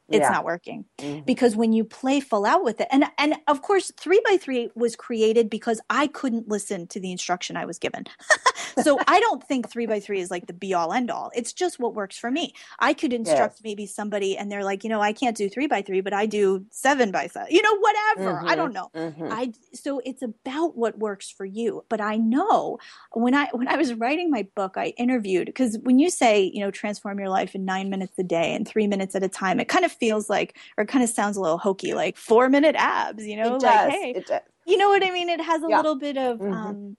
It's 0.08 0.22
Yeah. 0.22 0.30
not 0.30 0.44
working 0.44 0.86
mm-hmm. 0.98 1.20
because 1.24 1.54
when 1.54 1.72
you 1.72 1.84
play 1.84 2.20
full 2.20 2.46
out 2.46 2.64
with 2.64 2.80
it, 2.80 2.88
and 2.90 3.04
and 3.18 3.36
of 3.46 3.62
course, 3.62 3.92
three 3.98 4.20
by 4.26 4.38
three 4.38 4.70
was 4.74 4.96
created 4.96 5.50
because 5.50 5.80
I 5.90 6.06
couldn't 6.06 6.48
listen 6.48 6.86
to 6.88 7.00
the 7.00 7.12
instruction 7.12 7.56
I 7.56 7.66
was 7.66 7.78
given. 7.78 8.04
so 8.82 8.98
I 9.06 9.20
don't 9.20 9.42
think 9.42 9.68
three 9.70 9.86
by 9.86 10.00
three 10.00 10.20
is 10.20 10.30
like 10.30 10.46
the 10.46 10.52
be 10.52 10.74
all 10.74 10.92
end 10.92 11.10
all. 11.10 11.30
It's 11.34 11.52
just 11.52 11.78
what 11.78 11.94
works 11.94 12.18
for 12.18 12.30
me. 12.30 12.54
I 12.78 12.94
could 12.94 13.12
instruct 13.12 13.54
Yes. 13.56 13.60
maybe 13.64 13.86
somebody, 13.86 14.36
and 14.36 14.50
they're 14.50 14.64
like, 14.64 14.84
you 14.84 14.90
know, 14.90 15.00
I 15.00 15.12
can't 15.12 15.36
do 15.36 15.48
three 15.48 15.66
by 15.66 15.82
three, 15.82 16.00
but 16.00 16.12
I 16.12 16.26
do 16.26 16.64
seven 16.70 17.10
by 17.10 17.26
seven. 17.28 17.48
You 17.52 17.62
know, 17.62 17.76
whatever. 17.78 18.42
I 18.46 18.56
don't 18.56 18.72
know. 18.72 18.90
mhm. 18.94 19.28
I 19.30 19.52
so 19.74 20.00
it's 20.04 20.22
about 20.22 20.76
what 20.76 20.98
works 20.98 21.30
for 21.30 21.44
you. 21.44 21.84
But 21.88 22.00
I 22.00 22.16
know 22.16 22.78
when 23.12 23.34
I 23.34 23.48
when 23.52 23.68
I 23.68 23.76
was 23.76 23.94
writing 23.94 24.30
my 24.30 24.46
book, 24.54 24.74
I 24.76 24.88
interviewed 24.96 25.46
because 25.46 25.78
when 25.82 25.98
you 25.98 26.10
say 26.10 26.50
you 26.52 26.60
know 26.60 26.70
transform 26.70 27.18
your 27.18 27.28
life 27.28 27.54
in 27.54 27.64
nine 27.64 27.90
minutes 27.90 28.18
a 28.18 28.22
day 28.22 28.54
and 28.54 28.66
three 28.66 28.86
minutes 28.86 29.14
at 29.14 29.22
a 29.22 29.28
time, 29.28 29.60
it 29.60 29.68
kind 29.68 29.84
of 29.84 29.92
feels 29.92 30.28
like 30.30 30.56
or 30.76 30.84
it 30.84 30.88
kind 30.88 31.04
of 31.04 31.10
sounds 31.10 31.36
a 31.36 31.40
little 31.40 31.58
hokey, 31.58 31.94
like 31.94 32.16
four 32.16 32.48
minute 32.48 32.74
abs. 32.78 33.26
You 33.26 33.36
know, 33.36 33.56
it 33.56 33.62
like 33.62 33.82
does. 33.82 33.92
hey, 33.92 34.12
It 34.16 34.26
does. 34.26 34.40
you 34.66 34.76
know 34.76 34.88
what 34.88 35.04
I 35.04 35.10
mean? 35.10 35.28
It 35.28 35.40
has 35.40 35.62
a 35.62 35.68
Yeah. 35.68 35.76
little 35.78 35.96
bit 35.96 36.16
of 36.16 36.38
Mhm. 36.38 36.52
um, 36.52 36.96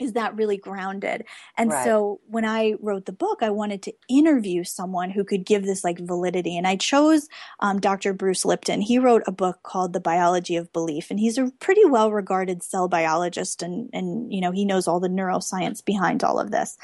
is 0.00 0.14
that 0.14 0.34
really 0.34 0.56
grounded? 0.56 1.24
And 1.56 1.70
Right. 1.70 1.84
so 1.84 2.20
when 2.26 2.44
i 2.44 2.74
wrote 2.80 3.04
the 3.06 3.12
book 3.12 3.42
i 3.42 3.50
wanted 3.50 3.82
to 3.82 3.92
interview 4.08 4.64
someone 4.64 5.10
who 5.10 5.24
could 5.24 5.44
give 5.44 5.64
this 5.64 5.84
like 5.84 5.98
validity 6.00 6.56
and 6.56 6.66
i 6.66 6.74
chose 6.76 7.28
um, 7.60 7.78
dr 7.80 8.12
bruce 8.14 8.44
lipton. 8.44 8.80
He 8.80 8.98
wrote 8.98 9.22
a 9.26 9.32
book 9.32 9.60
called 9.62 9.92
the 9.92 10.00
biology 10.00 10.56
of 10.56 10.72
belief 10.72 11.10
and 11.10 11.20
he's 11.20 11.36
a 11.38 11.52
pretty 11.60 11.84
well 11.84 12.10
regarded 12.10 12.62
cell 12.62 12.88
biologist 12.88 13.62
and 13.62 13.90
and 13.92 14.32
you 14.32 14.40
know 14.40 14.50
he 14.52 14.64
knows 14.64 14.88
all 14.88 15.00
the 15.00 15.08
neuroscience 15.08 15.84
behind 15.84 16.24
all 16.24 16.40
of 16.40 16.50
this. 16.50 16.78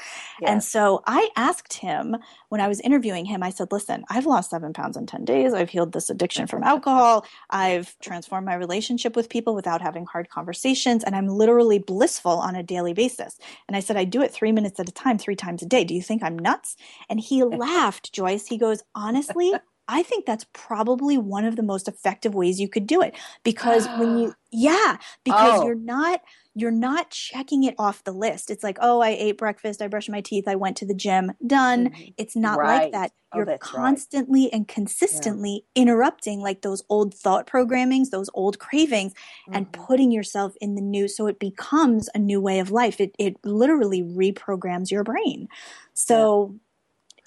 And 0.45 0.63
so 0.63 1.01
i 1.07 1.29
asked 1.35 1.73
him 1.73 2.15
when 2.49 2.61
i 2.61 2.67
was 2.67 2.79
interviewing 2.81 3.25
him 3.25 3.41
i 3.43 3.49
said 3.49 3.71
listen 3.71 4.03
i've 4.09 4.25
lost 4.27 4.51
seven 4.51 4.73
pounds 4.73 4.95
in 4.95 5.05
10 5.07 5.25
days. 5.25 5.53
I've 5.53 5.69
healed 5.69 5.93
this 5.93 6.09
addiction 6.09 6.45
from 6.47 6.63
alcohol. 6.63 7.25
I've 7.49 7.97
transformed 7.99 8.45
my 8.45 8.55
relationship 8.55 9.15
with 9.15 9.29
people 9.29 9.55
without 9.55 9.81
having 9.81 10.05
hard 10.05 10.29
conversations 10.29 11.03
and 11.03 11.15
i'm 11.15 11.27
literally 11.27 11.79
blissful 11.79 12.33
on 12.33 12.55
a 12.55 12.63
daily 12.63 12.93
basis 12.93 13.06
and 13.67 13.75
i 13.77 13.79
said 13.79 13.97
i 13.97 14.03
do 14.03 14.21
it 14.21 14.31
three 14.31 14.51
minutes 14.51 14.79
at 14.79 14.89
a 14.89 14.91
time 14.91 15.17
three 15.17 15.35
times 15.35 15.61
a 15.61 15.65
day. 15.65 15.83
Do 15.83 15.93
you 15.93 16.01
think 16.01 16.23
i'm 16.23 16.37
nuts? 16.37 16.75
And 17.09 17.19
he 17.19 17.43
laughed 17.43 18.13
joyce. 18.13 18.47
He 18.47 18.57
goes 18.57 18.83
honestly 18.95 19.53
I 19.89 20.03
think 20.03 20.25
that's 20.25 20.45
probably 20.53 21.17
one 21.17 21.45
of 21.45 21.55
the 21.55 21.63
most 21.63 21.87
effective 21.87 22.35
ways 22.35 22.59
you 22.59 22.67
could 22.67 22.87
do 22.87 23.01
it 23.01 23.15
because 23.43 23.89
when 23.93 24.17
you 24.17 24.33
yeah 24.51 24.97
because 25.23 25.61
Oh. 25.61 25.61
you're 25.61 25.75
not 25.75 26.21
you're 26.57 26.71
not 26.71 27.11
checking 27.11 27.63
it 27.63 27.75
off 27.77 28.03
the 28.03 28.11
list. 28.11 28.49
It's 28.49 28.63
like, 28.63 28.77
oh, 28.81 28.99
I 29.01 29.09
ate 29.09 29.37
breakfast, 29.37 29.81
I 29.81 29.87
brushed 29.87 30.09
my 30.09 30.21
teeth, 30.21 30.47
I 30.47 30.55
went 30.55 30.77
to 30.77 30.85
the 30.85 30.95
gym, 30.95 31.33
done. 31.45 31.91
It's 32.17 32.35
not 32.35 32.63
like 32.63 32.85
Mm-hmm. 32.85 32.91
That. 32.91 33.11
Oh, 33.33 33.41
You're 33.41 33.51
right. 33.73 34.01
constantly 34.11 34.51
and 34.53 34.67
consistently 34.67 35.65
interrupting 35.75 36.39
like 36.39 36.61
those 36.61 36.81
old 36.89 37.13
thought 37.13 37.45
programmings, 37.45 38.09
those 38.09 38.29
old 38.33 38.57
cravings, 38.57 39.13
and 39.53 39.71
Mm-hmm. 39.71 39.83
putting 39.87 40.11
yourself 40.11 40.53
in 40.61 40.75
the 40.75 40.81
new 40.81 41.07
so 41.07 41.27
it 41.27 41.39
becomes 41.39 42.09
a 42.15 42.19
new 42.19 42.41
way 42.41 42.59
of 42.59 42.71
life. 42.71 42.99
It 43.01 43.13
it 43.19 43.35
literally 43.43 44.01
reprograms 44.01 44.89
your 44.91 45.03
brain. 45.03 45.47
So 45.93 46.55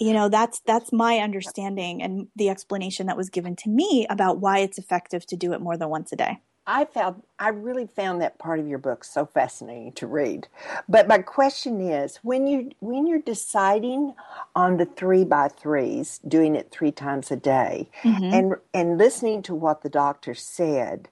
you 0.01 0.13
know 0.13 0.29
that's 0.29 0.61
that's 0.67 0.93
my 0.93 1.19
understanding 1.19 2.03
and 2.03 2.29
the 2.37 2.49
explanation 2.51 3.07
that 3.07 3.17
was 3.17 3.31
given 3.31 3.57
to 3.57 3.69
me 3.69 4.07
about 4.11 4.41
why 4.41 4.61
it's 4.61 4.79
effective 4.79 5.27
to 5.27 5.37
do 5.37 5.53
it 5.53 5.61
more 5.61 5.77
than 5.77 5.91
once 5.91 6.13
a 6.13 6.17
day. 6.17 6.39
I 6.67 6.85
found 6.85 7.23
I 7.39 7.49
really 7.49 7.87
found 7.87 8.21
that 8.21 8.39
part 8.39 8.61
of 8.61 8.69
your 8.69 8.79
book 8.79 9.03
so 9.03 9.27
fascinating 9.27 9.93
to 9.93 10.07
read. 10.07 10.47
But 10.89 11.09
my 11.09 11.19
question 11.19 11.81
is, 11.81 12.19
when 12.23 12.47
you 12.47 12.71
when 12.81 13.07
you're 13.07 13.19
deciding 13.19 14.15
on 14.55 14.77
the 14.77 14.85
three 14.85 15.25
by 15.25 15.49
threes, 15.49 16.21
doing 16.29 16.55
it 16.55 16.71
three 16.71 16.93
times 16.93 17.31
a 17.31 17.37
day, 17.37 17.89
mm-hmm. 18.03 18.25
and 18.25 18.55
and 18.75 18.99
listening 18.99 19.43
to 19.43 19.55
what 19.55 19.83
the 19.83 19.89
doctor 19.89 20.35
said, 20.35 21.09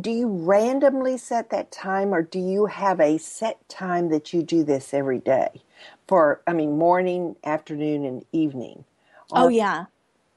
do 0.00 0.10
you 0.10 0.28
randomly 0.28 1.18
set 1.18 1.50
that 1.50 1.70
time, 1.70 2.12
or 2.12 2.22
do 2.22 2.38
you 2.38 2.66
have 2.66 2.98
a 2.98 3.18
set 3.18 3.68
time 3.68 4.08
that 4.08 4.32
you 4.32 4.42
do 4.42 4.64
this 4.64 4.92
every 4.92 5.18
day? 5.18 5.62
For 6.08 6.42
I 6.46 6.52
mean, 6.52 6.78
morning, 6.78 7.36
afternoon, 7.44 8.04
and 8.04 8.24
evening. 8.32 8.84
Oh 9.30 9.48
yeah. 9.48 9.86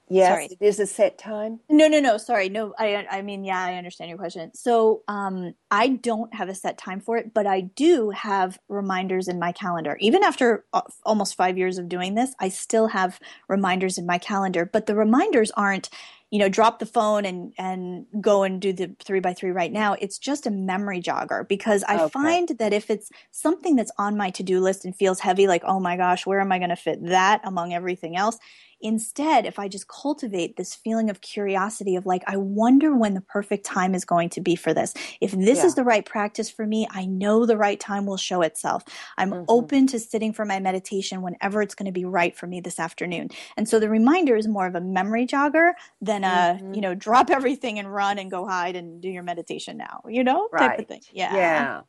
Yes, 0.10 0.28
sorry. 0.28 0.46
it 0.48 0.58
is 0.62 0.80
a 0.80 0.88
set 0.88 1.18
time. 1.18 1.60
No, 1.70 1.88
no, 1.88 2.00
no. 2.00 2.18
Sorry. 2.18 2.50
No, 2.50 2.74
I, 2.80 3.06
I 3.12 3.22
mean, 3.22 3.44
yeah, 3.44 3.60
I 3.64 3.76
understand 3.76 4.10
your 4.10 4.18
question. 4.18 4.52
So, 4.56 5.04
um, 5.08 5.54
I 5.72 5.90
don't 5.90 6.34
have 6.34 6.50
a 6.50 6.56
set 6.56 6.78
time 6.80 7.00
for 7.00 7.18
it, 7.18 7.34
but 7.34 7.46
I 7.46 7.62
do 7.62 8.10
have 8.12 8.60
reminders 8.70 9.28
in 9.28 9.40
my 9.40 9.52
calendar. 9.52 9.96
Even 10.00 10.24
after 10.24 10.66
uh, 10.74 10.82
almost 11.06 11.36
five 11.36 11.58
years 11.58 11.78
of 11.78 11.88
doing 11.88 12.16
this, 12.16 12.34
I 12.40 12.50
still 12.50 12.88
have 12.88 13.20
reminders 13.48 13.98
in 14.00 14.06
my 14.08 14.18
calendar. 14.18 14.66
But 14.66 14.88
the 14.88 14.96
reminders 14.96 15.52
aren't, 15.52 15.90
you 16.32 16.40
know, 16.40 16.50
drop 16.50 16.80
the 16.80 16.86
phone 16.88 17.26
and 17.26 17.54
and 17.58 18.06
go 18.20 18.44
and 18.44 18.60
do 18.62 18.74
the 18.74 18.96
three 19.04 19.20
by 19.20 19.34
three 19.34 19.52
right 19.52 19.72
now. 19.72 19.94
It's 20.00 20.18
just 20.18 20.48
a 20.48 20.52
memory 20.52 21.02
jogger 21.02 21.48
because 21.48 21.84
I 21.84 21.96
Okay. 21.98 22.10
find 22.10 22.50
that 22.60 22.74
if 22.74 22.90
it's 22.90 23.10
something 23.32 23.76
that's 23.76 23.92
on 24.00 24.18
my 24.18 24.32
to 24.32 24.44
do 24.44 24.60
list 24.60 24.86
and 24.86 24.96
feels 24.96 25.20
heavy, 25.20 25.48
like 25.48 25.64
oh 25.66 25.80
my 25.80 25.98
gosh, 25.98 26.26
where 26.26 26.40
am 26.40 26.52
I 26.52 26.58
going 26.58 26.70
to 26.70 26.76
fit 26.76 27.06
that 27.08 27.42
among 27.44 27.74
everything 27.74 28.16
else? 28.16 28.38
Instead, 28.82 29.46
if 29.46 29.60
I 29.60 29.68
just 29.68 29.88
cultivate 29.88 30.56
this 30.58 30.76
feeling 30.76 31.10
of 31.10 31.22
curiosity 31.22 31.96
of 31.96 32.06
like, 32.06 32.24
I 32.28 32.38
wonder 32.38 32.96
when 32.96 33.14
the 33.14 33.22
perfect 33.22 33.66
time 33.66 33.94
is 33.96 34.06
going 34.06 34.30
to 34.30 34.42
be 34.42 34.56
for 34.56 34.74
this. 34.74 34.94
If 35.22 35.32
this 35.32 35.60
Yeah. 35.60 35.66
is 35.66 35.76
the 35.76 35.84
right 35.84 36.06
practice 36.06 36.50
for 36.50 36.66
me, 36.66 36.88
I 36.92 37.06
know 37.06 37.46
the 37.46 37.58
right 37.58 37.80
time 37.80 38.06
will 38.06 38.18
show 38.18 38.42
itself. 38.42 38.84
I'm 39.18 39.34
Mm-hmm. 39.34 39.46
open 39.48 39.88
to 39.88 40.00
sitting 40.00 40.34
for 40.34 40.46
my 40.46 40.60
meditation 40.60 41.22
whenever 41.22 41.62
it's 41.62 41.76
going 41.76 41.86
to 41.88 41.92
be 41.92 42.06
right 42.06 42.36
for 42.36 42.48
me 42.48 42.62
this 42.62 42.80
afternoon. 42.80 43.30
And 43.58 43.68
so 43.68 43.80
the 43.80 43.90
reminder 43.90 44.36
is 44.36 44.48
more 44.48 44.68
of 44.68 44.76
a 44.76 44.82
memory 44.82 45.26
jogger 45.28 45.74
than 46.02 46.24
a, 46.24 46.62
Mm-hmm. 46.62 46.74
you 46.74 46.82
know, 46.82 46.96
drop 46.96 47.30
everything 47.30 47.80
and 47.80 47.94
run 47.94 48.18
and 48.20 48.32
go 48.32 48.46
hide 48.48 48.76
and 48.76 49.02
do 49.02 49.10
your 49.10 49.24
meditation 49.24 49.78
now, 49.78 50.02
you 50.08 50.24
know, 50.24 50.50
type 50.58 50.78
of 50.80 50.88
thing. 50.88 51.02
Yeah. 51.12 51.30
Yeah. 51.34 51.82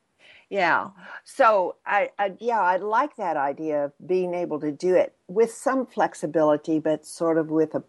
Yeah. 0.50 0.90
So 1.24 1.76
I, 1.86 2.10
I 2.18 2.32
yeah, 2.40 2.60
I 2.60 2.76
like 2.76 3.16
that 3.16 3.36
idea 3.36 3.86
of 3.86 3.92
being 4.06 4.34
able 4.34 4.60
to 4.60 4.72
do 4.72 4.94
it 4.94 5.14
with 5.28 5.52
some 5.52 5.86
flexibility, 5.86 6.80
but 6.80 7.06
sort 7.06 7.38
of 7.38 7.50
with 7.50 7.74
a, 7.74 7.82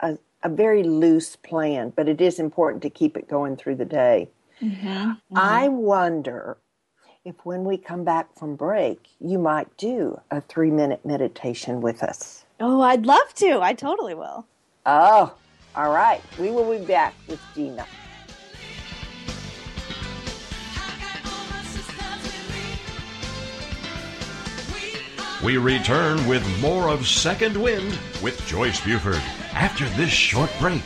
a, 0.00 0.18
a 0.42 0.48
very 0.50 0.82
loose 0.82 1.36
plan. 1.36 1.92
But 1.96 2.08
it 2.08 2.20
is 2.20 2.38
important 2.38 2.82
to 2.82 2.90
keep 2.90 3.16
it 3.16 3.28
going 3.28 3.56
through 3.56 3.76
the 3.76 3.86
day. 3.86 4.28
Mm-hmm. 4.60 5.12
I 5.34 5.68
wonder 5.68 6.58
if 7.24 7.34
when 7.44 7.64
we 7.64 7.78
come 7.78 8.04
back 8.04 8.36
from 8.38 8.56
break, 8.56 9.08
you 9.18 9.38
might 9.38 9.74
do 9.76 10.20
a 10.30 10.40
three 10.40 10.70
minute 10.70 11.04
meditation 11.06 11.80
with 11.80 12.02
us. 12.02 12.44
Oh, 12.60 12.82
I'd 12.82 13.06
love 13.06 13.32
to. 13.36 13.60
I 13.60 13.72
totally 13.72 14.14
will. 14.14 14.46
Oh, 14.84 15.34
all 15.74 15.92
right. 15.92 16.20
We 16.38 16.50
will 16.50 16.78
be 16.78 16.84
back 16.84 17.14
with 17.26 17.40
Gina. 17.54 17.86
We 25.42 25.56
return 25.56 26.24
with 26.28 26.46
more 26.60 26.88
of 26.88 27.08
Second 27.08 27.56
Wind 27.56 27.98
with 28.22 28.40
Joyce 28.46 28.80
Buford 28.80 29.20
after 29.52 29.88
this 29.90 30.10
short 30.10 30.50
break. 30.60 30.82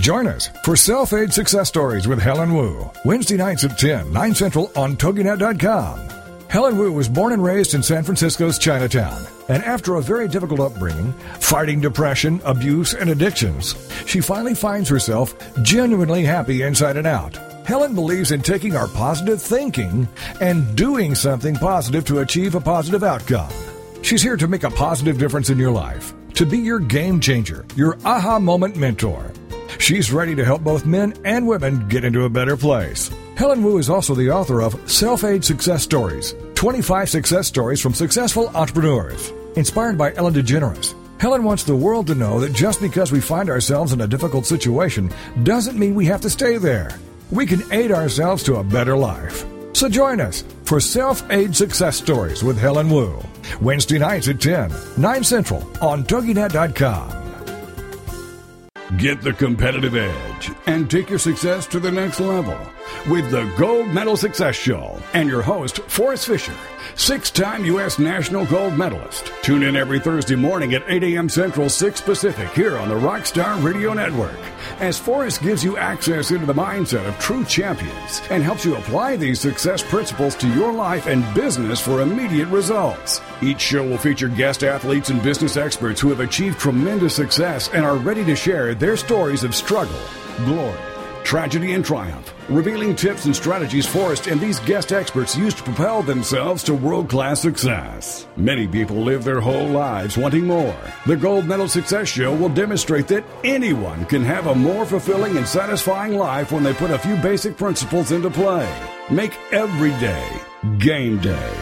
Join 0.00 0.28
us 0.28 0.48
for 0.64 0.76
Self 0.76 1.12
Aid 1.12 1.32
Success 1.32 1.68
Stories 1.68 2.08
with 2.08 2.20
Helen 2.20 2.54
Wu. 2.54 2.90
Wednesday 3.04 3.36
nights 3.36 3.64
at 3.64 3.76
10, 3.76 4.12
9 4.12 4.34
Central 4.34 4.70
on 4.76 4.96
TogiNet.com. 4.96 6.08
Helen 6.48 6.78
Wu 6.78 6.92
was 6.92 7.08
born 7.08 7.32
and 7.32 7.44
raised 7.44 7.74
in 7.74 7.82
San 7.82 8.02
Francisco's 8.02 8.58
Chinatown. 8.58 9.26
And 9.48 9.62
after 9.64 9.96
a 9.96 10.02
very 10.02 10.26
difficult 10.26 10.60
upbringing, 10.60 11.12
fighting 11.40 11.80
depression, 11.80 12.40
abuse, 12.44 12.94
and 12.94 13.10
addictions, 13.10 13.74
she 14.06 14.20
finally 14.20 14.54
finds 14.54 14.88
herself 14.88 15.34
genuinely 15.62 16.24
happy 16.24 16.62
inside 16.62 16.96
and 16.96 17.06
out. 17.06 17.38
Helen 17.66 17.96
believes 17.96 18.30
in 18.30 18.42
taking 18.42 18.76
our 18.76 18.86
positive 18.86 19.42
thinking 19.42 20.06
and 20.40 20.76
doing 20.76 21.16
something 21.16 21.56
positive 21.56 22.04
to 22.04 22.20
achieve 22.20 22.54
a 22.54 22.60
positive 22.60 23.02
outcome. 23.02 23.50
She's 24.02 24.22
here 24.22 24.36
to 24.36 24.46
make 24.46 24.62
a 24.62 24.70
positive 24.70 25.18
difference 25.18 25.50
in 25.50 25.58
your 25.58 25.72
life, 25.72 26.14
to 26.34 26.46
be 26.46 26.58
your 26.58 26.78
game 26.78 27.18
changer, 27.18 27.66
your 27.74 27.98
aha 28.04 28.38
moment 28.38 28.76
mentor. 28.76 29.32
She's 29.80 30.12
ready 30.12 30.36
to 30.36 30.44
help 30.44 30.62
both 30.62 30.86
men 30.86 31.14
and 31.24 31.48
women 31.48 31.88
get 31.88 32.04
into 32.04 32.22
a 32.22 32.30
better 32.30 32.56
place. 32.56 33.10
Helen 33.36 33.64
Wu 33.64 33.78
is 33.78 33.90
also 33.90 34.14
the 34.14 34.30
author 34.30 34.62
of 34.62 34.88
Self 34.88 35.24
Aid 35.24 35.44
Success 35.44 35.82
Stories 35.82 36.36
25 36.54 37.10
Success 37.10 37.48
Stories 37.48 37.80
from 37.80 37.94
Successful 37.94 38.48
Entrepreneurs. 38.54 39.32
Inspired 39.56 39.98
by 39.98 40.14
Ellen 40.14 40.34
DeGeneres, 40.34 40.94
Helen 41.20 41.42
wants 41.42 41.64
the 41.64 41.74
world 41.74 42.06
to 42.06 42.14
know 42.14 42.38
that 42.38 42.52
just 42.52 42.80
because 42.80 43.10
we 43.10 43.20
find 43.20 43.50
ourselves 43.50 43.92
in 43.92 44.02
a 44.02 44.06
difficult 44.06 44.46
situation 44.46 45.10
doesn't 45.42 45.76
mean 45.76 45.96
we 45.96 46.06
have 46.06 46.20
to 46.20 46.30
stay 46.30 46.58
there. 46.58 46.96
We 47.30 47.46
can 47.46 47.62
aid 47.72 47.90
ourselves 47.90 48.42
to 48.44 48.56
a 48.56 48.64
better 48.64 48.96
life. 48.96 49.44
So 49.72 49.88
join 49.88 50.20
us 50.20 50.44
for 50.64 50.80
Self 50.80 51.28
Aid 51.30 51.54
Success 51.54 51.96
Stories 51.96 52.42
with 52.42 52.58
Helen 52.58 52.88
Wu. 52.88 53.22
Wednesday 53.60 53.98
nights 53.98 54.28
at 54.28 54.40
10, 54.40 54.72
9 54.96 55.24
Central 55.24 55.62
on 55.82 56.04
TogiNet.com. 56.04 57.24
Get 58.98 59.20
the 59.20 59.32
competitive 59.32 59.96
edge 59.96 60.52
and 60.66 60.88
take 60.88 61.10
your 61.10 61.18
success 61.18 61.66
to 61.66 61.80
the 61.80 61.90
next 61.90 62.20
level 62.20 62.56
with 63.10 63.30
the 63.32 63.52
Gold 63.58 63.88
Medal 63.88 64.16
Success 64.16 64.54
Show 64.54 65.02
and 65.12 65.28
your 65.28 65.42
host, 65.42 65.80
Forrest 65.80 66.28
Fisher, 66.28 66.54
six 66.94 67.30
time 67.30 67.64
U.S. 67.64 67.98
national 67.98 68.46
gold 68.46 68.74
medalist. 68.74 69.32
Tune 69.42 69.64
in 69.64 69.74
every 69.74 69.98
Thursday 69.98 70.36
morning 70.36 70.74
at 70.74 70.84
8 70.86 71.02
a.m. 71.02 71.28
Central, 71.28 71.68
6 71.68 72.00
Pacific 72.00 72.48
here 72.50 72.78
on 72.78 72.88
the 72.88 72.94
Rockstar 72.94 73.62
Radio 73.62 73.92
Network 73.92 74.38
as 74.80 74.98
Forrest 74.98 75.42
gives 75.42 75.64
you 75.64 75.76
access 75.76 76.30
into 76.30 76.46
the 76.46 76.52
mindset 76.52 77.06
of 77.08 77.18
true 77.18 77.44
champions 77.44 78.20
and 78.30 78.42
helps 78.42 78.64
you 78.64 78.76
apply 78.76 79.16
these 79.16 79.40
success 79.40 79.82
principles 79.82 80.34
to 80.36 80.48
your 80.54 80.72
life 80.72 81.06
and 81.06 81.24
business 81.34 81.80
for 81.80 82.02
immediate 82.02 82.48
results. 82.48 83.20
Each 83.42 83.60
show 83.60 83.86
will 83.86 83.98
feature 83.98 84.28
guest 84.28 84.64
athletes 84.64 85.10
and 85.10 85.22
business 85.22 85.56
experts 85.56 86.00
who 86.00 86.10
have 86.10 86.20
achieved 86.20 86.58
tremendous 86.58 87.14
success 87.14 87.68
and 87.72 87.84
are 87.84 87.96
ready 87.96 88.24
to 88.24 88.36
share 88.36 88.74
their 88.74 88.96
stories 88.96 89.44
of 89.44 89.54
struggle, 89.54 90.00
glory, 90.44 90.78
tragedy, 91.26 91.72
and 91.72 91.84
triumph, 91.84 92.32
revealing 92.48 92.94
tips 92.94 93.24
and 93.24 93.34
strategies 93.34 93.84
Forrest 93.84 94.28
and 94.28 94.40
these 94.40 94.60
guest 94.60 94.92
experts 94.92 95.36
use 95.36 95.52
to 95.54 95.62
propel 95.64 96.00
themselves 96.00 96.62
to 96.62 96.72
world 96.72 97.10
class 97.10 97.42
success. 97.42 98.28
Many 98.36 98.68
people 98.68 98.96
live 98.96 99.24
their 99.24 99.40
whole 99.40 99.66
lives 99.66 100.16
wanting 100.16 100.46
more. 100.46 100.76
The 101.04 101.16
Gold 101.16 101.44
Medal 101.44 101.66
Success 101.66 102.06
Show 102.08 102.34
will 102.34 102.48
demonstrate 102.48 103.08
that 103.08 103.24
anyone 103.42 104.06
can 104.06 104.22
have 104.22 104.46
a 104.46 104.54
more 104.54 104.86
fulfilling 104.86 105.36
and 105.36 105.46
satisfying 105.46 106.16
life 106.16 106.52
when 106.52 106.62
they 106.62 106.72
put 106.72 106.92
a 106.92 106.98
few 106.98 107.16
basic 107.16 107.56
principles 107.56 108.12
into 108.12 108.30
play. 108.30 108.72
Make 109.10 109.36
every 109.50 109.90
day 109.98 110.40
game 110.78 111.18
day 111.20 111.52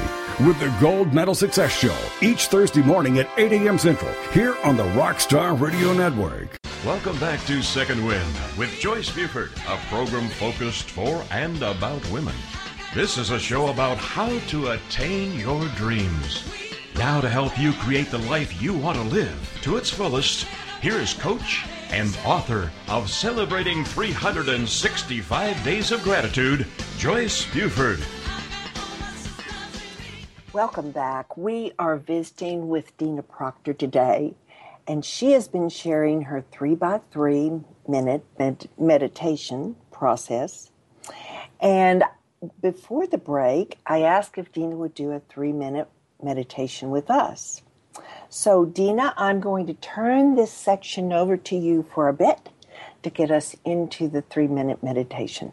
with 0.41 0.61
the 0.61 0.75
Gold 0.79 1.15
Medal 1.15 1.35
Success 1.35 1.73
Show 1.73 1.97
each 2.21 2.49
Thursday 2.49 2.83
morning 2.83 3.19
at 3.19 3.31
8 3.39 3.53
a.m. 3.53 3.79
Central 3.79 4.13
here 4.33 4.55
on 4.63 4.77
the 4.77 4.85
Rockstar 4.85 5.59
Radio 5.59 5.95
Network. 5.95 6.64
Welcome 6.85 7.19
back 7.19 7.43
to 7.47 7.63
Second 7.63 8.05
Wind 8.05 8.37
with 8.59 8.69
Joyce 8.79 9.11
Buford, 9.11 9.53
a 9.67 9.79
program 9.89 10.29
focused 10.29 10.91
for 10.91 11.25
and 11.31 11.57
about 11.63 12.07
women. 12.11 12.35
This 12.95 13.17
is 13.17 13.31
a 13.31 13.39
show 13.39 13.69
about 13.69 13.97
how 13.97 14.39
to 14.49 14.73
attain 14.73 15.33
your 15.41 15.67
dreams. 15.77 16.47
Now, 16.97 17.23
to 17.23 17.29
help 17.31 17.59
you 17.59 17.73
create 17.73 18.11
the 18.11 18.19
life 18.19 18.61
you 18.61 18.75
want 18.75 18.99
to 18.99 19.05
live 19.05 19.59
to 19.63 19.79
its 19.79 19.89
fullest, 19.89 20.47
here 20.83 20.99
is 20.99 21.15
coach 21.15 21.65
and 21.89 22.15
author 22.23 22.71
of 22.89 23.09
Celebrating 23.09 23.83
365 23.83 25.65
Days 25.65 25.91
of 25.91 26.03
Gratitude, 26.03 26.67
Joyce 26.99 27.51
Buford. 27.55 28.05
Welcome 30.53 30.91
back. 30.91 31.35
We 31.39 31.73
are 31.79 31.97
visiting 31.97 32.69
with 32.69 32.95
Dina 32.99 33.23
Proctor 33.23 33.73
today 33.73 34.35
and 34.87 35.05
she 35.05 35.33
has 35.33 35.49
been 35.49 35.69
sharing 35.69 36.23
her 36.23 36.45
three 36.51 36.75
by 36.75 37.01
three 37.11 37.61
minute 37.89 38.25
med- 38.39 38.69
meditation 38.79 39.77
process. 39.91 40.71
And 41.61 42.05
before 42.61 43.07
the 43.07 43.19
break, 43.19 43.79
I 43.87 44.03
asked 44.03 44.39
if 44.39 44.53
Dina 44.53 44.77
would 44.77 44.95
do 44.95 45.13
a 45.13 45.21
three 45.21 45.53
minute 45.53 45.89
meditation 46.23 46.91
with 46.91 47.11
us. 47.11 47.63
So, 48.29 48.65
Dina, 48.65 49.15
I'm 49.17 49.41
going 49.41 49.67
to 49.67 49.75
turn 49.75 50.35
this 50.35 50.53
section 50.53 51.13
over 51.13 51.37
to 51.37 51.57
you 51.57 51.87
for 51.95 52.09
a 52.09 52.13
bit 52.13 52.51
to 53.03 53.11
get 53.11 53.31
us 53.31 53.55
into 53.65 54.09
the 54.09 54.23
three 54.23 54.49
minute 54.49 54.83
meditation. 54.83 55.53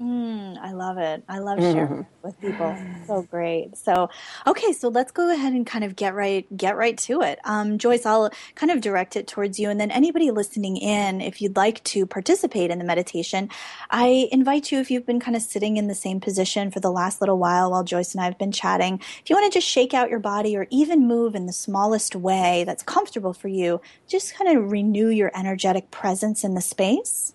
Mm, 0.00 0.56
I 0.56 0.72
love 0.72 0.96
it. 0.96 1.22
I 1.28 1.40
love 1.40 1.58
sharing 1.58 1.88
mm-hmm. 1.88 2.00
with 2.22 2.40
people. 2.40 2.74
So 3.06 3.20
great. 3.20 3.76
So, 3.76 4.08
okay, 4.46 4.72
so 4.72 4.88
let's 4.88 5.12
go 5.12 5.30
ahead 5.30 5.52
and 5.52 5.66
kind 5.66 5.84
of 5.84 5.94
get 5.94 6.14
right 6.14 6.46
get 6.56 6.74
right 6.76 6.96
to 6.98 7.20
it. 7.20 7.38
Um, 7.44 7.76
Joyce, 7.76 8.06
I'll 8.06 8.30
kind 8.54 8.72
of 8.72 8.80
direct 8.80 9.14
it 9.14 9.26
towards 9.26 9.60
you, 9.60 9.68
and 9.68 9.78
then 9.78 9.90
anybody 9.90 10.30
listening 10.30 10.78
in, 10.78 11.20
if 11.20 11.42
you'd 11.42 11.56
like 11.56 11.84
to 11.84 12.06
participate 12.06 12.70
in 12.70 12.78
the 12.78 12.84
meditation, 12.84 13.50
I 13.90 14.28
invite 14.32 14.72
you. 14.72 14.78
If 14.78 14.90
you've 14.90 15.04
been 15.04 15.20
kind 15.20 15.36
of 15.36 15.42
sitting 15.42 15.76
in 15.76 15.86
the 15.86 15.94
same 15.94 16.18
position 16.18 16.70
for 16.70 16.80
the 16.80 16.90
last 16.90 17.20
little 17.20 17.36
while 17.36 17.70
while 17.70 17.84
Joyce 17.84 18.14
and 18.14 18.22
I 18.22 18.24
have 18.24 18.38
been 18.38 18.52
chatting, 18.52 19.00
if 19.22 19.28
you 19.28 19.36
want 19.36 19.52
to 19.52 19.58
just 19.58 19.68
shake 19.68 19.92
out 19.92 20.08
your 20.08 20.18
body 20.18 20.56
or 20.56 20.66
even 20.70 21.06
move 21.06 21.34
in 21.34 21.44
the 21.44 21.52
smallest 21.52 22.16
way 22.16 22.64
that's 22.64 22.82
comfortable 22.82 23.34
for 23.34 23.48
you, 23.48 23.82
just 24.08 24.34
kind 24.34 24.56
of 24.56 24.72
renew 24.72 25.08
your 25.08 25.30
energetic 25.34 25.90
presence 25.90 26.42
in 26.42 26.54
the 26.54 26.62
space. 26.62 27.34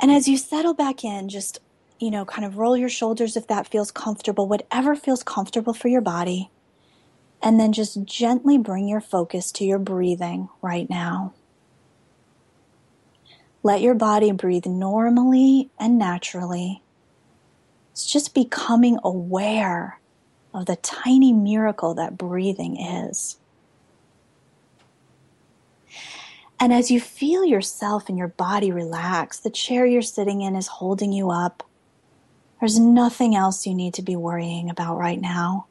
And 0.00 0.10
as 0.10 0.28
you 0.28 0.36
settle 0.36 0.74
back 0.74 1.04
in, 1.04 1.28
just, 1.28 1.60
you 1.98 2.10
know, 2.10 2.24
kind 2.24 2.44
of 2.44 2.58
roll 2.58 2.76
your 2.76 2.88
shoulders 2.88 3.36
if 3.36 3.46
that 3.46 3.68
feels 3.68 3.90
comfortable, 3.90 4.46
whatever 4.46 4.94
feels 4.94 5.22
comfortable 5.22 5.72
for 5.72 5.88
your 5.88 6.00
body. 6.00 6.50
And 7.42 7.60
then 7.60 7.72
just 7.72 8.04
gently 8.04 8.58
bring 8.58 8.88
your 8.88 9.00
focus 9.00 9.52
to 9.52 9.64
your 9.64 9.78
breathing 9.78 10.48
right 10.62 10.88
now. 10.88 11.34
Let 13.62 13.80
your 13.80 13.94
body 13.94 14.32
breathe 14.32 14.66
normally 14.66 15.70
and 15.78 15.98
naturally. 15.98 16.82
It's 17.92 18.10
just 18.10 18.34
becoming 18.34 18.98
aware 19.02 20.00
of 20.54 20.66
the 20.66 20.76
tiny 20.76 21.32
miracle 21.32 21.94
that 21.94 22.18
breathing 22.18 22.80
is. 22.80 23.38
And 26.58 26.72
as 26.72 26.90
you 26.90 27.00
feel 27.00 27.44
yourself 27.44 28.08
and 28.08 28.16
your 28.16 28.28
body 28.28 28.72
relax, 28.72 29.38
the 29.38 29.50
chair 29.50 29.84
you're 29.84 30.02
sitting 30.02 30.40
in 30.40 30.56
is 30.56 30.66
holding 30.66 31.12
you 31.12 31.30
up. 31.30 31.62
There's 32.60 32.78
nothing 32.78 33.36
else 33.36 33.66
you 33.66 33.74
need 33.74 33.94
to 33.94 34.02
be 34.02 34.16
worrying 34.16 34.70
about 34.70 34.96
right 34.96 35.20
now. 35.20 35.66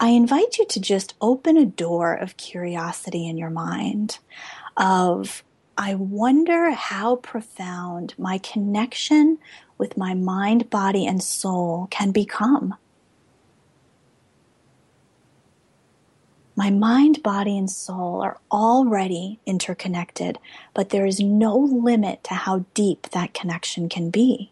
I 0.00 0.08
invite 0.10 0.58
you 0.58 0.66
to 0.66 0.80
just 0.80 1.14
open 1.20 1.56
a 1.56 1.66
door 1.66 2.14
of 2.14 2.36
curiosity 2.36 3.26
in 3.26 3.38
your 3.38 3.50
mind 3.50 4.18
of 4.76 5.42
I 5.76 5.94
wonder 5.94 6.70
how 6.72 7.16
profound 7.16 8.14
my 8.18 8.38
connection 8.38 9.38
with 9.78 9.96
my 9.96 10.14
mind, 10.14 10.70
body, 10.70 11.06
and 11.06 11.22
soul 11.22 11.88
can 11.90 12.10
become. 12.10 12.74
My 16.58 16.70
mind, 16.70 17.22
body, 17.22 17.56
and 17.56 17.70
soul 17.70 18.20
are 18.20 18.40
already 18.50 19.38
interconnected, 19.46 20.40
but 20.74 20.88
there 20.88 21.06
is 21.06 21.20
no 21.20 21.56
limit 21.56 22.24
to 22.24 22.34
how 22.34 22.64
deep 22.74 23.10
that 23.10 23.32
connection 23.32 23.88
can 23.88 24.10
be. 24.10 24.50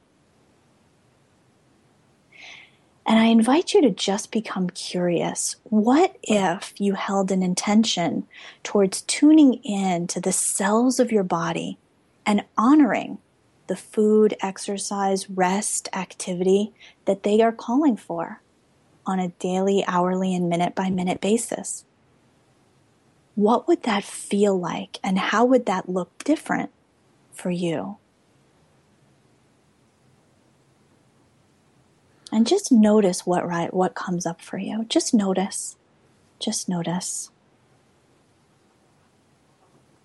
And 3.05 3.19
I 3.19 3.25
invite 3.25 3.75
you 3.75 3.83
to 3.83 3.91
just 3.91 4.31
become 4.31 4.71
curious. 4.71 5.57
What 5.65 6.17
if 6.23 6.75
you 6.79 6.95
held 6.95 7.33
an 7.33 7.43
intention 7.43 8.29
towards 8.63 9.03
tuning 9.03 9.55
in 9.65 10.07
to 10.07 10.21
the 10.21 10.31
cells 10.31 11.01
of 11.01 11.11
your 11.11 11.25
body 11.25 11.77
and 12.25 12.45
honoring 12.57 13.19
the 13.67 13.75
food, 13.75 14.37
exercise, 14.41 15.29
rest, 15.29 15.89
activity 15.93 16.73
that 17.05 17.25
they 17.25 17.41
are 17.41 17.51
calling 17.51 17.97
for 17.97 18.43
on 19.05 19.19
a 19.19 19.33
daily, 19.41 19.85
hourly, 19.89 20.33
and 20.37 20.49
minute 20.49 20.77
by 20.77 20.89
minute 20.89 21.21
basis? 21.21 21.85
What 23.37 23.69
would 23.69 23.83
that 23.85 24.03
feel 24.03 24.59
like 24.59 24.99
and 25.05 25.19
how 25.19 25.45
would 25.45 25.67
that 25.67 25.89
look 25.89 26.25
different 26.25 26.71
for 27.33 27.51
you? 27.51 27.99
And 32.33 32.47
just 32.47 32.73
notice 32.73 33.25
what 33.25 33.47
right 33.47 33.73
what 33.73 33.95
comes 33.95 34.27
up 34.27 34.41
for 34.41 34.59
you. 34.59 34.85
Just 34.89 35.15
notice. 35.15 35.77
Just 36.39 36.69
notice. 36.69 37.31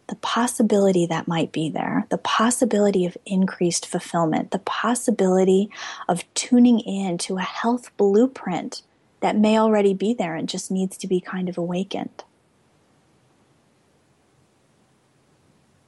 The 0.07 0.15
possibility 0.15 1.05
that 1.05 1.27
might 1.27 1.53
be 1.53 1.69
there, 1.69 2.05
the 2.09 2.17
possibility 2.17 3.05
of 3.05 3.17
increased 3.25 3.85
fulfillment, 3.85 4.51
the 4.51 4.59
possibility 4.59 5.69
of 6.09 6.25
tuning 6.33 6.81
in 6.81 7.17
to 7.19 7.37
a 7.37 7.41
health 7.41 7.95
blueprint 7.95 8.81
that 9.21 9.37
may 9.37 9.57
already 9.57 9.93
be 9.93 10.13
there 10.13 10.35
and 10.35 10.49
just 10.49 10.69
needs 10.69 10.97
to 10.97 11.07
be 11.07 11.21
kind 11.21 11.47
of 11.47 11.57
awakened. 11.57 12.25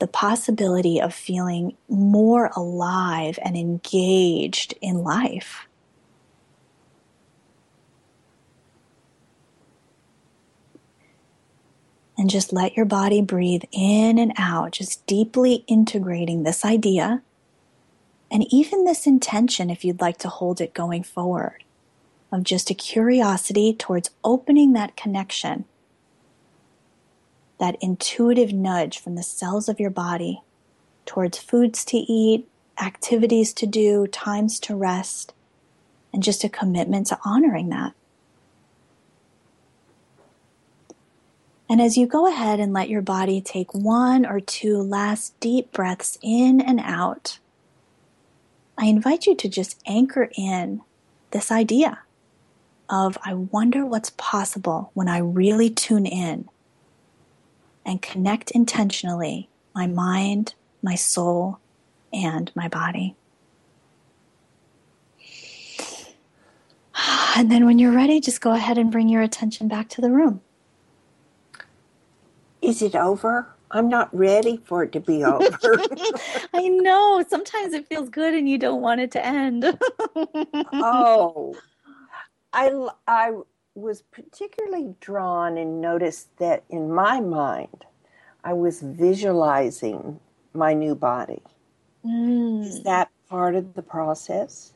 The 0.03 0.07
possibility 0.07 0.99
of 0.99 1.13
feeling 1.13 1.77
more 1.87 2.51
alive 2.57 3.39
and 3.41 3.55
engaged 3.55 4.73
in 4.81 4.97
life. 4.97 5.65
And 12.17 12.29
just 12.29 12.51
let 12.51 12.75
your 12.75 12.85
body 12.85 13.21
breathe 13.21 13.63
in 13.71 14.19
and 14.19 14.33
out, 14.37 14.73
just 14.73 15.07
deeply 15.07 15.63
integrating 15.67 16.43
this 16.43 16.65
idea 16.65 17.21
and 18.29 18.45
even 18.51 18.83
this 18.83 19.07
intention 19.07 19.69
if 19.69 19.85
you'd 19.85 20.01
like 20.01 20.17
to 20.17 20.27
hold 20.27 20.59
it 20.59 20.73
going 20.73 21.03
forward 21.03 21.63
of 22.29 22.43
just 22.43 22.69
a 22.69 22.73
curiosity 22.73 23.73
towards 23.73 24.09
opening 24.21 24.73
that 24.73 24.97
connection 24.97 25.63
that 27.63 27.77
intuitive 27.79 28.51
nudge 28.51 28.99
from 28.99 29.15
the 29.15 29.23
cells 29.23 29.69
of 29.69 29.79
your 29.79 29.89
body 29.89 30.41
towards 31.05 31.37
foods 31.37 31.85
to 31.85 31.95
eat, 31.95 32.45
activities 32.81 33.53
to 33.53 33.65
do, 33.65 34.05
times 34.07 34.59
to 34.59 34.75
rest, 34.75 35.33
and 36.11 36.21
just 36.21 36.43
a 36.43 36.49
commitment 36.49 37.07
to 37.07 37.17
honoring 37.23 37.69
that. 37.69 37.93
And 41.69 41.81
as 41.81 41.95
you 41.95 42.05
go 42.05 42.27
ahead 42.27 42.59
and 42.59 42.73
let 42.73 42.89
your 42.89 43.01
body 43.01 43.39
take 43.39 43.73
one 43.73 44.25
or 44.25 44.41
two 44.41 44.81
last 44.81 45.39
deep 45.39 45.71
breaths 45.71 46.17
in 46.21 46.59
and 46.59 46.81
out, 46.83 47.39
I 48.77 48.87
invite 48.87 49.25
you 49.25 49.35
to 49.35 49.47
just 49.47 49.81
anchor 49.85 50.29
in 50.35 50.81
this 51.31 51.49
idea 51.49 51.99
of 52.89 53.17
I 53.23 53.35
wonder 53.35 53.85
what's 53.85 54.11
possible 54.17 54.91
when 54.93 55.07
I 55.07 55.19
really 55.19 55.69
tune 55.69 56.05
in 56.05 56.49
and 57.85 58.01
connect 58.01 58.51
intentionally 58.51 59.49
my 59.75 59.87
mind, 59.87 60.55
my 60.81 60.95
soul, 60.95 61.59
and 62.11 62.51
my 62.55 62.67
body. 62.67 63.15
And 67.35 67.51
then 67.51 67.65
when 67.65 67.79
you're 67.79 67.91
ready, 67.91 68.19
just 68.19 68.41
go 68.41 68.51
ahead 68.51 68.77
and 68.77 68.91
bring 68.91 69.09
your 69.09 69.23
attention 69.23 69.67
back 69.67 69.89
to 69.89 70.01
the 70.01 70.11
room. 70.11 70.41
Is 72.61 72.83
it 72.83 72.95
over? 72.95 73.47
I'm 73.71 73.89
not 73.89 74.15
ready 74.15 74.57
for 74.57 74.83
it 74.83 74.91
to 74.91 74.99
be 74.99 75.23
over. 75.23 75.81
I 76.53 76.67
know. 76.67 77.25
Sometimes 77.27 77.73
it 77.73 77.87
feels 77.87 78.09
good 78.09 78.35
and 78.35 78.47
you 78.47 78.59
don't 78.59 78.81
want 78.81 79.01
it 79.01 79.11
to 79.11 79.25
end. 79.25 79.65
oh, 80.73 81.55
I, 82.53 82.87
I 83.07 83.31
was 83.75 84.01
particularly 84.01 84.95
drawn 84.99 85.57
and 85.57 85.81
noticed 85.81 86.37
that 86.37 86.63
in 86.69 86.91
my 86.93 87.19
mind, 87.19 87.85
I 88.43 88.53
was 88.53 88.81
visualizing 88.81 90.19
my 90.53 90.73
new 90.73 90.95
body. 90.95 91.41
Mm. 92.05 92.65
Is 92.65 92.83
that 92.83 93.09
part 93.29 93.55
of 93.55 93.73
the 93.73 93.81
process? 93.81 94.72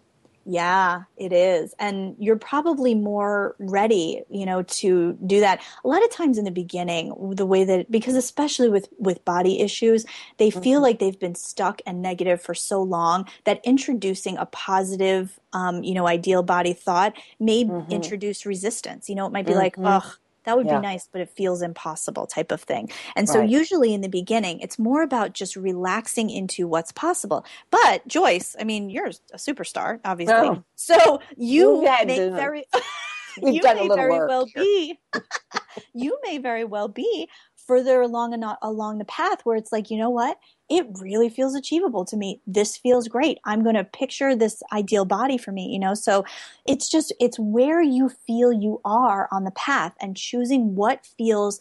Yeah, 0.50 1.04
it 1.18 1.34
is. 1.34 1.76
And 1.78 2.16
you're 2.20 2.38
probably 2.38 2.95
more 2.95 3.58
ready, 3.60 4.24
you 4.30 4.45
know, 4.45 4.64
to 4.64 5.18
do 5.26 5.41
that. 5.41 5.62
A 5.84 5.88
lot 5.89 6.02
of 6.06 6.10
times 6.10 6.38
in 6.38 6.45
the 6.45 6.52
beginning, 6.52 7.14
the 7.36 7.45
way 7.45 7.66
that 7.66 7.91
because 7.91 8.16
especially 8.16 8.70
with 8.70 8.88
with 8.98 9.26
body 9.26 9.60
issues, 9.60 10.06
they 10.38 10.50
mm-hmm. 10.50 10.62
feel 10.62 10.82
like 10.82 11.00
they've 11.00 11.20
been 11.20 11.36
stuck 11.36 11.82
and 11.86 12.02
negative 12.02 12.41
for 12.41 12.56
so 12.56 12.82
long 12.82 13.28
that 13.43 13.60
introducing 13.66 14.38
a 14.38 14.45
positive 14.45 15.38
um, 15.52 15.84
you 15.84 15.93
know, 15.93 16.08
ideal 16.08 16.43
body 16.43 16.72
thought 16.72 17.14
may 17.41 17.66
mm-hmm. 17.66 17.91
introduce 17.91 18.45
resistance. 18.45 19.10
You 19.10 19.16
know, 19.16 19.26
it 19.26 19.34
might 19.34 19.45
be 19.45 19.52
mm-hmm. 19.52 19.60
like, 19.60 19.76
"Oh, 19.80 20.14
that 20.48 20.56
would 20.56 20.66
yeah. 20.66 20.80
be 20.80 20.82
nice, 20.82 21.10
but 21.12 21.20
it 21.20 21.30
feels 21.30 21.62
impossible 21.62 22.26
type 22.26 22.54
of 22.54 22.62
thing. 22.62 22.89
And 23.18 23.28
so 23.28 23.39
right. 23.39 23.50
usually 23.50 23.93
in 23.93 24.00
the 24.00 24.08
beginning, 24.08 24.62
it's 24.62 24.80
more 24.80 25.02
about 25.02 25.34
just 25.34 25.58
relaxing 25.58 26.30
into 26.30 26.70
what's 26.70 26.93
possible. 26.93 27.45
But 27.70 28.08
Joyce, 28.08 28.56
I 28.58 28.64
mean, 28.64 28.89
you're 28.89 29.08
a 29.08 29.38
superstar, 29.38 30.00
obviously. 30.06 30.36
Oh. 30.36 30.64
So 30.76 31.20
you 31.36 31.82
may 31.84 32.30
very 32.30 32.64
you 33.43 33.62
may 33.62 33.88
very 33.88 34.20
well 34.26 34.48
be 34.56 34.98
you 35.93 36.18
may 36.24 36.38
very 36.38 36.64
well 36.64 36.88
be 36.88 37.30
further 37.68 38.01
along 38.01 38.34
and 38.34 38.43
along 38.61 38.97
the 38.97 39.05
path 39.05 39.41
where 39.43 39.57
it's 39.57 39.72
like, 39.72 39.91
you 39.91 39.97
know 39.97 40.09
what? 40.09 40.39
It 40.70 40.88
really 40.99 41.30
feels 41.30 41.53
achievable 41.53 42.05
to 42.05 42.18
me. 42.18 42.41
This 42.47 42.78
feels 42.78 43.07
great. 43.07 43.38
I'm 43.45 43.61
going 43.61 43.76
to 43.76 43.84
picture 43.84 44.36
this 44.36 44.63
ideal 44.74 45.05
body 45.05 45.38
for 45.38 45.51
me, 45.51 45.68
you 45.68 45.80
know? 45.80 45.93
So 45.93 46.26
it's 46.65 46.89
just, 46.89 47.13
it's 47.20 47.38
where 47.38 47.82
you 47.82 48.09
feel 48.09 48.51
you 48.51 48.82
are 48.86 49.28
on 49.32 49.43
the 49.43 49.51
path 49.51 49.93
and 50.01 50.18
choosing 50.18 50.76
what 50.76 51.05
feels 51.18 51.59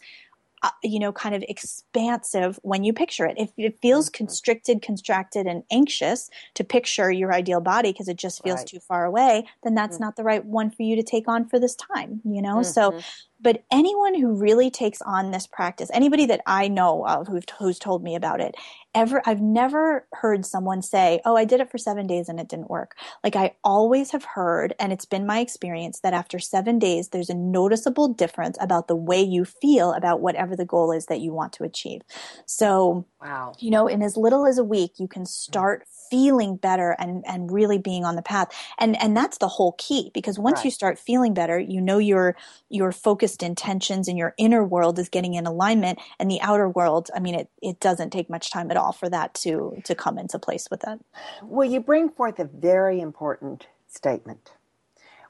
uh, 0.63 0.71
you 0.83 0.99
know, 0.99 1.11
kind 1.11 1.35
of 1.35 1.43
expansive 1.47 2.59
when 2.63 2.83
you 2.83 2.91
picture 2.91 3.27
it. 3.27 3.35
If 3.37 3.51
it 3.57 3.77
feels 3.79 4.09
mm-hmm. 4.09 4.17
constricted, 4.17 4.81
constracted, 4.81 5.45
and 5.45 5.63
anxious 5.71 6.31
to 6.55 6.63
picture 6.63 7.11
your 7.11 7.31
ideal 7.31 7.61
body 7.61 7.91
because 7.91 8.07
it 8.07 8.17
just 8.17 8.41
feels 8.43 8.61
right. 8.61 8.67
too 8.67 8.79
far 8.79 9.05
away, 9.05 9.45
then 9.63 9.75
that's 9.75 9.97
mm-hmm. 9.97 10.05
not 10.05 10.15
the 10.15 10.23
right 10.23 10.43
one 10.43 10.71
for 10.71 10.81
you 10.81 10.95
to 10.95 11.03
take 11.03 11.27
on 11.27 11.47
for 11.47 11.59
this 11.59 11.75
time, 11.75 12.21
you 12.25 12.41
know? 12.41 12.55
Mm-hmm. 12.55 12.71
So 12.71 12.99
but 13.39 13.63
anyone 13.71 14.15
who 14.15 14.33
really 14.33 14.71
takes 14.71 15.01
on 15.01 15.31
this 15.31 15.45
practice, 15.45 15.89
anybody 15.93 16.25
that 16.25 16.41
I 16.45 16.67
know 16.67 17.05
of 17.05 17.27
who's, 17.27 17.43
who's 17.59 17.79
told 17.79 18.03
me 18.03 18.15
about 18.15 18.41
it, 18.41 18.55
ever, 18.95 19.21
I've 19.25 19.41
never 19.41 20.07
heard 20.13 20.45
someone 20.45 20.81
say, 20.81 21.21
Oh, 21.23 21.35
I 21.35 21.45
did 21.45 21.59
it 21.59 21.69
for 21.69 21.77
seven 21.77 22.07
days 22.07 22.29
and 22.29 22.39
it 22.39 22.49
didn't 22.49 22.69
work. 22.69 22.95
Like 23.23 23.35
I 23.35 23.55
always 23.63 24.11
have 24.11 24.23
heard, 24.23 24.73
and 24.79 24.91
it's 24.91 25.05
been 25.05 25.27
my 25.27 25.39
experience 25.39 25.99
that 25.99 26.13
after 26.13 26.39
seven 26.39 26.79
days, 26.79 27.09
there's 27.09 27.29
a 27.29 27.35
noticeable 27.35 28.07
difference 28.07 28.57
about 28.59 28.87
the 28.87 28.95
way 28.95 29.21
you 29.21 29.45
feel 29.45 29.93
about 29.93 30.21
whatever 30.21 30.55
the 30.55 30.65
goal 30.65 30.91
is 30.91 31.05
that 31.05 31.21
you 31.21 31.31
want 31.31 31.53
to 31.53 31.63
achieve. 31.63 32.01
So, 32.45 33.05
wow. 33.21 33.53
you 33.59 33.69
know, 33.69 33.87
in 33.87 34.01
as 34.01 34.17
little 34.17 34.47
as 34.47 34.57
a 34.57 34.63
week, 34.63 34.93
you 34.97 35.07
can 35.07 35.23
mm. 35.23 35.27
start 35.27 35.83
feeling 36.09 36.55
better 36.55 36.95
and 36.99 37.23
and 37.27 37.51
really 37.51 37.77
being 37.77 38.05
on 38.05 38.15
the 38.15 38.21
path. 38.21 38.49
And 38.79 39.01
and 39.01 39.15
that's 39.15 39.37
the 39.37 39.47
whole 39.47 39.75
key 39.77 40.11
because 40.13 40.39
once 40.39 40.57
right. 40.57 40.65
you 40.65 40.71
start 40.71 40.99
feeling 40.99 41.33
better 41.33 41.59
you 41.59 41.81
know 41.81 41.97
your 41.97 42.35
your 42.69 42.91
focused 42.91 43.43
intentions 43.43 44.07
and 44.07 44.17
your 44.17 44.33
inner 44.37 44.63
world 44.63 44.99
is 44.99 45.09
getting 45.09 45.33
in 45.33 45.45
alignment 45.45 45.99
and 46.19 46.29
the 46.29 46.39
outer 46.41 46.69
world 46.69 47.09
i 47.15 47.19
mean 47.19 47.35
it 47.35 47.49
it 47.61 47.79
doesn't 47.79 48.11
take 48.11 48.29
much 48.29 48.51
time 48.51 48.71
at 48.71 48.77
all 48.77 48.91
for 48.91 49.09
that 49.09 49.33
to 49.33 49.79
to 49.83 49.95
come 49.95 50.17
into 50.17 50.39
place 50.39 50.67
with 50.69 50.81
that 50.81 50.99
well 51.43 51.67
you 51.69 51.79
bring 51.79 52.09
forth 52.09 52.39
a 52.39 52.45
very 52.45 52.99
important 52.99 53.67
statement. 53.87 54.53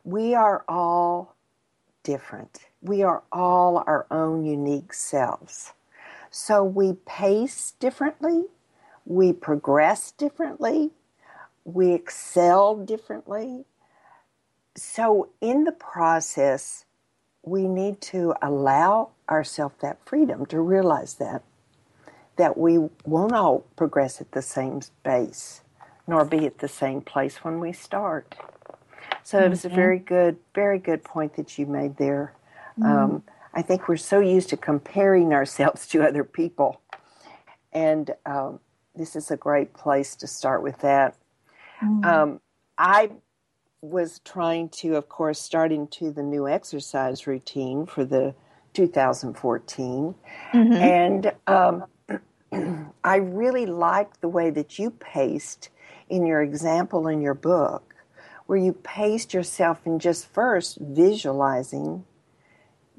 We 0.04 0.36
are 0.36 0.64
all 0.68 1.36
different. 2.04 2.60
We 2.82 3.04
are 3.04 3.24
all 3.32 3.84
our 3.88 4.08
own 4.12 4.46
unique 4.46 4.94
selves. 4.94 5.74
So 6.30 6.64
we 6.64 6.94
pace 7.06 7.74
differently 7.80 8.46
we 9.08 9.34
progress 9.34 10.12
differently, 10.12 10.92
we 11.64 11.94
excel 11.94 12.76
differently. 12.76 13.66
So, 14.76 15.30
in 15.42 15.64
the 15.64 15.72
process, 15.72 16.86
we 17.42 17.68
need 17.68 18.02
to 18.02 18.36
allow 18.42 19.12
ourselves 19.30 19.76
that 19.82 19.98
freedom 20.06 20.46
to 20.48 20.60
realize 20.60 21.16
that 21.16 21.44
that 22.36 22.56
we 22.56 22.78
won't 23.04 23.34
all 23.34 23.66
progress 23.76 24.22
at 24.22 24.32
the 24.34 24.44
same 24.44 24.80
pace 25.04 25.62
nor 26.08 26.24
be 26.24 26.46
at 26.46 26.60
the 26.60 26.68
same 26.68 27.02
place 27.02 27.44
when 27.44 27.60
we 27.60 27.74
start. 27.74 28.36
So 29.24 29.38
mm-hmm. 29.38 29.46
it 29.46 29.50
was 29.50 29.66
a 29.66 29.68
mm-hmm. 29.68 29.76
very 29.76 30.00
good, 30.00 30.38
very 30.56 30.80
good 30.80 31.04
point 31.04 31.36
that 31.36 31.58
you 31.60 31.66
made 31.66 31.98
there. 31.98 32.34
Mm-hmm. 32.80 32.92
Um, 32.92 33.24
I 33.54 33.62
think 33.62 33.88
we're 33.88 33.98
so 33.98 34.20
used 34.20 34.50
to 34.50 34.58
comparing 34.58 35.34
ourselves 35.34 35.88
to 35.88 36.04
other 36.04 36.24
people, 36.24 36.80
and 37.74 38.12
um, 38.26 38.60
this 38.98 39.16
is 39.16 39.32
a 39.32 39.38
great 39.38 39.74
place 39.74 40.16
to 40.18 40.28
start 40.28 40.64
with 40.64 40.80
that. 40.80 41.16
Mm-hmm. 41.82 42.06
Um, 42.06 42.42
I 42.78 43.12
was 43.82 44.20
trying 44.26 44.70
to, 44.70 44.96
of 44.96 45.08
course, 45.08 45.40
start 45.40 45.72
into 45.72 46.12
the 46.12 46.24
new 46.24 46.48
exercise 46.48 47.28
routine 47.28 47.86
for 47.86 48.04
the 48.04 48.34
2014, 48.74 50.16
mm-hmm. 50.54 50.74
and 50.74 51.32
um, 51.48 51.86
I 53.04 53.16
really 53.18 53.66
liked 53.66 54.22
the 54.22 54.30
way 54.30 54.50
that 54.52 54.78
you 54.78 54.92
paced 54.92 55.70
in 56.10 56.26
your 56.26 56.42
example 56.42 57.08
in 57.08 57.22
your 57.22 57.34
book, 57.34 57.96
where 58.46 58.58
you 58.58 58.74
paced 58.74 59.34
yourself 59.34 59.86
in 59.86 60.00
just 60.00 60.28
first 60.28 60.78
visualizing 60.80 62.06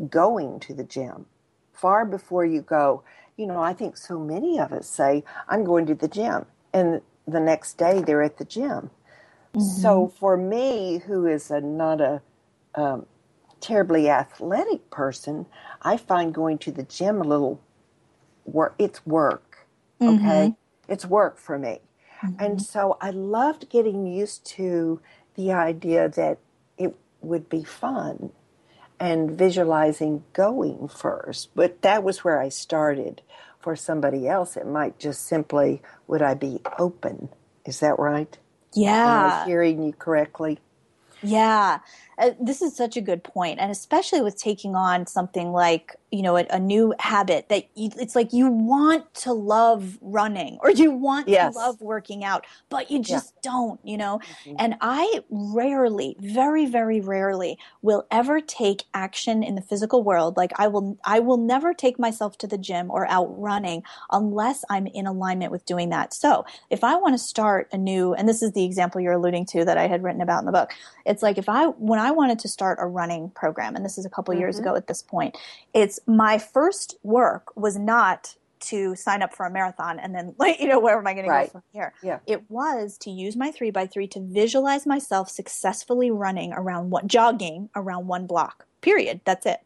going 0.08 0.60
to 0.60 0.74
the 0.74 0.84
gym 0.84 1.26
far 1.78 2.04
before 2.04 2.44
you 2.44 2.60
go 2.60 3.02
you 3.38 3.46
know, 3.46 3.62
I 3.62 3.72
think 3.72 3.96
so 3.96 4.18
many 4.18 4.58
of 4.58 4.72
us 4.72 4.86
say, 4.86 5.24
I'm 5.48 5.64
going 5.64 5.86
to 5.86 5.94
the 5.94 6.08
gym. 6.08 6.44
And 6.74 7.00
the 7.26 7.40
next 7.40 7.78
day 7.78 8.02
they're 8.02 8.22
at 8.22 8.36
the 8.36 8.44
gym. 8.44 8.90
Mm-hmm. 9.54 9.60
So 9.60 10.08
for 10.08 10.36
me, 10.36 10.98
who 11.06 11.24
is 11.24 11.50
a, 11.50 11.60
not 11.60 12.00
a 12.00 12.20
um, 12.74 13.06
terribly 13.60 14.10
athletic 14.10 14.90
person, 14.90 15.46
I 15.82 15.96
find 15.96 16.34
going 16.34 16.58
to 16.58 16.72
the 16.72 16.82
gym 16.82 17.20
a 17.20 17.24
little 17.24 17.60
work. 18.44 18.74
It's 18.78 19.06
work. 19.06 19.66
Okay. 20.00 20.12
Mm-hmm. 20.12 20.92
It's 20.92 21.06
work 21.06 21.38
for 21.38 21.58
me. 21.58 21.80
Mm-hmm. 22.22 22.44
And 22.44 22.60
so 22.60 22.98
I 23.00 23.10
loved 23.10 23.70
getting 23.70 24.06
used 24.06 24.44
to 24.46 25.00
the 25.36 25.52
idea 25.52 26.08
that 26.08 26.38
it 26.76 26.96
would 27.20 27.48
be 27.48 27.62
fun 27.62 28.32
and 29.00 29.32
visualizing 29.32 30.24
going 30.32 30.88
first. 30.88 31.50
But 31.54 31.82
that 31.82 32.02
was 32.02 32.24
where 32.24 32.40
I 32.40 32.48
started. 32.48 33.22
For 33.60 33.74
somebody 33.74 34.28
else, 34.28 34.56
it 34.56 34.66
might 34.66 34.98
just 34.98 35.26
simply, 35.26 35.82
would 36.06 36.22
I 36.22 36.34
be 36.34 36.60
open? 36.78 37.28
Is 37.66 37.80
that 37.80 37.98
right? 37.98 38.38
Yeah. 38.72 39.44
Hearing 39.46 39.82
you 39.82 39.92
correctly? 39.92 40.60
Yeah. 41.22 41.80
Uh, 42.18 42.30
this 42.40 42.62
is 42.62 42.76
such 42.76 42.96
a 42.96 43.00
good 43.00 43.22
point 43.22 43.60
and 43.60 43.70
especially 43.70 44.20
with 44.20 44.36
taking 44.36 44.74
on 44.74 45.06
something 45.06 45.52
like 45.52 45.94
you 46.10 46.22
know 46.22 46.36
a, 46.36 46.46
a 46.50 46.58
new 46.58 46.94
habit 46.98 47.48
that 47.48 47.68
you, 47.74 47.90
it's 47.98 48.16
like 48.16 48.32
you 48.32 48.50
want 48.50 49.12
to 49.14 49.32
love 49.32 49.98
running 50.00 50.58
or 50.60 50.70
you 50.70 50.90
want 50.90 51.28
yes. 51.28 51.54
to 51.54 51.58
love 51.58 51.80
working 51.80 52.24
out 52.24 52.46
but 52.70 52.90
you 52.90 52.98
just 52.98 53.34
yeah. 53.36 53.50
don't 53.50 53.80
you 53.84 53.96
know 53.96 54.20
mm-hmm. 54.44 54.56
and 54.58 54.74
i 54.80 55.20
rarely 55.30 56.16
very 56.20 56.66
very 56.66 57.00
rarely 57.00 57.58
will 57.82 58.06
ever 58.10 58.40
take 58.40 58.84
action 58.94 59.42
in 59.42 59.54
the 59.54 59.62
physical 59.62 60.02
world 60.02 60.36
like 60.36 60.50
i 60.56 60.66
will 60.66 60.98
i 61.04 61.18
will 61.18 61.36
never 61.36 61.74
take 61.74 61.98
myself 61.98 62.38
to 62.38 62.46
the 62.46 62.58
gym 62.58 62.90
or 62.90 63.06
out 63.08 63.28
running 63.38 63.82
unless 64.10 64.64
i'm 64.70 64.86
in 64.88 65.06
alignment 65.06 65.52
with 65.52 65.64
doing 65.66 65.90
that 65.90 66.14
so 66.14 66.44
if 66.70 66.82
i 66.82 66.96
want 66.96 67.14
to 67.14 67.18
start 67.18 67.68
a 67.72 67.78
new 67.78 68.14
and 68.14 68.28
this 68.28 68.42
is 68.42 68.52
the 68.52 68.64
example 68.64 69.00
you're 69.00 69.12
alluding 69.12 69.44
to 69.44 69.64
that 69.64 69.78
i 69.78 69.86
had 69.86 70.02
written 70.02 70.20
about 70.20 70.40
in 70.40 70.46
the 70.46 70.52
book 70.52 70.72
it's 71.04 71.22
like 71.22 71.38
if 71.38 71.48
i 71.48 71.66
when 71.66 72.00
i 72.00 72.07
wanted 72.10 72.38
to 72.38 72.48
start 72.48 72.78
a 72.80 72.86
running 72.86 73.30
program 73.30 73.76
and 73.76 73.84
this 73.84 73.98
is 73.98 74.04
a 74.04 74.10
couple 74.10 74.32
mm-hmm. 74.32 74.40
years 74.40 74.58
ago 74.58 74.74
at 74.74 74.86
this 74.86 75.02
point 75.02 75.36
it's 75.74 75.98
my 76.06 76.38
first 76.38 76.96
work 77.02 77.56
was 77.56 77.76
not 77.76 78.34
to 78.60 78.96
sign 78.96 79.22
up 79.22 79.34
for 79.34 79.46
a 79.46 79.50
marathon 79.50 79.98
and 79.98 80.14
then 80.14 80.34
like 80.38 80.60
you 80.60 80.66
know 80.68 80.80
where 80.80 80.98
am 80.98 81.06
i 81.06 81.14
going 81.14 81.26
right. 81.26 81.46
to 81.46 81.46
go 81.46 81.52
from 81.52 81.62
here 81.72 81.92
yeah. 82.02 82.18
it 82.26 82.50
was 82.50 82.98
to 82.98 83.10
use 83.10 83.36
my 83.36 83.50
three 83.50 83.70
by 83.70 83.86
three 83.86 84.06
to 84.06 84.20
visualize 84.20 84.86
myself 84.86 85.28
successfully 85.28 86.10
running 86.10 86.52
around 86.52 86.90
one 86.90 87.06
jogging 87.08 87.68
around 87.74 88.06
one 88.06 88.26
block 88.26 88.66
period 88.80 89.20
that's 89.24 89.46
it 89.46 89.60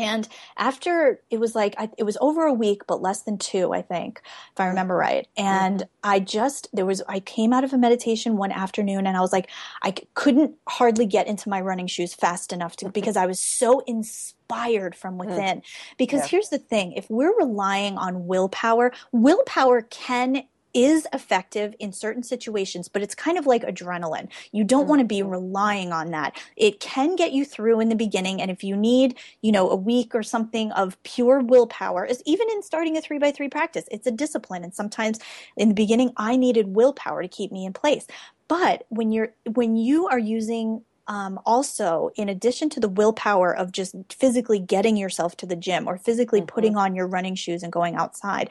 And 0.00 0.26
after 0.56 1.20
it 1.30 1.38
was 1.38 1.54
like, 1.54 1.74
I, 1.78 1.90
it 1.98 2.04
was 2.04 2.18
over 2.20 2.46
a 2.46 2.52
week, 2.52 2.82
but 2.86 3.02
less 3.02 3.22
than 3.22 3.38
two, 3.38 3.72
I 3.72 3.82
think, 3.82 4.20
if 4.52 4.60
I 4.60 4.66
remember 4.66 4.96
right. 4.96 5.28
And. 5.36 5.84
I 6.02 6.18
just, 6.18 6.68
there 6.72 6.86
was, 6.86 7.02
I 7.08 7.20
came 7.20 7.52
out 7.52 7.62
of 7.62 7.74
a 7.74 7.78
meditation 7.78 8.38
one 8.38 8.52
afternoon 8.52 9.06
and 9.06 9.16
I 9.16 9.20
was 9.20 9.32
like, 9.32 9.50
I 9.82 9.92
couldn't 10.14 10.54
hardly 10.66 11.04
get 11.04 11.26
into 11.26 11.50
my 11.50 11.60
running 11.60 11.86
shoes 11.88 12.14
fast 12.14 12.54
enough 12.54 12.76
to, 12.76 12.88
because 12.88 13.18
I 13.18 13.26
was 13.26 13.38
so 13.38 13.80
inspired 13.80 14.94
from 14.94 15.18
mm. 15.18 15.26
within. 15.26 15.62
Because 15.98 16.22
yeah. 16.22 16.28
here's 16.28 16.48
the 16.48 16.58
thing 16.58 16.92
if 16.92 17.08
we're 17.10 17.36
relying 17.36 17.98
on 17.98 18.26
willpower, 18.26 18.92
willpower 19.12 19.82
can 19.82 20.44
is 20.74 21.06
effective 21.12 21.74
in 21.78 21.92
certain 21.92 22.22
situations, 22.22 22.88
but 22.88 23.02
it's 23.02 23.14
kind 23.14 23.38
of 23.38 23.46
like 23.46 23.62
adrenaline. 23.62 24.28
You 24.52 24.64
don't 24.64 24.88
want 24.88 25.00
to 25.00 25.06
be 25.06 25.20
mm-hmm. 25.20 25.30
relying 25.30 25.92
on 25.92 26.10
that. 26.10 26.36
It 26.56 26.80
can 26.80 27.16
get 27.16 27.32
you 27.32 27.44
through 27.44 27.80
in 27.80 27.88
the 27.88 27.94
beginning. 27.94 28.40
And 28.40 28.50
if 28.50 28.62
you 28.62 28.76
need, 28.76 29.16
you 29.42 29.52
know, 29.52 29.70
a 29.70 29.76
week 29.76 30.14
or 30.14 30.22
something 30.22 30.72
of 30.72 31.00
pure 31.02 31.40
willpower, 31.40 32.04
is 32.04 32.22
even 32.26 32.48
in 32.50 32.62
starting 32.62 32.96
a 32.96 33.00
three 33.00 33.18
by 33.18 33.32
three 33.32 33.48
practice, 33.48 33.84
it's 33.90 34.06
a 34.06 34.12
discipline. 34.12 34.64
And 34.64 34.74
sometimes 34.74 35.18
in 35.56 35.68
the 35.68 35.74
beginning, 35.74 36.12
I 36.16 36.36
needed 36.36 36.74
willpower 36.74 37.22
to 37.22 37.28
keep 37.28 37.52
me 37.52 37.64
in 37.64 37.72
place. 37.72 38.06
But 38.48 38.84
when 38.88 39.12
you're, 39.12 39.32
when 39.52 39.76
you 39.76 40.08
are 40.08 40.18
using 40.18 40.82
um, 41.10 41.40
also, 41.44 42.12
in 42.14 42.28
addition 42.28 42.70
to 42.70 42.78
the 42.78 42.88
willpower 42.88 43.52
of 43.52 43.72
just 43.72 43.96
physically 44.12 44.60
getting 44.60 44.96
yourself 44.96 45.36
to 45.38 45.46
the 45.46 45.56
gym 45.56 45.88
or 45.88 45.98
physically 45.98 46.38
mm-hmm. 46.38 46.46
putting 46.46 46.76
on 46.76 46.94
your 46.94 47.08
running 47.08 47.34
shoes 47.34 47.64
and 47.64 47.72
going 47.72 47.96
outside, 47.96 48.48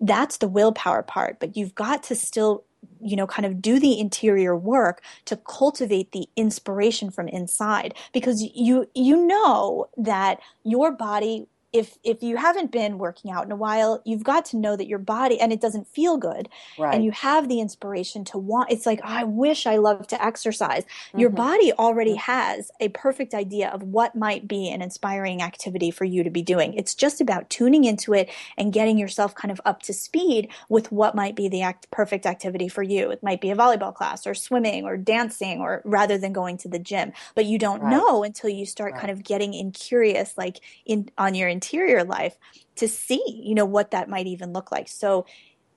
that's 0.00 0.38
the 0.38 0.48
willpower 0.48 1.02
part. 1.02 1.38
But 1.38 1.54
you've 1.54 1.74
got 1.74 2.02
to 2.04 2.14
still 2.14 2.64
you 3.00 3.14
know 3.14 3.26
kind 3.26 3.44
of 3.44 3.60
do 3.60 3.78
the 3.78 4.00
interior 4.00 4.56
work 4.56 5.02
to 5.26 5.36
cultivate 5.36 6.12
the 6.12 6.26
inspiration 6.34 7.10
from 7.10 7.28
inside 7.28 7.92
because 8.14 8.42
you 8.54 8.88
you 8.94 9.26
know 9.26 9.86
that 9.98 10.40
your 10.64 10.90
body 10.92 11.46
if 11.72 11.98
if 12.02 12.22
you 12.22 12.36
haven't 12.36 12.72
been 12.72 12.96
working 12.96 13.30
out 13.30 13.44
in 13.44 13.52
a 13.52 13.56
while, 13.56 14.00
you've 14.04 14.24
got 14.24 14.46
to 14.46 14.56
know 14.56 14.74
that 14.74 14.88
your 14.88 14.98
body 14.98 15.38
and 15.38 15.52
it 15.52 15.60
doesn't 15.60 15.86
feel 15.86 16.16
good, 16.16 16.48
right. 16.78 16.94
and 16.94 17.04
you 17.04 17.10
have 17.10 17.48
the 17.48 17.60
inspiration 17.60 18.24
to 18.24 18.38
want. 18.38 18.70
It's 18.70 18.86
like 18.86 19.00
oh, 19.04 19.08
I 19.08 19.24
wish 19.24 19.66
I 19.66 19.76
loved 19.76 20.08
to 20.10 20.24
exercise. 20.24 20.84
Mm-hmm. 20.84 21.20
Your 21.20 21.30
body 21.30 21.72
already 21.72 22.12
mm-hmm. 22.12 22.32
has 22.32 22.70
a 22.80 22.88
perfect 22.88 23.34
idea 23.34 23.68
of 23.68 23.82
what 23.82 24.16
might 24.16 24.48
be 24.48 24.70
an 24.70 24.80
inspiring 24.80 25.42
activity 25.42 25.90
for 25.90 26.06
you 26.06 26.24
to 26.24 26.30
be 26.30 26.42
doing. 26.42 26.72
It's 26.72 26.94
just 26.94 27.20
about 27.20 27.50
tuning 27.50 27.84
into 27.84 28.14
it 28.14 28.30
and 28.56 28.72
getting 28.72 28.96
yourself 28.96 29.34
kind 29.34 29.52
of 29.52 29.60
up 29.66 29.82
to 29.82 29.92
speed 29.92 30.48
with 30.70 30.90
what 30.90 31.14
might 31.14 31.36
be 31.36 31.48
the 31.48 31.62
act- 31.62 31.90
perfect 31.90 32.24
activity 32.24 32.68
for 32.68 32.82
you. 32.82 33.10
It 33.10 33.22
might 33.22 33.42
be 33.42 33.50
a 33.50 33.56
volleyball 33.56 33.94
class 33.94 34.26
or 34.26 34.34
swimming 34.34 34.84
or 34.84 34.96
dancing, 34.96 35.60
or 35.60 35.82
rather 35.84 36.16
than 36.16 36.32
going 36.32 36.56
to 36.58 36.68
the 36.68 36.78
gym. 36.78 37.12
But 37.34 37.44
you 37.44 37.58
don't 37.58 37.82
right. 37.82 37.90
know 37.90 38.24
until 38.24 38.48
you 38.48 38.64
start 38.64 38.92
right. 38.92 39.00
kind 39.00 39.10
of 39.10 39.22
getting 39.22 39.52
in 39.52 39.70
curious, 39.72 40.32
like 40.38 40.60
in 40.86 41.10
on 41.18 41.34
your 41.34 41.48
interior 41.48 41.58
life 42.04 42.36
to 42.76 42.88
see, 42.88 43.22
you 43.26 43.54
know, 43.54 43.64
what 43.64 43.90
that 43.90 44.08
might 44.08 44.26
even 44.26 44.52
look 44.52 44.72
like. 44.72 44.88
So 44.88 45.26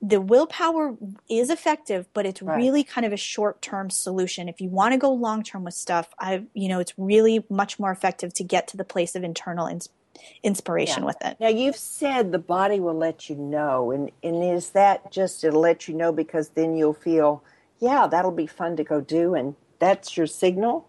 the 0.00 0.20
willpower 0.20 0.96
is 1.30 1.48
effective, 1.48 2.06
but 2.12 2.26
it's 2.26 2.42
right. 2.42 2.56
really 2.56 2.82
kind 2.82 3.06
of 3.06 3.12
a 3.12 3.16
short 3.16 3.62
term 3.62 3.88
solution. 3.88 4.48
If 4.48 4.60
you 4.60 4.68
want 4.68 4.92
to 4.92 4.98
go 4.98 5.12
long 5.12 5.44
term 5.44 5.62
with 5.62 5.74
stuff, 5.74 6.08
I, 6.18 6.44
you 6.54 6.68
know, 6.68 6.80
it's 6.80 6.92
really 6.98 7.44
much 7.48 7.78
more 7.78 7.92
effective 7.92 8.34
to 8.34 8.44
get 8.44 8.66
to 8.68 8.76
the 8.76 8.84
place 8.84 9.14
of 9.14 9.22
internal 9.22 9.68
ins- 9.68 9.90
inspiration 10.42 11.02
yeah. 11.02 11.06
with 11.06 11.16
it. 11.24 11.36
Now 11.40 11.48
you've 11.48 11.76
said 11.76 12.32
the 12.32 12.38
body 12.38 12.80
will 12.80 12.96
let 12.96 13.30
you 13.30 13.36
know, 13.36 13.92
and 13.92 14.10
and 14.24 14.42
is 14.42 14.70
that 14.70 15.12
just 15.12 15.40
to 15.42 15.52
let 15.52 15.86
you 15.86 15.94
know 15.94 16.12
because 16.12 16.50
then 16.50 16.76
you'll 16.76 16.94
feel, 16.94 17.44
yeah, 17.78 18.08
that'll 18.08 18.32
be 18.32 18.48
fun 18.48 18.76
to 18.76 18.84
go 18.84 19.00
do, 19.00 19.34
and 19.34 19.54
that's 19.78 20.16
your 20.16 20.26
signal. 20.26 20.88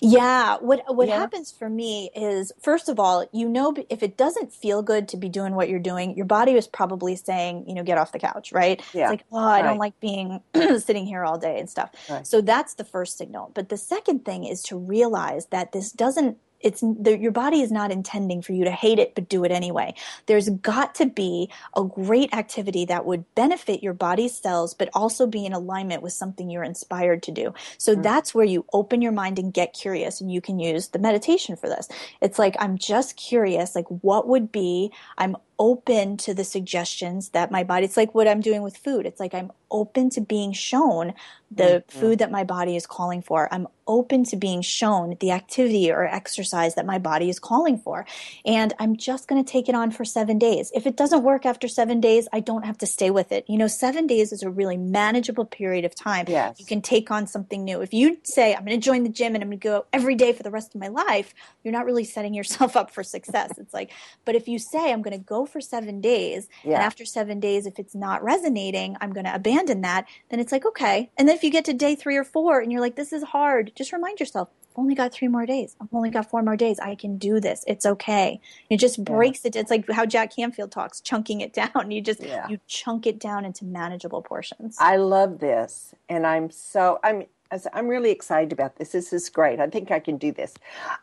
Yeah, 0.00 0.56
what 0.60 0.82
what 0.94 1.08
yeah. 1.08 1.18
happens 1.18 1.52
for 1.52 1.68
me 1.68 2.10
is 2.14 2.52
first 2.60 2.88
of 2.88 2.98
all, 2.98 3.28
you 3.32 3.48
know 3.48 3.74
if 3.90 4.02
it 4.02 4.16
doesn't 4.16 4.52
feel 4.52 4.82
good 4.82 5.08
to 5.08 5.16
be 5.16 5.28
doing 5.28 5.54
what 5.54 5.68
you're 5.68 5.78
doing, 5.78 6.16
your 6.16 6.26
body 6.26 6.52
is 6.52 6.66
probably 6.66 7.16
saying, 7.16 7.64
you 7.68 7.74
know, 7.74 7.82
get 7.82 7.98
off 7.98 8.12
the 8.12 8.18
couch, 8.18 8.52
right? 8.52 8.82
Yeah. 8.92 9.04
It's 9.04 9.10
like, 9.10 9.24
"Oh, 9.32 9.38
I 9.38 9.60
right. 9.60 9.62
don't 9.62 9.78
like 9.78 9.98
being 10.00 10.40
sitting 10.78 11.06
here 11.06 11.24
all 11.24 11.38
day 11.38 11.58
and 11.58 11.68
stuff." 11.68 11.90
Right. 12.08 12.26
So 12.26 12.40
that's 12.40 12.74
the 12.74 12.84
first 12.84 13.18
signal. 13.18 13.50
But 13.54 13.68
the 13.68 13.76
second 13.76 14.24
thing 14.24 14.44
is 14.44 14.62
to 14.64 14.76
realize 14.76 15.46
that 15.46 15.72
this 15.72 15.92
doesn't 15.92 16.38
it's 16.60 16.80
the, 16.80 17.18
your 17.18 17.32
body 17.32 17.60
is 17.60 17.72
not 17.72 17.90
intending 17.90 18.42
for 18.42 18.52
you 18.52 18.64
to 18.64 18.70
hate 18.70 18.98
it 18.98 19.14
but 19.14 19.28
do 19.28 19.44
it 19.44 19.50
anyway. 19.50 19.94
There's 20.26 20.48
got 20.50 20.94
to 20.96 21.06
be 21.06 21.50
a 21.76 21.84
great 21.84 22.32
activity 22.34 22.84
that 22.86 23.04
would 23.04 23.24
benefit 23.34 23.82
your 23.82 23.94
body's 23.94 24.34
cells 24.34 24.74
but 24.74 24.88
also 24.94 25.26
be 25.26 25.46
in 25.46 25.52
alignment 25.52 26.02
with 26.02 26.12
something 26.12 26.50
you're 26.50 26.64
inspired 26.64 27.22
to 27.24 27.32
do. 27.32 27.54
So 27.78 27.92
mm-hmm. 27.92 28.02
that's 28.02 28.34
where 28.34 28.44
you 28.44 28.64
open 28.72 29.02
your 29.02 29.12
mind 29.12 29.38
and 29.38 29.52
get 29.52 29.72
curious 29.72 30.20
and 30.20 30.32
you 30.32 30.40
can 30.40 30.58
use 30.58 30.88
the 30.88 30.98
meditation 30.98 31.56
for 31.56 31.68
this. 31.68 31.88
It's 32.20 32.38
like 32.38 32.56
i'm 32.58 32.78
just 32.78 33.16
curious 33.16 33.74
like 33.74 33.86
what 34.02 34.28
would 34.28 34.50
be 34.52 34.92
i'm 35.16 35.36
open 35.58 36.16
to 36.16 36.34
the 36.34 36.44
suggestions 36.44 37.30
that 37.30 37.50
my 37.50 37.64
body 37.64 37.84
it's 37.84 37.96
like 37.96 38.14
what 38.14 38.28
i'm 38.28 38.40
doing 38.40 38.62
with 38.62 38.76
food. 38.76 39.06
It's 39.06 39.20
like 39.20 39.34
i'm 39.34 39.50
open 39.70 40.10
to 40.10 40.20
being 40.20 40.52
shown 40.52 41.14
the 41.50 41.82
mm-hmm. 41.88 41.98
food 41.98 42.18
that 42.18 42.30
my 42.30 42.44
body 42.44 42.76
is 42.76 42.86
calling 42.86 43.22
for. 43.22 43.52
I'm 43.52 43.68
open 43.86 44.24
to 44.24 44.36
being 44.36 44.60
shown 44.60 45.16
the 45.20 45.30
activity 45.30 45.90
or 45.90 46.04
exercise 46.06 46.74
that 46.74 46.84
my 46.84 46.98
body 46.98 47.30
is 47.30 47.38
calling 47.38 47.78
for. 47.78 48.04
And 48.44 48.74
i'm 48.78 48.96
just 48.96 49.28
going 49.28 49.42
to 49.42 49.50
take 49.50 49.68
it 49.68 49.74
on 49.74 49.90
for 49.90 50.04
7 50.04 50.38
days. 50.38 50.70
If 50.74 50.86
it 50.86 50.96
doesn't 50.96 51.22
work 51.22 51.46
after 51.46 51.68
7 51.68 52.00
days 52.00 52.28
i 52.32 52.40
don't 52.40 52.64
have 52.64 52.78
to 52.78 52.86
stay 52.86 53.10
with 53.10 53.32
it. 53.32 53.44
You 53.48 53.56
know 53.56 53.66
7 53.66 54.06
days 54.06 54.32
is 54.32 54.42
a 54.42 54.50
really 54.50 54.76
manageable 54.76 55.46
period 55.46 55.84
of 55.84 55.94
time. 55.94 56.26
Yes. 56.28 56.60
you 56.60 56.66
can 56.66 56.82
take 56.82 57.10
on 57.10 57.26
something 57.26 57.64
new. 57.64 57.80
If 57.80 57.94
you 57.94 58.18
say 58.22 58.54
i'm 58.54 58.64
going 58.64 58.78
to 58.78 58.84
join 58.84 59.02
the 59.02 59.08
gym 59.08 59.34
and 59.34 59.42
i'm 59.42 59.48
going 59.48 59.60
to 59.60 59.68
go 59.68 59.86
every 59.92 60.14
day 60.14 60.32
for 60.32 60.42
the 60.42 60.50
rest 60.50 60.74
of 60.74 60.80
my 60.80 60.88
life 60.88 61.34
you're 61.62 61.72
not 61.72 61.86
really 61.86 62.04
setting 62.04 62.34
yourself 62.34 62.76
up 62.80 62.90
for 62.90 63.02
success. 63.02 63.56
It's 63.58 63.72
like 63.72 63.90
but 64.26 64.34
if 64.34 64.48
you 64.48 64.58
say 64.58 64.92
i'm 64.92 65.02
going 65.02 65.18
to 65.18 65.24
go 65.24 65.46
for 65.48 65.60
seven 65.60 66.00
days. 66.00 66.48
Yeah. 66.64 66.74
And 66.74 66.82
after 66.82 67.04
seven 67.04 67.40
days, 67.40 67.66
if 67.66 67.78
it's 67.78 67.94
not 67.94 68.22
resonating, 68.22 68.96
I'm 69.00 69.12
going 69.12 69.26
to 69.26 69.34
abandon 69.34 69.80
that. 69.82 70.06
Then 70.30 70.40
it's 70.40 70.52
like, 70.52 70.66
okay. 70.66 71.10
And 71.16 71.28
then 71.28 71.36
if 71.36 71.42
you 71.42 71.50
get 71.50 71.64
to 71.66 71.72
day 71.72 71.94
three 71.94 72.16
or 72.16 72.24
four 72.24 72.60
and 72.60 72.70
you're 72.70 72.80
like, 72.80 72.96
this 72.96 73.12
is 73.12 73.22
hard, 73.22 73.72
just 73.74 73.92
remind 73.92 74.20
yourself, 74.20 74.48
I've 74.70 74.78
only 74.78 74.94
got 74.94 75.12
three 75.12 75.28
more 75.28 75.46
days. 75.46 75.74
I've 75.80 75.92
only 75.92 76.10
got 76.10 76.30
four 76.30 76.42
more 76.42 76.56
days. 76.56 76.78
I 76.78 76.94
can 76.94 77.18
do 77.18 77.40
this. 77.40 77.64
It's 77.66 77.84
okay. 77.84 78.40
It 78.70 78.78
just 78.78 79.02
breaks 79.04 79.40
yeah. 79.44 79.48
it. 79.48 79.56
It's 79.56 79.70
like 79.70 79.90
how 79.90 80.06
Jack 80.06 80.36
Canfield 80.36 80.70
talks, 80.70 81.00
chunking 81.00 81.40
it 81.40 81.52
down. 81.74 81.90
You 81.90 82.00
just, 82.00 82.22
yeah. 82.22 82.46
you 82.48 82.58
chunk 82.66 83.06
it 83.06 83.18
down 83.18 83.44
into 83.44 83.64
manageable 83.64 84.22
portions. 84.22 84.76
I 84.78 84.96
love 84.96 85.40
this. 85.40 85.94
And 86.08 86.26
I'm 86.26 86.50
so, 86.50 87.00
I'm, 87.02 87.24
I'm 87.72 87.88
really 87.88 88.10
excited 88.10 88.52
about 88.52 88.76
this. 88.76 88.90
This 88.90 89.12
is 89.12 89.28
great. 89.28 89.58
I 89.58 89.66
think 89.68 89.90
I 89.90 90.00
can 90.00 90.16
do 90.16 90.32
this. 90.32 90.54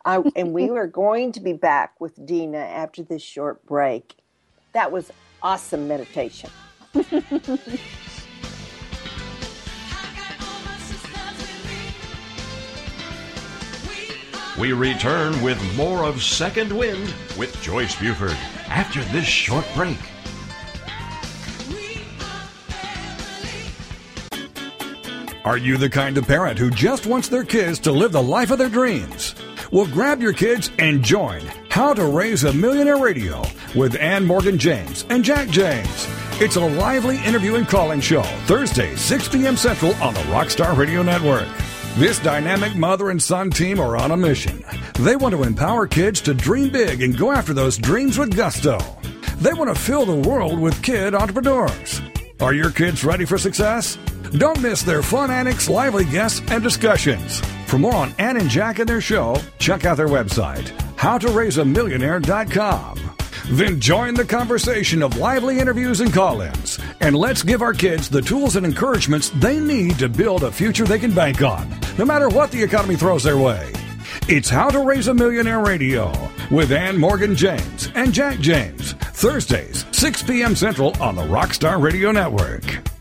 I, 0.03 0.21
and 0.35 0.53
we 0.53 0.69
are 0.77 0.87
going 0.87 1.31
to 1.33 1.39
be 1.39 1.53
back 1.53 1.99
with 1.99 2.25
Dina 2.25 2.57
after 2.57 3.03
this 3.03 3.21
short 3.21 3.65
break. 3.65 4.15
That 4.75 4.91
was 4.91 5.09
awesome 5.41 5.87
meditation. 5.87 6.49
we 14.59 14.73
return 14.73 15.41
with 15.41 15.77
more 15.77 16.03
of 16.03 16.21
Second 16.21 16.77
Wind 16.77 17.13
with 17.37 17.57
Joyce 17.61 17.97
Buford 17.97 18.35
after 18.67 19.01
this 19.13 19.25
short 19.25 19.65
break. 19.75 19.95
Are 25.45 25.57
you 25.57 25.77
the 25.77 25.89
kind 25.89 26.17
of 26.17 26.27
parent 26.27 26.59
who 26.59 26.69
just 26.69 27.05
wants 27.05 27.29
their 27.29 27.45
kids 27.45 27.79
to 27.79 27.93
live 27.93 28.11
the 28.11 28.21
life 28.21 28.51
of 28.51 28.57
their 28.57 28.67
dreams? 28.67 29.35
Well, 29.71 29.87
grab 29.87 30.21
your 30.21 30.33
kids 30.33 30.69
and 30.77 31.01
join 31.01 31.49
How 31.75 31.93
to 31.93 32.05
Raise 32.05 32.45
a 32.45 32.53
Millionaire 32.53 32.95
Radio 32.95 33.43
with 33.75 33.97
Ann 33.97 34.25
Morgan 34.25 34.57
James 34.57 35.05
and 35.09 35.25
Jack 35.25 35.49
James. 35.49 36.07
It's 36.39 36.55
a 36.55 36.65
lively 36.65 37.17
interview 37.25 37.55
and 37.55 37.67
calling 37.67 37.99
show, 37.99 38.21
Thursday, 38.45 38.95
6 38.95 39.27
p.m. 39.27 39.57
Central 39.57 39.93
on 39.95 40.13
the 40.13 40.21
Rockstar 40.21 40.77
Radio 40.77 41.03
Network. 41.03 41.49
This 41.97 42.17
dynamic 42.19 42.77
mother 42.77 43.09
and 43.09 43.21
son 43.21 43.49
team 43.49 43.81
are 43.81 43.97
on 43.97 44.11
a 44.11 44.15
mission. 44.15 44.63
They 44.99 45.17
want 45.17 45.35
to 45.35 45.43
empower 45.43 45.85
kids 45.85 46.21
to 46.21 46.33
dream 46.33 46.71
big 46.71 47.01
and 47.01 47.17
go 47.17 47.29
after 47.29 47.53
those 47.53 47.77
dreams 47.77 48.17
with 48.17 48.37
gusto. 48.37 48.79
They 49.41 49.51
want 49.51 49.75
to 49.75 49.79
fill 49.79 50.05
the 50.05 50.29
world 50.29 50.57
with 50.57 50.81
kid 50.81 51.13
entrepreneurs. 51.13 52.01
Are 52.39 52.53
your 52.53 52.71
kids 52.71 53.03
ready 53.03 53.25
for 53.25 53.37
success? 53.37 53.97
Don't 54.37 54.61
miss 54.61 54.81
their 54.81 55.03
fun 55.03 55.29
antics, 55.29 55.69
lively 55.69 56.05
guests, 56.05 56.41
and 56.47 56.63
discussions. 56.63 57.41
For 57.67 57.77
more 57.77 57.95
on 57.95 58.13
Ann 58.17 58.37
and 58.37 58.49
Jack 58.49 58.79
and 58.79 58.87
their 58.87 59.01
show, 59.01 59.35
check 59.59 59.83
out 59.83 59.97
their 59.97 60.07
website, 60.07 60.71
howtoraiseamillionaire.com. 61.05 62.99
Then 63.51 63.79
join 63.79 64.15
the 64.15 64.25
conversation 64.25 65.03
of 65.03 65.17
lively 65.17 65.59
interviews 65.59 66.01
and 66.01 66.11
call 66.11 66.41
ins. 66.41 66.79
And 66.99 67.15
let's 67.15 67.43
give 67.43 67.61
our 67.61 67.73
kids 67.73 68.09
the 68.09 68.23
tools 68.23 68.55
and 68.55 68.65
encouragements 68.65 69.29
they 69.29 69.59
need 69.59 69.99
to 69.99 70.09
build 70.09 70.41
a 70.43 70.51
future 70.51 70.83
they 70.83 70.97
can 70.97 71.13
bank 71.13 71.43
on, 71.43 71.69
no 71.99 72.05
matter 72.05 72.27
what 72.27 72.49
the 72.49 72.63
economy 72.63 72.95
throws 72.95 73.21
their 73.21 73.37
way. 73.37 73.71
It's 74.27 74.49
How 74.49 74.71
to 74.71 74.79
Raise 74.79 75.07
a 75.07 75.13
Millionaire 75.13 75.59
Radio 75.59 76.11
with 76.49 76.71
Ann 76.71 76.97
Morgan 76.97 77.35
James 77.35 77.91
and 77.93 78.11
Jack 78.11 78.39
James, 78.39 78.93
Thursdays, 78.93 79.85
6 79.91 80.23
p.m. 80.23 80.55
Central 80.55 80.99
on 80.99 81.15
the 81.15 81.21
Rockstar 81.21 81.79
Radio 81.79 82.11
Network. 82.11 82.94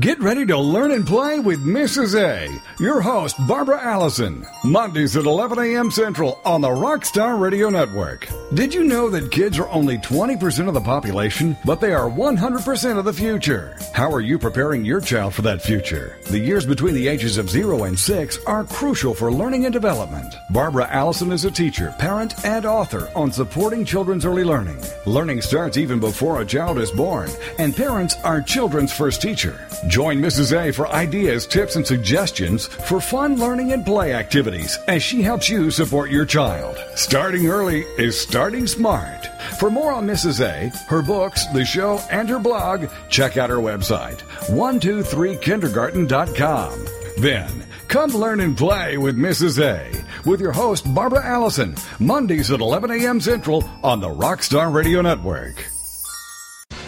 Get 0.00 0.20
ready 0.20 0.46
to 0.46 0.58
learn 0.58 0.90
and 0.92 1.06
play 1.06 1.38
with 1.38 1.62
Mrs. 1.66 2.18
A. 2.18 2.48
Your 2.82 3.02
host, 3.02 3.36
Barbara 3.46 3.78
Allison. 3.82 4.46
Mondays 4.64 5.18
at 5.18 5.26
11 5.26 5.58
a.m. 5.58 5.90
Central 5.90 6.40
on 6.46 6.62
the 6.62 6.68
Rockstar 6.68 7.38
Radio 7.38 7.68
Network. 7.68 8.26
Did 8.54 8.72
you 8.72 8.84
know 8.84 9.10
that 9.10 9.30
kids 9.30 9.58
are 9.58 9.68
only 9.68 9.98
20% 9.98 10.66
of 10.66 10.72
the 10.72 10.80
population, 10.80 11.58
but 11.66 11.78
they 11.82 11.92
are 11.92 12.08
100% 12.08 12.98
of 12.98 13.04
the 13.04 13.12
future? 13.12 13.76
How 13.92 14.10
are 14.10 14.22
you 14.22 14.38
preparing 14.38 14.82
your 14.82 15.00
child 15.02 15.34
for 15.34 15.42
that 15.42 15.60
future? 15.60 16.18
The 16.24 16.38
years 16.38 16.64
between 16.64 16.94
the 16.94 17.08
ages 17.08 17.36
of 17.36 17.50
0 17.50 17.84
and 17.84 17.98
6 17.98 18.38
are 18.46 18.64
crucial 18.64 19.12
for 19.12 19.30
learning 19.30 19.66
and 19.66 19.74
development. 19.74 20.34
Barbara 20.50 20.88
Allison 20.88 21.32
is 21.32 21.44
a 21.44 21.50
teacher, 21.50 21.94
parent, 21.98 22.46
and 22.46 22.64
author 22.64 23.10
on 23.14 23.30
supporting 23.30 23.84
children's 23.84 24.24
early 24.24 24.44
learning. 24.44 24.82
Learning 25.04 25.42
starts 25.42 25.76
even 25.76 26.00
before 26.00 26.40
a 26.40 26.46
child 26.46 26.78
is 26.78 26.90
born, 26.90 27.28
and 27.58 27.76
parents 27.76 28.14
are 28.24 28.40
children's 28.40 28.92
first 28.92 29.20
teacher. 29.20 29.60
Join 29.88 30.18
Mrs. 30.18 30.56
A 30.56 30.72
for 30.72 30.86
ideas, 30.88 31.44
tips, 31.46 31.76
and 31.76 31.86
suggestions 31.86 32.66
for 32.66 33.00
fun 33.00 33.36
learning 33.36 33.72
and 33.72 33.84
play 33.84 34.14
activities 34.14 34.78
as 34.86 35.02
she 35.02 35.22
helps 35.22 35.48
you 35.48 35.72
support 35.72 36.08
your 36.10 36.24
child. 36.24 36.78
Starting 36.94 37.48
early 37.48 37.80
is 37.98 38.20
starting 38.20 38.68
smart. 38.68 39.26
For 39.58 39.70
more 39.70 39.92
on 39.92 40.06
Mrs. 40.06 40.40
A, 40.40 40.68
her 40.86 41.02
books, 41.02 41.46
the 41.46 41.64
show, 41.64 41.98
and 42.10 42.28
her 42.28 42.38
blog, 42.38 42.86
check 43.08 43.36
out 43.36 43.50
her 43.50 43.56
website, 43.56 44.18
123kindergarten.com. 44.48 46.86
Then, 47.18 47.66
come 47.88 48.12
learn 48.12 48.38
and 48.40 48.56
play 48.56 48.96
with 48.98 49.16
Mrs. 49.16 49.60
A 49.60 49.90
with 50.24 50.40
your 50.40 50.52
host, 50.52 50.94
Barbara 50.94 51.24
Allison, 51.24 51.74
Mondays 51.98 52.52
at 52.52 52.60
11 52.60 52.92
a.m. 52.92 53.20
Central 53.20 53.68
on 53.82 53.98
the 54.00 54.08
Rockstar 54.08 54.72
Radio 54.72 55.02
Network. 55.02 55.66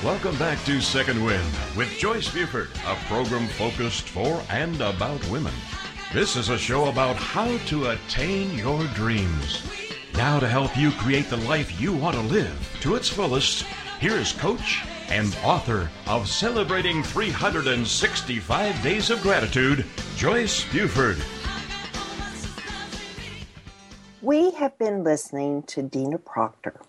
Welcome 0.03 0.37
back 0.37 0.63
to 0.65 0.81
Second 0.83 1.25
Wind 1.25 1.47
with 1.77 1.89
Joyce 1.99 2.29
Buford, 2.29 2.69
a 2.87 2.95
program 3.07 3.47
focused 3.49 4.09
for 4.09 4.43
and 4.51 4.79
about 4.81 5.27
women. 5.29 5.55
This 6.13 6.37
is 6.37 6.51
a 6.51 6.59
show 6.59 6.89
about 6.89 7.17
how 7.17 7.57
to 7.69 7.91
attain 7.91 8.59
your 8.59 8.85
dreams. 8.89 9.63
Now, 10.15 10.39
to 10.41 10.47
help 10.47 10.77
you 10.77 10.91
create 10.91 11.31
the 11.31 11.39
life 11.39 11.81
you 11.81 11.95
want 11.95 12.17
to 12.17 12.23
live 12.23 12.79
to 12.83 12.97
its 12.97 13.09
fullest, 13.09 13.65
here 13.99 14.13
is 14.17 14.33
coach 14.33 14.83
and 15.09 15.35
author 15.43 15.91
of 16.07 16.29
Celebrating 16.29 17.03
365 17.03 18.83
Days 18.83 19.09
of 19.09 19.23
Gratitude, 19.23 19.87
Joyce 20.17 20.71
Buford. 20.71 21.17
We 24.21 24.51
have 24.53 24.79
been 24.79 25.03
listening 25.03 25.63
to 25.65 25.83
Dina 25.83 26.19
Proctor, 26.19 26.81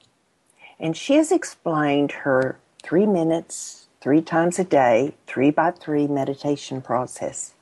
and 0.80 0.98
she 0.98 1.16
has 1.16 1.32
explained 1.32 2.12
her 2.12 2.60
three 2.86 3.08
minutes, 3.08 3.88
three 4.00 4.22
times 4.22 4.60
a 4.60 4.64
day, 4.64 5.16
three 5.26 5.50
by 5.50 5.72
three 5.72 6.06
meditation 6.06 6.84
process 6.84 7.56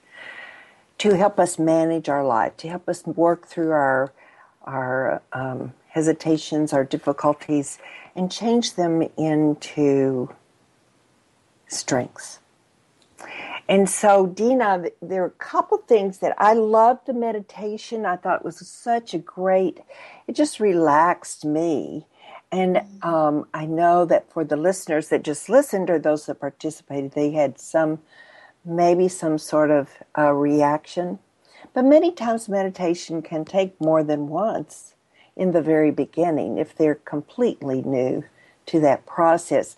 to 0.97 1.15
help 1.15 1.39
us 1.39 1.57
manage 1.57 2.09
our 2.09 2.25
life, 2.25 2.57
to 2.57 2.67
help 2.67 2.89
us 2.89 3.05
work 3.05 3.47
through 3.47 3.71
our 3.71 4.11
our 4.65 5.21
um, 5.33 5.73
hesitations, 5.89 6.73
our 6.73 6.83
difficulties, 6.83 7.79
and 8.15 8.31
change 8.31 8.75
them 8.75 9.01
into 9.17 10.29
strengths. 11.67 12.39
And 13.69 13.89
so, 13.89 14.27
Dina, 14.27 14.85
there 15.01 15.23
are 15.23 15.27
a 15.27 15.31
couple 15.31 15.77
things 15.77 16.17
that 16.19 16.35
I 16.37 16.53
loved 16.53 17.07
the 17.07 17.13
meditation. 17.13 18.05
I 18.05 18.17
thought 18.17 18.41
it 18.41 18.45
was 18.45 18.65
such 18.67 19.13
a 19.13 19.17
great, 19.17 19.81
it 20.27 20.35
just 20.35 20.59
relaxed 20.59 21.45
me. 21.45 22.07
And 22.53 22.83
um, 23.01 23.47
I 23.51 23.65
know 23.65 24.05
that 24.05 24.31
for 24.31 24.43
the 24.43 24.55
listeners 24.55 25.09
that 25.09 25.23
just 25.23 25.49
listened 25.49 25.89
or 25.89 25.97
those 25.97 26.27
that 26.27 26.39
participated, 26.39 27.13
they 27.13 27.31
had 27.31 27.59
some, 27.59 27.97
maybe 28.63 29.07
some 29.07 29.39
sort 29.39 29.71
of 29.71 29.89
uh, 30.15 30.33
reaction. 30.33 31.17
But 31.73 31.85
many 31.85 32.11
times 32.11 32.47
meditation 32.47 33.23
can 33.23 33.43
take 33.43 33.81
more 33.81 34.03
than 34.03 34.27
once 34.27 34.93
in 35.35 35.51
the 35.51 35.63
very 35.63 35.89
beginning 35.89 36.59
if 36.59 36.77
they're 36.77 36.93
completely 36.93 37.81
new 37.81 38.23
to 38.67 38.79
that 38.81 39.07
process. 39.07 39.77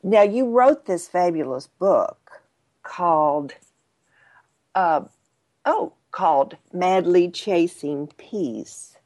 Now, 0.00 0.22
you 0.22 0.48
wrote 0.48 0.86
this 0.86 1.08
fabulous 1.08 1.66
book 1.66 2.40
called, 2.84 3.54
uh, 4.76 5.00
oh, 5.64 5.94
called 6.12 6.56
Madly 6.72 7.28
Chasing 7.32 8.12
Peace, 8.16 8.96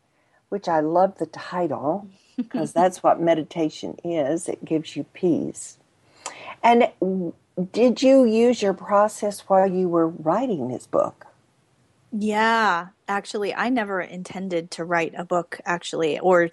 which 0.50 0.68
I 0.68 0.80
love 0.80 1.16
the 1.16 1.24
title 1.24 2.06
because 2.38 2.72
that's 2.72 3.02
what 3.02 3.20
meditation 3.20 3.98
is. 4.04 4.48
It 4.48 4.64
gives 4.64 4.96
you 4.96 5.04
peace. 5.12 5.78
And 6.62 6.88
did 7.72 8.02
you 8.02 8.24
use 8.24 8.62
your 8.62 8.74
process 8.74 9.40
while 9.40 9.70
you 9.70 9.88
were 9.88 10.08
writing 10.08 10.68
this 10.68 10.86
book? 10.86 11.26
Yeah, 12.10 12.88
actually, 13.06 13.54
I 13.54 13.68
never 13.68 14.00
intended 14.00 14.70
to 14.72 14.84
write 14.84 15.12
a 15.16 15.24
book, 15.24 15.60
actually, 15.66 16.18
or 16.18 16.48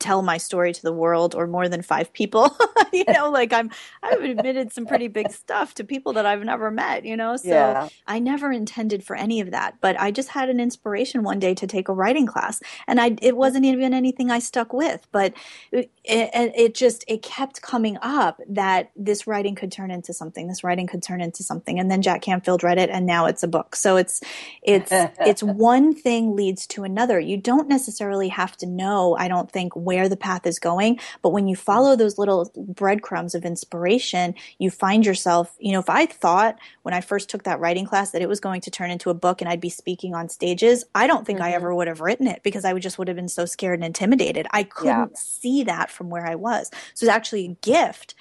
tell 0.00 0.22
my 0.22 0.38
story 0.38 0.72
to 0.72 0.82
the 0.82 0.92
world 0.92 1.34
or 1.34 1.46
more 1.46 1.68
than 1.68 1.82
five 1.82 2.12
people. 2.12 2.56
you 2.92 3.04
know, 3.08 3.30
like 3.30 3.52
I'm 3.52 3.70
I've 4.02 4.22
admitted 4.22 4.72
some 4.72 4.86
pretty 4.86 5.08
big 5.08 5.30
stuff 5.30 5.74
to 5.74 5.84
people 5.84 6.12
that 6.14 6.26
I've 6.26 6.42
never 6.42 6.70
met, 6.70 7.04
you 7.04 7.16
know. 7.16 7.36
So 7.36 7.48
yeah. 7.48 7.88
I 8.06 8.18
never 8.18 8.50
intended 8.52 9.04
for 9.04 9.16
any 9.16 9.40
of 9.40 9.50
that, 9.50 9.76
but 9.80 9.98
I 10.00 10.10
just 10.10 10.30
had 10.30 10.48
an 10.48 10.60
inspiration 10.60 11.22
one 11.22 11.38
day 11.38 11.54
to 11.54 11.66
take 11.66 11.88
a 11.88 11.92
writing 11.92 12.26
class 12.26 12.60
and 12.86 13.00
I 13.00 13.16
it 13.22 13.36
wasn't 13.36 13.64
even 13.64 13.94
anything 13.94 14.30
I 14.30 14.38
stuck 14.38 14.72
with, 14.72 15.06
but 15.12 15.34
it, 15.72 15.90
it, 16.04 16.52
it 16.54 16.74
just 16.74 17.04
it 17.08 17.22
kept 17.22 17.62
coming 17.62 17.98
up 18.02 18.40
that 18.48 18.90
this 18.96 19.26
writing 19.26 19.54
could 19.54 19.72
turn 19.72 19.90
into 19.90 20.12
something, 20.12 20.48
this 20.48 20.64
writing 20.64 20.86
could 20.86 21.02
turn 21.02 21.20
into 21.20 21.42
something 21.42 21.78
and 21.78 21.90
then 21.90 22.02
Jack 22.02 22.22
Canfield 22.22 22.62
read 22.62 22.78
it 22.78 22.90
and 22.90 23.06
now 23.06 23.26
it's 23.26 23.42
a 23.42 23.48
book. 23.48 23.76
So 23.76 23.96
it's 23.96 24.20
it's 24.62 24.90
it's 25.20 25.42
one 25.42 25.94
thing 25.94 26.34
leads 26.34 26.66
to 26.68 26.84
another. 26.84 27.20
You 27.20 27.36
don't 27.36 27.68
necessarily 27.68 28.28
have 28.28 28.56
to 28.58 28.66
know, 28.66 29.16
I 29.18 29.28
don't 29.28 29.50
think 29.50 29.74
where 29.90 30.08
the 30.08 30.16
path 30.16 30.46
is 30.46 30.60
going. 30.60 31.00
But 31.20 31.30
when 31.30 31.48
you 31.48 31.56
follow 31.56 31.96
those 31.96 32.16
little 32.16 32.48
breadcrumbs 32.56 33.34
of 33.34 33.44
inspiration, 33.44 34.36
you 34.58 34.70
find 34.70 35.04
yourself, 35.04 35.56
you 35.58 35.72
know, 35.72 35.80
if 35.80 35.90
I 35.90 36.06
thought 36.06 36.56
when 36.82 36.94
I 36.94 37.00
first 37.00 37.28
took 37.28 37.42
that 37.42 37.58
writing 37.58 37.86
class 37.86 38.12
that 38.12 38.22
it 38.22 38.28
was 38.28 38.38
going 38.38 38.60
to 38.60 38.70
turn 38.70 38.92
into 38.92 39.10
a 39.10 39.14
book 39.14 39.40
and 39.40 39.50
I'd 39.50 39.60
be 39.60 39.68
speaking 39.68 40.14
on 40.14 40.28
stages, 40.28 40.84
I 40.94 41.08
don't 41.08 41.26
think 41.26 41.40
mm-hmm. 41.40 41.48
I 41.48 41.54
ever 41.54 41.74
would 41.74 41.88
have 41.88 42.00
written 42.00 42.28
it 42.28 42.44
because 42.44 42.64
I 42.64 42.72
would 42.72 42.82
just 42.82 42.98
would 42.98 43.08
have 43.08 43.16
been 43.16 43.28
so 43.28 43.46
scared 43.46 43.80
and 43.80 43.84
intimidated. 43.84 44.46
I 44.52 44.62
couldn't 44.62 45.10
yeah. 45.10 45.16
see 45.16 45.64
that 45.64 45.90
from 45.90 46.08
where 46.08 46.24
I 46.24 46.36
was. 46.36 46.70
So 46.94 47.04
it's 47.04 47.12
actually 47.12 47.46
a 47.46 47.56
gift 47.66 48.14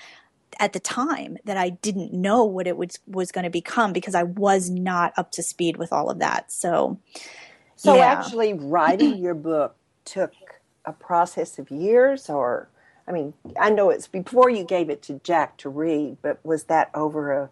at 0.59 0.73
the 0.73 0.79
time 0.79 1.37
that 1.45 1.55
I 1.55 1.69
didn't 1.69 2.11
know 2.11 2.43
what 2.43 2.65
it 2.65 2.77
was 2.77 2.97
was 3.05 3.31
going 3.31 3.43
to 3.43 3.51
become 3.51 3.93
because 3.93 4.15
I 4.15 4.23
was 4.23 4.71
not 4.71 5.13
up 5.17 5.31
to 5.33 5.43
speed 5.43 5.77
with 5.77 5.93
all 5.93 6.09
of 6.09 6.17
that. 6.17 6.51
So, 6.51 6.99
so 7.75 7.95
yeah. 7.95 8.07
actually, 8.07 8.53
writing 8.53 9.19
your 9.19 9.35
book 9.35 9.75
took 10.03 10.33
a 10.89 10.93
process 10.93 11.59
of 11.59 11.71
years 11.71 12.29
or 12.29 12.67
I 13.07 13.11
mean, 13.11 13.33
I 13.59 13.71
know 13.71 13.89
it's 13.89 14.07
before 14.07 14.49
you 14.51 14.63
gave 14.63 14.89
it 14.89 15.01
to 15.03 15.19
Jack 15.23 15.57
to 15.57 15.69
read, 15.69 16.17
but 16.21 16.43
was 16.45 16.65
that 16.65 16.91
over 16.93 17.31
a 17.31 17.49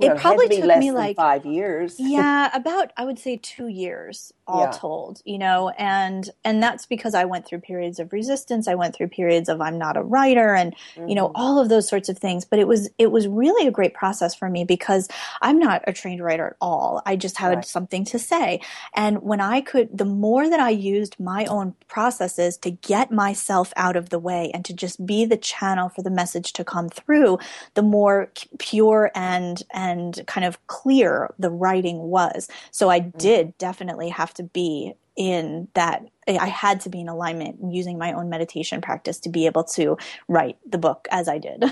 it 0.00 0.08
know, 0.08 0.16
probably 0.16 0.48
took 0.48 0.76
me 0.78 0.90
like 0.90 1.16
five 1.16 1.46
years. 1.46 1.96
yeah, 1.98 2.50
about 2.54 2.92
I 2.96 3.04
would 3.04 3.18
say 3.18 3.36
two 3.36 3.68
years 3.68 4.32
all 4.46 4.64
yeah. 4.64 4.72
told, 4.72 5.20
you 5.24 5.38
know, 5.38 5.70
and 5.78 6.28
and 6.44 6.62
that's 6.62 6.86
because 6.86 7.14
I 7.14 7.24
went 7.24 7.46
through 7.46 7.60
periods 7.60 8.00
of 8.00 8.12
resistance. 8.12 8.66
I 8.66 8.74
went 8.74 8.94
through 8.94 9.08
periods 9.08 9.48
of 9.48 9.60
I'm 9.60 9.78
not 9.78 9.96
a 9.96 10.02
writer, 10.02 10.54
and 10.54 10.74
mm-hmm. 10.96 11.08
you 11.08 11.14
know 11.14 11.28
mm-hmm. 11.28 11.40
all 11.40 11.60
of 11.60 11.68
those 11.68 11.88
sorts 11.88 12.08
of 12.08 12.18
things. 12.18 12.44
But 12.44 12.58
it 12.58 12.66
was 12.66 12.90
it 12.98 13.12
was 13.12 13.28
really 13.28 13.68
a 13.68 13.70
great 13.70 13.94
process 13.94 14.34
for 14.34 14.50
me 14.50 14.64
because 14.64 15.08
I'm 15.40 15.58
not 15.58 15.82
a 15.86 15.92
trained 15.92 16.22
writer 16.22 16.48
at 16.48 16.56
all. 16.60 17.02
I 17.06 17.16
just 17.16 17.38
had 17.38 17.56
right. 17.56 17.64
something 17.64 18.04
to 18.06 18.18
say, 18.18 18.60
and 18.94 19.22
when 19.22 19.40
I 19.40 19.60
could, 19.60 19.96
the 19.96 20.04
more 20.04 20.48
that 20.48 20.60
I 20.60 20.70
used 20.70 21.20
my 21.20 21.44
own 21.46 21.74
processes 21.86 22.56
to 22.58 22.70
get 22.70 23.12
myself 23.12 23.72
out 23.76 23.96
of 23.96 24.10
the 24.10 24.18
way 24.18 24.50
and 24.52 24.64
to 24.64 24.74
just 24.74 25.06
be 25.06 25.24
the 25.24 25.36
channel 25.36 25.88
for 25.88 26.02
the 26.02 26.10
message 26.10 26.52
to 26.54 26.64
come 26.64 26.88
through, 26.88 27.38
the 27.74 27.82
more 27.82 28.30
pure 28.58 29.10
and 29.14 29.62
and 29.72 30.22
kind 30.26 30.44
of 30.44 30.64
clear 30.66 31.32
the 31.38 31.50
writing 31.50 31.98
was. 31.98 32.48
So 32.72 32.88
I 32.88 33.00
mm. 33.00 33.16
did 33.18 33.56
definitely 33.58 34.08
have 34.08 34.31
to 34.34 34.42
be 34.42 34.94
in 35.16 35.68
that 35.74 36.02
I 36.26 36.46
had 36.46 36.80
to 36.82 36.88
be 36.88 37.00
in 37.00 37.08
alignment 37.08 37.58
using 37.70 37.98
my 37.98 38.12
own 38.12 38.30
meditation 38.30 38.80
practice 38.80 39.18
to 39.20 39.28
be 39.28 39.46
able 39.46 39.64
to 39.64 39.98
write 40.28 40.56
the 40.66 40.78
book 40.78 41.06
as 41.10 41.28
I 41.28 41.38
did. 41.38 41.64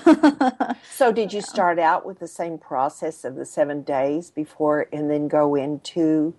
so 0.90 1.11
did 1.12 1.32
you 1.32 1.40
start 1.40 1.78
out 1.78 2.04
with 2.04 2.18
the 2.18 2.28
same 2.28 2.58
process 2.58 3.24
of 3.24 3.36
the 3.36 3.46
7 3.46 3.82
days 3.82 4.30
before 4.30 4.88
and 4.92 5.11
then 5.11 5.28
go 5.28 5.54
into 5.54 6.34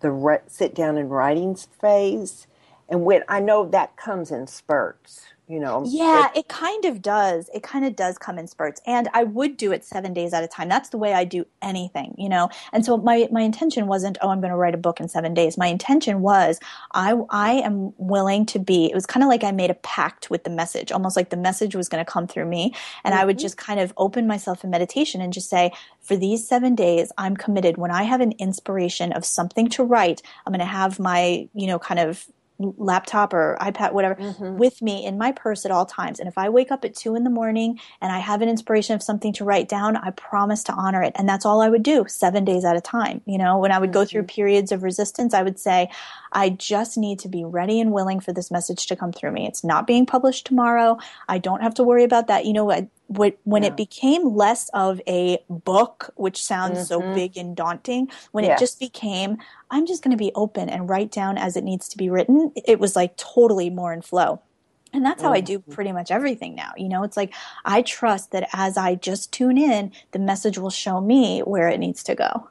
the 0.00 0.10
re- 0.10 0.38
sit 0.46 0.74
down 0.74 0.96
and 0.96 1.10
writing 1.10 1.56
phase? 1.56 2.46
And 2.88 3.04
when 3.04 3.24
I 3.28 3.40
know 3.40 3.66
that 3.68 3.96
comes 3.96 4.30
in 4.30 4.46
spurts 4.46 5.33
you 5.48 5.60
know. 5.60 5.84
Yeah, 5.86 6.28
it, 6.34 6.40
it 6.40 6.48
kind 6.48 6.84
of 6.84 7.02
does. 7.02 7.50
It 7.54 7.62
kind 7.62 7.84
of 7.84 7.96
does 7.96 8.18
come 8.18 8.38
in 8.38 8.46
spurts. 8.46 8.80
And 8.86 9.08
I 9.12 9.24
would 9.24 9.56
do 9.56 9.72
it 9.72 9.84
seven 9.84 10.12
days 10.14 10.32
at 10.32 10.42
a 10.42 10.48
time. 10.48 10.68
That's 10.68 10.88
the 10.88 10.98
way 10.98 11.14
I 11.14 11.24
do 11.24 11.46
anything, 11.62 12.14
you 12.16 12.28
know. 12.28 12.48
And 12.72 12.84
so 12.84 12.96
my 12.96 13.28
my 13.30 13.42
intention 13.42 13.86
wasn't, 13.86 14.18
oh, 14.22 14.30
I'm 14.30 14.40
going 14.40 14.50
to 14.50 14.56
write 14.56 14.74
a 14.74 14.78
book 14.78 15.00
in 15.00 15.08
seven 15.08 15.34
days. 15.34 15.58
My 15.58 15.66
intention 15.66 16.20
was, 16.20 16.58
I 16.92 17.14
I 17.30 17.52
am 17.54 17.92
willing 17.98 18.46
to 18.46 18.58
be. 18.58 18.86
It 18.86 18.94
was 18.94 19.06
kind 19.06 19.22
of 19.22 19.28
like 19.28 19.44
I 19.44 19.52
made 19.52 19.70
a 19.70 19.74
pact 19.74 20.30
with 20.30 20.44
the 20.44 20.50
message, 20.50 20.92
almost 20.92 21.16
like 21.16 21.30
the 21.30 21.36
message 21.36 21.74
was 21.74 21.88
going 21.88 22.04
to 22.04 22.10
come 22.10 22.26
through 22.26 22.46
me, 22.46 22.74
and 23.04 23.12
mm-hmm. 23.12 23.22
I 23.22 23.24
would 23.24 23.36
mm-hmm. 23.36 23.42
just 23.42 23.56
kind 23.56 23.80
of 23.80 23.92
open 23.96 24.26
myself 24.26 24.64
in 24.64 24.70
meditation 24.70 25.20
and 25.20 25.32
just 25.32 25.50
say, 25.50 25.72
for 26.00 26.16
these 26.16 26.46
seven 26.46 26.74
days, 26.74 27.12
I'm 27.18 27.36
committed. 27.36 27.76
When 27.76 27.90
I 27.90 28.04
have 28.04 28.20
an 28.20 28.32
inspiration 28.38 29.12
of 29.12 29.24
something 29.24 29.68
to 29.70 29.84
write, 29.84 30.22
I'm 30.46 30.52
going 30.52 30.60
to 30.60 30.66
have 30.66 30.98
my, 30.98 31.48
you 31.54 31.66
know, 31.66 31.78
kind 31.78 32.00
of 32.00 32.26
laptop 32.58 33.34
or 33.34 33.58
iPad, 33.60 33.92
whatever, 33.92 34.14
mm-hmm. 34.14 34.56
with 34.56 34.80
me 34.80 35.04
in 35.04 35.18
my 35.18 35.32
purse 35.32 35.64
at 35.64 35.72
all 35.72 35.86
times. 35.86 36.20
And 36.20 36.28
if 36.28 36.38
I 36.38 36.48
wake 36.48 36.70
up 36.70 36.84
at 36.84 36.94
two 36.94 37.16
in 37.16 37.24
the 37.24 37.30
morning 37.30 37.80
and 38.00 38.12
I 38.12 38.18
have 38.18 38.42
an 38.42 38.48
inspiration 38.48 38.94
of 38.94 39.02
something 39.02 39.32
to 39.34 39.44
write 39.44 39.68
down, 39.68 39.96
I 39.96 40.10
promise 40.10 40.62
to 40.64 40.72
honor 40.72 41.02
it. 41.02 41.12
And 41.16 41.28
that's 41.28 41.44
all 41.44 41.60
I 41.60 41.68
would 41.68 41.82
do 41.82 42.04
seven 42.08 42.44
days 42.44 42.64
at 42.64 42.76
a 42.76 42.80
time. 42.80 43.22
You 43.26 43.38
know, 43.38 43.58
when 43.58 43.72
I 43.72 43.78
would 43.78 43.90
mm-hmm. 43.90 44.00
go 44.00 44.04
through 44.04 44.22
mm-hmm. 44.22 44.36
periods 44.36 44.72
of 44.72 44.82
resistance, 44.82 45.34
I 45.34 45.42
would 45.42 45.58
say, 45.58 45.90
I 46.32 46.50
just 46.50 46.96
need 46.96 47.20
to 47.20 47.28
be 47.28 47.44
ready 47.44 47.80
and 47.80 47.92
willing 47.92 48.20
for 48.20 48.32
this 48.32 48.50
message 48.50 48.86
to 48.86 48.96
come 48.96 49.12
through 49.12 49.32
me. 49.32 49.46
It's 49.46 49.64
not 49.64 49.86
being 49.86 50.06
published 50.06 50.46
tomorrow. 50.46 50.98
I 51.28 51.38
don't 51.38 51.62
have 51.62 51.74
to 51.74 51.84
worry 51.84 52.04
about 52.04 52.28
that. 52.28 52.44
You 52.44 52.52
know, 52.52 52.70
I, 52.70 52.88
when 53.16 53.62
yeah. 53.62 53.68
it 53.68 53.76
became 53.76 54.34
less 54.34 54.68
of 54.74 55.00
a 55.06 55.38
book, 55.48 56.12
which 56.16 56.42
sounds 56.42 56.78
mm-hmm. 56.78 56.84
so 56.84 57.14
big 57.14 57.36
and 57.36 57.56
daunting, 57.56 58.10
when 58.32 58.44
yes. 58.44 58.58
it 58.58 58.62
just 58.62 58.80
became, 58.80 59.38
I'm 59.70 59.86
just 59.86 60.02
going 60.02 60.10
to 60.10 60.16
be 60.16 60.32
open 60.34 60.68
and 60.68 60.88
write 60.88 61.10
down 61.10 61.38
as 61.38 61.56
it 61.56 61.64
needs 61.64 61.88
to 61.90 61.98
be 61.98 62.10
written, 62.10 62.52
it 62.66 62.78
was 62.78 62.96
like 62.96 63.16
totally 63.16 63.70
more 63.70 63.92
in 63.92 64.02
flow. 64.02 64.40
And 64.92 65.04
that's 65.04 65.22
how 65.22 65.28
mm-hmm. 65.28 65.36
I 65.36 65.40
do 65.40 65.58
pretty 65.58 65.90
much 65.90 66.12
everything 66.12 66.54
now. 66.54 66.70
You 66.76 66.88
know, 66.88 67.02
it's 67.02 67.16
like 67.16 67.34
I 67.64 67.82
trust 67.82 68.30
that 68.30 68.48
as 68.52 68.76
I 68.76 68.94
just 68.94 69.32
tune 69.32 69.58
in, 69.58 69.90
the 70.12 70.20
message 70.20 70.56
will 70.56 70.70
show 70.70 71.00
me 71.00 71.40
where 71.40 71.68
it 71.68 71.78
needs 71.78 72.04
to 72.04 72.14
go. 72.14 72.48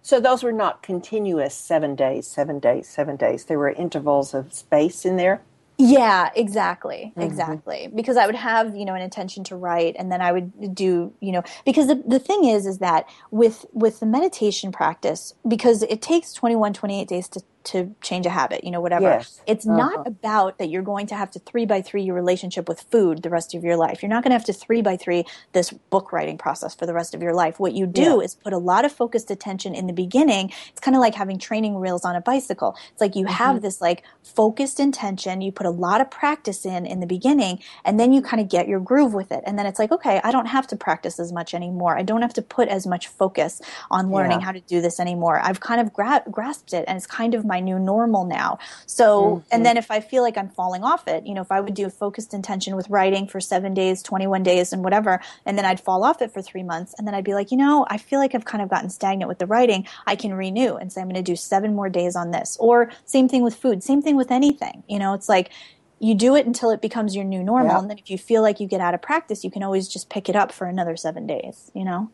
So 0.00 0.20
those 0.20 0.42
were 0.42 0.52
not 0.52 0.82
continuous 0.82 1.54
seven 1.54 1.96
days, 1.96 2.26
seven 2.26 2.60
days, 2.60 2.88
seven 2.88 3.16
days. 3.16 3.46
There 3.46 3.58
were 3.58 3.70
intervals 3.70 4.32
of 4.32 4.52
space 4.52 5.04
in 5.04 5.16
there. 5.16 5.42
Yeah, 5.78 6.30
exactly. 6.36 7.12
Mm-hmm. 7.16 7.22
Exactly. 7.22 7.90
Because 7.94 8.16
I 8.16 8.26
would 8.26 8.34
have, 8.36 8.76
you 8.76 8.84
know, 8.84 8.94
an 8.94 9.02
intention 9.02 9.44
to 9.44 9.56
write 9.56 9.96
and 9.98 10.12
then 10.12 10.20
I 10.20 10.32
would 10.32 10.74
do, 10.74 11.12
you 11.20 11.32
know, 11.32 11.42
because 11.64 11.88
the, 11.88 11.96
the 12.06 12.18
thing 12.18 12.44
is 12.44 12.66
is 12.66 12.78
that 12.78 13.08
with 13.30 13.66
with 13.72 14.00
the 14.00 14.06
meditation 14.06 14.70
practice 14.72 15.34
because 15.46 15.82
it 15.82 16.00
takes 16.02 16.32
21 16.34 16.72
28 16.74 17.08
days 17.08 17.28
to 17.28 17.42
to 17.64 17.94
change 18.00 18.26
a 18.26 18.30
habit, 18.30 18.64
you 18.64 18.70
know, 18.70 18.80
whatever. 18.80 19.04
Yes. 19.04 19.40
It's 19.46 19.66
uh-huh. 19.66 19.76
not 19.76 20.06
about 20.06 20.58
that 20.58 20.68
you're 20.68 20.82
going 20.82 21.06
to 21.08 21.14
have 21.14 21.30
to 21.32 21.38
three 21.38 21.66
by 21.66 21.82
three 21.82 22.02
your 22.02 22.14
relationship 22.14 22.68
with 22.68 22.80
food 22.82 23.22
the 23.22 23.30
rest 23.30 23.54
of 23.54 23.64
your 23.64 23.76
life. 23.76 24.02
You're 24.02 24.10
not 24.10 24.22
going 24.22 24.30
to 24.30 24.36
have 24.36 24.44
to 24.46 24.52
three 24.52 24.82
by 24.82 24.96
three 24.96 25.24
this 25.52 25.70
book 25.70 26.12
writing 26.12 26.38
process 26.38 26.74
for 26.74 26.86
the 26.86 26.94
rest 26.94 27.14
of 27.14 27.22
your 27.22 27.34
life. 27.34 27.60
What 27.60 27.74
you 27.74 27.86
do 27.86 28.02
yeah. 28.02 28.18
is 28.20 28.34
put 28.34 28.52
a 28.52 28.58
lot 28.58 28.84
of 28.84 28.92
focused 28.92 29.30
attention 29.30 29.74
in 29.74 29.86
the 29.86 29.92
beginning. 29.92 30.52
It's 30.70 30.80
kind 30.80 30.96
of 30.96 31.00
like 31.00 31.14
having 31.14 31.38
training 31.38 31.78
wheels 31.80 32.04
on 32.04 32.16
a 32.16 32.20
bicycle. 32.20 32.76
It's 32.92 33.00
like 33.00 33.16
you 33.16 33.24
mm-hmm. 33.24 33.34
have 33.34 33.62
this 33.62 33.80
like 33.80 34.02
focused 34.22 34.80
intention. 34.80 35.40
You 35.40 35.52
put 35.52 35.66
a 35.66 35.70
lot 35.70 36.00
of 36.00 36.10
practice 36.10 36.64
in 36.64 36.86
in 36.86 37.00
the 37.00 37.06
beginning 37.06 37.60
and 37.84 37.98
then 37.98 38.12
you 38.12 38.22
kind 38.22 38.40
of 38.40 38.48
get 38.48 38.68
your 38.68 38.80
groove 38.80 39.14
with 39.14 39.32
it. 39.32 39.42
And 39.46 39.58
then 39.58 39.66
it's 39.66 39.78
like, 39.78 39.92
okay, 39.92 40.20
I 40.24 40.30
don't 40.30 40.46
have 40.46 40.66
to 40.68 40.76
practice 40.76 41.18
as 41.20 41.32
much 41.32 41.54
anymore. 41.54 41.96
I 41.96 42.02
don't 42.02 42.22
have 42.22 42.34
to 42.34 42.42
put 42.42 42.68
as 42.68 42.86
much 42.86 43.08
focus 43.08 43.60
on 43.90 44.10
learning 44.10 44.40
yeah. 44.40 44.46
how 44.46 44.52
to 44.52 44.60
do 44.60 44.80
this 44.80 45.00
anymore. 45.00 45.40
I've 45.42 45.60
kind 45.60 45.80
of 45.80 45.92
gra- 45.92 46.24
grasped 46.30 46.72
it 46.72 46.84
and 46.88 46.96
it's 46.96 47.06
kind 47.06 47.34
of 47.34 47.44
my 47.52 47.60
new 47.60 47.78
normal 47.78 48.24
now. 48.24 48.58
So, 48.86 49.06
mm-hmm. 49.06 49.48
and 49.52 49.66
then 49.66 49.76
if 49.76 49.90
I 49.90 50.00
feel 50.00 50.22
like 50.22 50.38
I'm 50.38 50.48
falling 50.48 50.82
off 50.84 51.06
it, 51.06 51.26
you 51.26 51.34
know, 51.34 51.42
if 51.42 51.52
I 51.52 51.60
would 51.60 51.74
do 51.74 51.84
a 51.84 51.90
focused 51.90 52.32
intention 52.32 52.76
with 52.76 52.88
writing 52.88 53.26
for 53.26 53.40
seven 53.40 53.74
days, 53.74 54.02
21 54.02 54.42
days, 54.42 54.72
and 54.72 54.82
whatever, 54.82 55.20
and 55.44 55.58
then 55.58 55.66
I'd 55.66 55.80
fall 55.80 56.02
off 56.02 56.22
it 56.22 56.32
for 56.32 56.40
three 56.40 56.62
months, 56.62 56.94
and 56.96 57.06
then 57.06 57.14
I'd 57.14 57.24
be 57.24 57.34
like, 57.34 57.50
you 57.50 57.58
know, 57.58 57.84
I 57.90 57.98
feel 57.98 58.20
like 58.20 58.34
I've 58.34 58.46
kind 58.46 58.62
of 58.62 58.70
gotten 58.70 58.88
stagnant 58.88 59.28
with 59.28 59.38
the 59.38 59.46
writing. 59.46 59.86
I 60.06 60.16
can 60.16 60.32
renew 60.32 60.76
and 60.76 60.90
say, 60.90 61.02
I'm 61.02 61.08
going 61.08 61.22
to 61.22 61.30
do 61.32 61.36
seven 61.36 61.74
more 61.74 61.90
days 61.90 62.16
on 62.16 62.30
this. 62.30 62.56
Or 62.58 62.90
same 63.04 63.28
thing 63.28 63.42
with 63.42 63.54
food, 63.54 63.82
same 63.82 64.00
thing 64.00 64.16
with 64.16 64.30
anything. 64.30 64.82
You 64.88 64.98
know, 64.98 65.12
it's 65.12 65.28
like, 65.28 65.50
you 65.98 66.16
do 66.16 66.34
it 66.34 66.46
until 66.46 66.70
it 66.70 66.80
becomes 66.80 67.14
your 67.14 67.24
new 67.24 67.44
normal. 67.44 67.76
And 67.76 67.88
then 67.88 67.98
if 67.98 68.10
you 68.10 68.18
feel 68.18 68.42
like 68.42 68.58
you 68.58 68.66
get 68.66 68.80
out 68.80 68.92
of 68.92 69.00
practice, 69.00 69.44
you 69.44 69.52
can 69.52 69.62
always 69.62 69.86
just 69.86 70.10
pick 70.10 70.28
it 70.28 70.34
up 70.34 70.50
for 70.50 70.66
another 70.66 70.96
seven 70.96 71.28
days, 71.28 71.70
you 71.74 71.84
know? 71.84 72.10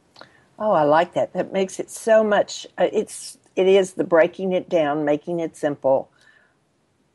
Oh, 0.59 0.72
I 0.72 0.82
like 0.82 1.14
that. 1.14 1.32
That 1.32 1.53
makes 1.53 1.78
it 1.78 1.91
so 1.91 2.24
much. 2.24 2.66
Uh, 2.76 2.89
it's 2.93 3.39
it 3.59 3.66
is 3.66 3.94
the 3.94 4.04
breaking 4.04 4.52
it 4.52 4.68
down, 4.68 5.04
making 5.04 5.40
it 5.40 5.56
simple 5.56 6.09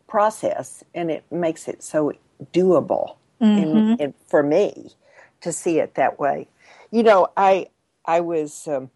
process, 0.08 0.84
and 0.94 1.10
it 1.10 1.24
makes 1.32 1.70
it 1.70 1.82
so 1.82 2.12
doable 2.52 3.16
mm-hmm. 3.42 3.64
in, 3.64 4.00
in, 4.00 4.14
for 4.28 4.44
me 4.44 4.92
to 5.40 5.54
see 5.54 5.80
it 5.80 5.96
that 5.96 6.20
way. 6.20 6.50
You 6.92 7.04
know, 7.04 7.30
I 7.38 7.68
I 8.04 8.20
was 8.20 8.68
um, 8.68 8.92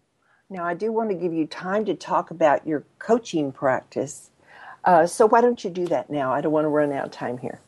now 0.50 0.64
I 0.64 0.74
do 0.74 0.92
want 0.92 1.08
to 1.08 1.16
give 1.16 1.32
you 1.32 1.46
time 1.46 1.86
to 1.86 1.94
talk 1.94 2.30
about 2.30 2.66
your 2.66 2.84
coaching 2.98 3.50
practice. 3.50 4.28
Uh, 4.84 5.06
so 5.06 5.26
why 5.26 5.40
don't 5.40 5.64
you 5.64 5.70
do 5.70 5.86
that 5.86 6.10
now? 6.10 6.30
I 6.34 6.42
don't 6.42 6.52
want 6.52 6.66
to 6.66 6.68
run 6.68 6.92
out 6.92 7.06
of 7.06 7.10
time 7.12 7.38
here. 7.38 7.60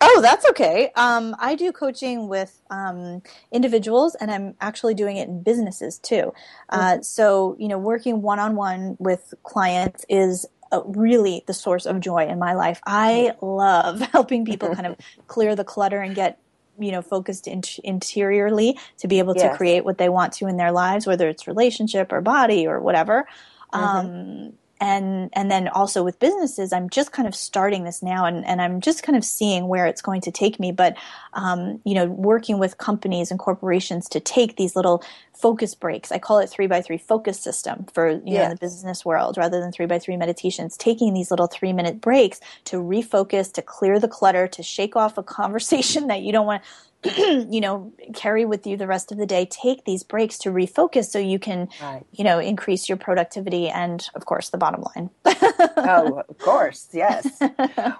Oh, 0.00 0.20
that's 0.22 0.48
okay. 0.50 0.90
Um, 0.96 1.34
I 1.38 1.54
do 1.54 1.72
coaching 1.72 2.28
with 2.28 2.60
um, 2.70 3.22
individuals, 3.52 4.14
and 4.14 4.30
I'm 4.30 4.54
actually 4.60 4.94
doing 4.94 5.16
it 5.16 5.28
in 5.28 5.42
businesses 5.42 5.98
too. 5.98 6.32
Uh, 6.68 6.78
mm-hmm. 6.78 7.02
so, 7.02 7.56
you 7.58 7.68
know, 7.68 7.78
working 7.78 8.22
one 8.22 8.38
on 8.38 8.54
one 8.54 8.96
with 8.98 9.34
clients 9.42 10.04
is 10.08 10.46
uh, 10.70 10.82
really 10.84 11.44
the 11.46 11.54
source 11.54 11.86
of 11.86 12.00
joy 12.00 12.26
in 12.26 12.38
my 12.38 12.54
life. 12.54 12.80
I 12.86 13.32
love 13.40 14.00
helping 14.12 14.44
people 14.44 14.74
kind 14.74 14.86
of 14.86 14.96
clear 15.26 15.56
the 15.56 15.64
clutter 15.64 16.00
and 16.00 16.14
get 16.14 16.38
you 16.78 16.92
know 16.92 17.02
focused 17.02 17.48
in- 17.48 17.62
interiorly 17.82 18.78
to 18.98 19.08
be 19.08 19.18
able 19.18 19.34
yes. 19.34 19.50
to 19.50 19.56
create 19.56 19.84
what 19.84 19.98
they 19.98 20.08
want 20.08 20.32
to 20.34 20.46
in 20.46 20.56
their 20.56 20.72
lives, 20.72 21.06
whether 21.06 21.28
it's 21.28 21.46
relationship 21.48 22.12
or 22.12 22.20
body 22.20 22.66
or 22.66 22.80
whatever. 22.80 23.26
Mm-hmm. 23.72 23.84
Um, 23.84 24.52
and 24.80 25.30
and 25.32 25.50
then 25.50 25.68
also 25.68 26.02
with 26.02 26.18
businesses 26.18 26.72
i'm 26.72 26.88
just 26.88 27.12
kind 27.12 27.26
of 27.26 27.34
starting 27.34 27.84
this 27.84 28.02
now 28.02 28.24
and, 28.24 28.46
and 28.46 28.60
i'm 28.62 28.80
just 28.80 29.02
kind 29.02 29.16
of 29.16 29.24
seeing 29.24 29.68
where 29.68 29.86
it's 29.86 30.02
going 30.02 30.20
to 30.20 30.30
take 30.30 30.60
me 30.60 30.72
but 30.72 30.96
um, 31.34 31.80
you 31.84 31.94
know 31.94 32.06
working 32.06 32.58
with 32.58 32.78
companies 32.78 33.30
and 33.30 33.38
corporations 33.38 34.08
to 34.08 34.20
take 34.20 34.56
these 34.56 34.76
little 34.76 35.02
focus 35.34 35.74
breaks 35.74 36.12
i 36.12 36.18
call 36.18 36.38
it 36.38 36.48
three 36.48 36.66
by 36.66 36.80
three 36.80 36.98
focus 36.98 37.40
system 37.40 37.86
for 37.92 38.10
you 38.10 38.20
yeah. 38.24 38.44
know 38.44 38.50
the 38.50 38.60
business 38.60 39.04
world 39.04 39.36
rather 39.36 39.60
than 39.60 39.72
three 39.72 39.86
by 39.86 39.98
three 39.98 40.16
meditations 40.16 40.76
taking 40.76 41.14
these 41.14 41.30
little 41.30 41.46
three 41.46 41.72
minute 41.72 42.00
breaks 42.00 42.40
to 42.64 42.76
refocus 42.76 43.52
to 43.52 43.62
clear 43.62 43.98
the 43.98 44.08
clutter 44.08 44.46
to 44.48 44.62
shake 44.62 44.96
off 44.96 45.18
a 45.18 45.22
conversation 45.38 46.06
that 46.08 46.22
you 46.22 46.32
don't 46.32 46.46
want 46.46 46.62
you 47.16 47.60
know 47.60 47.92
carry 48.14 48.44
with 48.44 48.66
you 48.66 48.76
the 48.76 48.86
rest 48.86 49.12
of 49.12 49.18
the 49.18 49.26
day. 49.26 49.46
Take 49.48 49.84
these 49.84 50.02
breaks 50.02 50.36
to 50.38 50.50
refocus 50.50 51.06
so 51.06 51.18
you 51.18 51.38
can 51.38 51.68
right. 51.80 52.04
you 52.12 52.24
know 52.24 52.40
increase 52.40 52.88
your 52.88 52.98
productivity 52.98 53.68
and 53.68 54.08
of 54.14 54.26
course 54.26 54.50
the 54.50 54.58
bottom 54.58 54.84
line. 54.94 55.10
Oh 55.24 56.24
of 56.28 56.38
course. 56.38 56.88
Yes. 56.92 57.40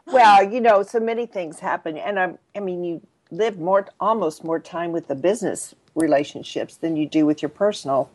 Well 0.06 0.42
you 0.42 0.60
know 0.60 0.82
so 0.82 0.98
many 0.98 1.26
things 1.26 1.60
happen 1.60 1.96
and 1.96 2.18
i 2.18 2.34
i 2.56 2.60
mean 2.60 2.82
you 2.82 3.00
live 3.30 3.58
more 3.58 3.86
almost 4.00 4.42
more 4.42 4.58
time 4.58 4.90
with 4.90 5.06
the 5.06 5.14
business 5.14 5.74
relationships 5.94 6.76
than 6.76 6.96
you 6.96 7.06
do 7.06 7.24
with 7.24 7.42
your 7.42 7.48
personal 7.48 8.10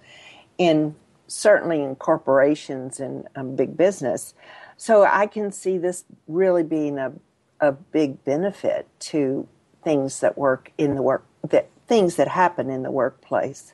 in 0.57 0.95
certainly 1.27 1.81
in 1.81 1.95
corporations 1.95 2.99
and 2.99 3.27
um, 3.35 3.55
big 3.55 3.77
business. 3.77 4.33
So 4.75 5.05
i 5.05 5.27
can 5.27 5.51
see 5.51 5.77
this 5.77 6.03
really 6.27 6.63
being 6.63 6.97
a 6.97 7.13
a 7.59 7.71
big 7.71 8.23
benefit 8.25 8.87
to 8.99 9.47
things 9.83 10.19
that 10.21 10.37
work 10.37 10.71
in 10.77 10.95
the 10.95 11.01
work 11.01 11.25
that 11.49 11.69
things 11.87 12.15
that 12.15 12.27
happen 12.27 12.69
in 12.69 12.83
the 12.83 12.91
workplace 12.91 13.73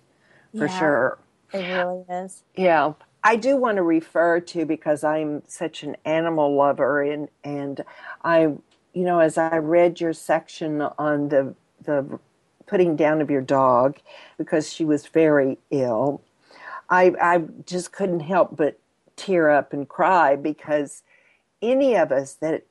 for 0.58 0.66
yeah, 0.66 0.80
sure. 0.80 1.18
It 1.54 1.58
really 1.58 2.04
is. 2.10 2.44
Yeah. 2.56 2.94
I 3.24 3.36
do 3.36 3.58
want 3.58 3.78
to 3.78 3.84
refer 3.84 4.40
to 4.40 4.66
because 4.66 5.04
I'm 5.04 5.44
such 5.48 5.84
an 5.84 5.98
animal 6.06 6.56
lover 6.56 7.02
and 7.02 7.28
and 7.44 7.84
I 8.24 8.54
you 8.94 9.04
know 9.04 9.20
as 9.20 9.38
I 9.38 9.58
read 9.58 10.00
your 10.00 10.14
section 10.14 10.82
on 10.82 11.30
the 11.30 11.54
the 11.84 12.20
putting 12.66 12.96
down 12.96 13.22
of 13.22 13.30
your 13.30 13.42
dog 13.42 13.98
because 14.38 14.72
she 14.72 14.86
was 14.86 15.08
very 15.08 15.58
ill 15.70 16.22
I 16.90 17.14
I 17.22 17.44
just 17.66 17.92
couldn't 17.92 18.22
help 18.22 18.56
but 18.56 18.80
tear 19.16 19.50
up 19.50 19.74
and 19.74 19.88
cry 19.88 20.36
because 20.36 21.04
any 21.62 21.96
of 21.96 22.12
us 22.12 22.36
that 22.36 22.64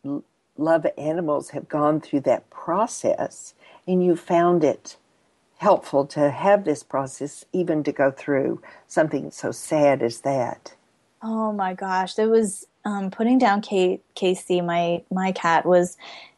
love 0.59 0.87
animals 0.97 1.51
have 1.51 1.69
gone 1.69 2.01
through 2.01 2.21
that 2.21 2.49
process 2.51 3.55
and 3.87 4.05
you 4.05 4.17
found 4.17 4.65
it 4.65 4.97
helpful 5.59 6.07
to 6.07 6.31
have 6.31 6.65
this 6.65 6.83
process 6.83 7.45
even 7.53 7.83
to 7.83 7.93
go 7.93 8.11
through 8.11 8.61
something 8.87 9.31
so 9.31 9.51
sad 9.51 10.03
as 10.03 10.21
that. 10.21 10.75
Oh 11.23 11.53
my 11.53 11.75
gosh. 11.75 12.19
It 12.19 12.31
was 12.31 12.67
um, 12.85 13.11
putting 13.11 13.39
down 13.39 13.61
Kate, 13.61 14.03
casey 14.15 14.61
my 14.61 15.03
my 15.11 15.33
cat 15.33 15.67
was 15.67 15.97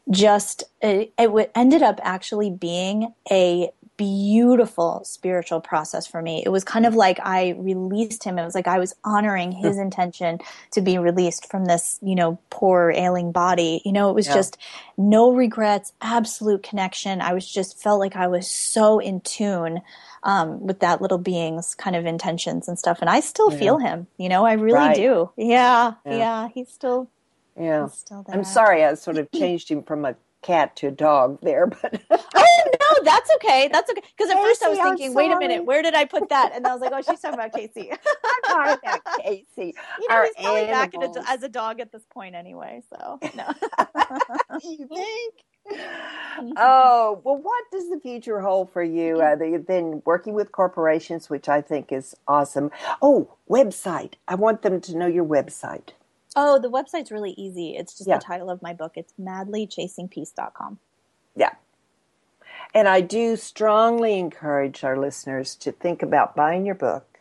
just 0.09 0.63
it, 0.81 1.13
it 1.17 1.51
ended 1.55 1.83
up 1.83 1.99
actually 2.03 2.49
being 2.49 3.13
a 3.31 3.69
beautiful 4.01 5.01
spiritual 5.03 5.61
process 5.61 6.07
for 6.07 6.21
me. 6.23 6.41
It 6.43 6.49
was 6.49 6.63
kind 6.63 6.87
of 6.87 6.95
like 6.95 7.19
I 7.21 7.49
released 7.59 8.23
him. 8.23 8.39
It 8.39 8.43
was 8.43 8.55
like 8.55 8.67
I 8.67 8.79
was 8.79 8.95
honoring 9.03 9.51
his 9.51 9.77
intention 9.77 10.39
to 10.71 10.81
be 10.81 10.97
released 10.97 11.49
from 11.51 11.65
this, 11.65 11.99
you 12.01 12.15
know, 12.15 12.39
poor 12.49 12.91
ailing 12.95 13.31
body. 13.31 13.81
You 13.85 13.91
know, 13.91 14.09
it 14.09 14.15
was 14.15 14.27
Yeah. 14.27 14.33
just 14.33 14.57
no 14.97 15.31
regrets, 15.31 15.93
absolute 16.01 16.63
connection. 16.63 17.21
I 17.21 17.33
was 17.33 17.47
just 17.47 17.79
felt 17.81 17.99
like 17.99 18.15
I 18.15 18.27
was 18.27 18.49
so 18.49 18.97
in 18.99 19.21
tune 19.21 19.81
um, 20.23 20.59
with 20.65 20.79
that 20.79 21.01
little 21.01 21.17
being's 21.19 21.75
kind 21.75 21.95
of 21.95 22.05
intentions 22.05 22.67
and 22.67 22.77
stuff. 22.79 22.97
And 23.01 23.09
I 23.09 23.19
still 23.19 23.51
feel 23.51 23.77
him. 23.77 24.07
You 24.17 24.29
know, 24.29 24.45
I 24.45 24.53
really 24.53 24.73
Right. 24.73 24.95
do. 24.95 25.29
Yeah, 25.37 25.93
Yeah. 26.05 26.17
yeah, 26.17 26.47
He's 26.53 26.69
still 26.69 27.07
Yeah. 27.55 27.83
he's 27.85 27.93
still 27.93 28.23
there. 28.23 28.35
I'm 28.35 28.43
sorry 28.43 28.83
I 28.83 28.95
sort 28.95 29.17
of 29.17 29.31
changed 29.31 29.69
him 29.69 29.83
from 29.83 30.05
a 30.05 30.15
cat 30.41 30.75
to 30.77 30.91
dog 30.91 31.39
there, 31.41 31.67
but 31.81 32.01
oh 32.09 32.17
no, 32.31 33.03
that's 33.03 33.29
okay. 33.35 33.69
That's 33.71 33.89
okay. 33.89 34.01
Because 34.17 34.31
at 34.31 34.37
first 34.37 34.63
I 34.63 34.69
was 34.69 34.79
thinking, 34.79 35.13
wait 35.13 35.31
a 35.31 35.37
minute, 35.37 35.65
where 35.65 35.81
did 35.81 35.93
I 35.93 36.05
put 36.05 36.29
that? 36.29 36.51
And 36.55 36.65
I 36.65 36.73
was 36.73 36.81
like, 36.81 36.91
oh, 36.93 37.01
she's 37.01 37.19
talking 37.19 37.39
about 37.39 37.53
Casey. 37.53 37.91
I'm 38.25 38.41
talking 38.43 38.89
about 38.89 39.23
Casey. 39.23 39.45
you 39.99 40.07
know, 40.09 40.15
Our 40.15 40.25
he's 40.25 40.33
probably 40.43 40.65
back 40.65 40.93
in 40.93 41.03
a, 41.03 41.11
as 41.27 41.43
a 41.43 41.49
dog 41.49 41.79
at 41.79 41.91
this 41.91 42.03
point 42.11 42.35
anyway. 42.35 42.83
So 42.89 43.19
no. 43.35 43.53
you 44.63 44.87
think? 44.87 45.33
oh, 46.57 47.21
well, 47.23 47.37
what 47.37 47.63
does 47.71 47.89
the 47.89 47.99
future 48.01 48.41
hold 48.41 48.71
for 48.71 48.83
you? 48.83 49.21
Uh, 49.21 49.35
you've 49.43 49.67
been 49.67 50.01
working 50.05 50.33
with 50.33 50.51
corporations, 50.51 51.29
which 51.29 51.47
I 51.47 51.61
think 51.61 51.91
is 51.91 52.15
awesome. 52.27 52.71
Oh, 53.01 53.35
website. 53.49 54.13
I 54.27 54.35
want 54.35 54.63
them 54.63 54.81
to 54.81 54.97
know 54.97 55.07
your 55.07 55.25
website. 55.25 55.89
Oh, 56.35 56.59
the 56.59 56.69
website's 56.69 57.11
really 57.11 57.31
easy. 57.31 57.75
It's 57.75 57.97
just 57.97 58.07
Yeah. 58.07 58.17
the 58.17 58.23
title 58.23 58.49
of 58.49 58.61
my 58.61 58.73
book. 58.73 58.93
It's 58.95 59.13
madlychasingpeace.com. 59.19 60.79
Yeah. 61.35 61.51
And 62.73 62.87
I 62.87 63.01
do 63.01 63.35
strongly 63.35 64.17
encourage 64.17 64.83
our 64.83 64.97
listeners 64.97 65.55
to 65.57 65.71
think 65.71 66.01
about 66.01 66.35
buying 66.35 66.65
your 66.65 66.75
book, 66.75 67.19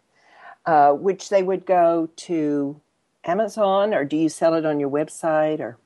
uh, 0.66 0.92
which 0.92 1.28
they 1.28 1.42
would 1.42 1.66
go 1.66 2.08
to 2.16 2.80
Amazon, 3.24 3.92
or 3.92 4.04
do 4.04 4.16
you 4.16 4.28
sell 4.28 4.54
it 4.54 4.64
on 4.64 4.78
your 4.80 4.90
website? 4.90 5.60
Or 5.60 5.76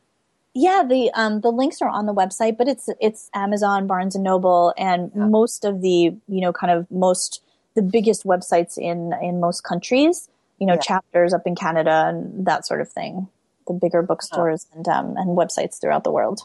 Yeah, 0.52 0.84
the 0.86 1.10
um 1.14 1.40
the 1.40 1.50
links 1.50 1.80
are 1.82 1.88
on 1.88 2.06
the 2.06 2.14
website, 2.14 2.56
but 2.56 2.68
it's 2.68 2.88
it's 3.00 3.30
Amazon, 3.34 3.86
Barnes 3.86 4.14
and 4.14 4.22
Noble, 4.24 4.72
and 4.76 5.14
most 5.14 5.64
of 5.64 5.80
the 5.80 6.14
you 6.28 6.40
know 6.40 6.52
kind 6.52 6.70
of 6.72 6.90
most 6.90 7.42
the 7.74 7.82
biggest 7.82 8.24
websites 8.24 8.76
in 8.78 9.12
in 9.22 9.40
most 9.40 9.62
countries. 9.62 10.28
You 10.58 10.66
know, 10.66 10.74
Yeah. 10.74 10.80
chapters 10.80 11.34
up 11.34 11.42
in 11.46 11.54
Canada 11.54 12.06
and 12.08 12.46
that 12.46 12.66
sort 12.66 12.80
of 12.80 12.90
thing. 12.90 13.28
The 13.66 13.74
bigger 13.74 14.02
bookstores 14.02 14.66
and 14.74 14.86
um, 14.88 15.16
and 15.16 15.36
websites 15.36 15.80
throughout 15.80 16.04
the 16.04 16.12
world. 16.12 16.42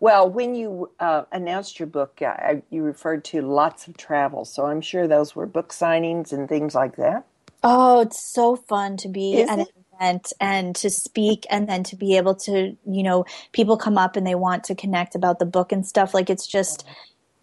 Well, 0.00 0.28
when 0.28 0.54
you 0.54 0.90
uh, 1.00 1.22
announced 1.32 1.78
your 1.78 1.86
book, 1.86 2.20
uh, 2.20 2.56
you 2.68 2.82
referred 2.82 3.24
to 3.26 3.40
lots 3.42 3.86
of 3.88 3.96
travel, 3.96 4.44
so 4.44 4.66
I'm 4.66 4.80
sure 4.80 5.06
those 5.06 5.34
were 5.36 5.46
book 5.46 5.70
signings 5.70 6.32
and 6.32 6.48
things 6.48 6.74
like 6.74 6.96
that. 6.96 7.24
Oh, 7.62 8.00
it's 8.00 8.20
so 8.20 8.56
fun 8.56 8.98
to 8.98 9.08
be 9.08 9.38
Is 9.38 9.48
at 9.48 9.60
it? 9.60 9.68
an 9.74 9.84
event 9.98 10.32
and 10.40 10.76
to 10.76 10.90
speak 10.90 11.46
and 11.48 11.66
then 11.66 11.82
to 11.84 11.96
be 11.96 12.16
able 12.18 12.34
to, 12.34 12.76
you 12.86 13.02
know, 13.02 13.24
people 13.52 13.78
come 13.78 13.96
up 13.96 14.16
and 14.16 14.26
they 14.26 14.34
want 14.34 14.64
to 14.64 14.74
connect 14.74 15.14
about 15.14 15.38
the 15.38 15.46
book 15.46 15.72
and 15.72 15.86
stuff. 15.86 16.12
Like 16.12 16.28
it's 16.28 16.46
just 16.46 16.84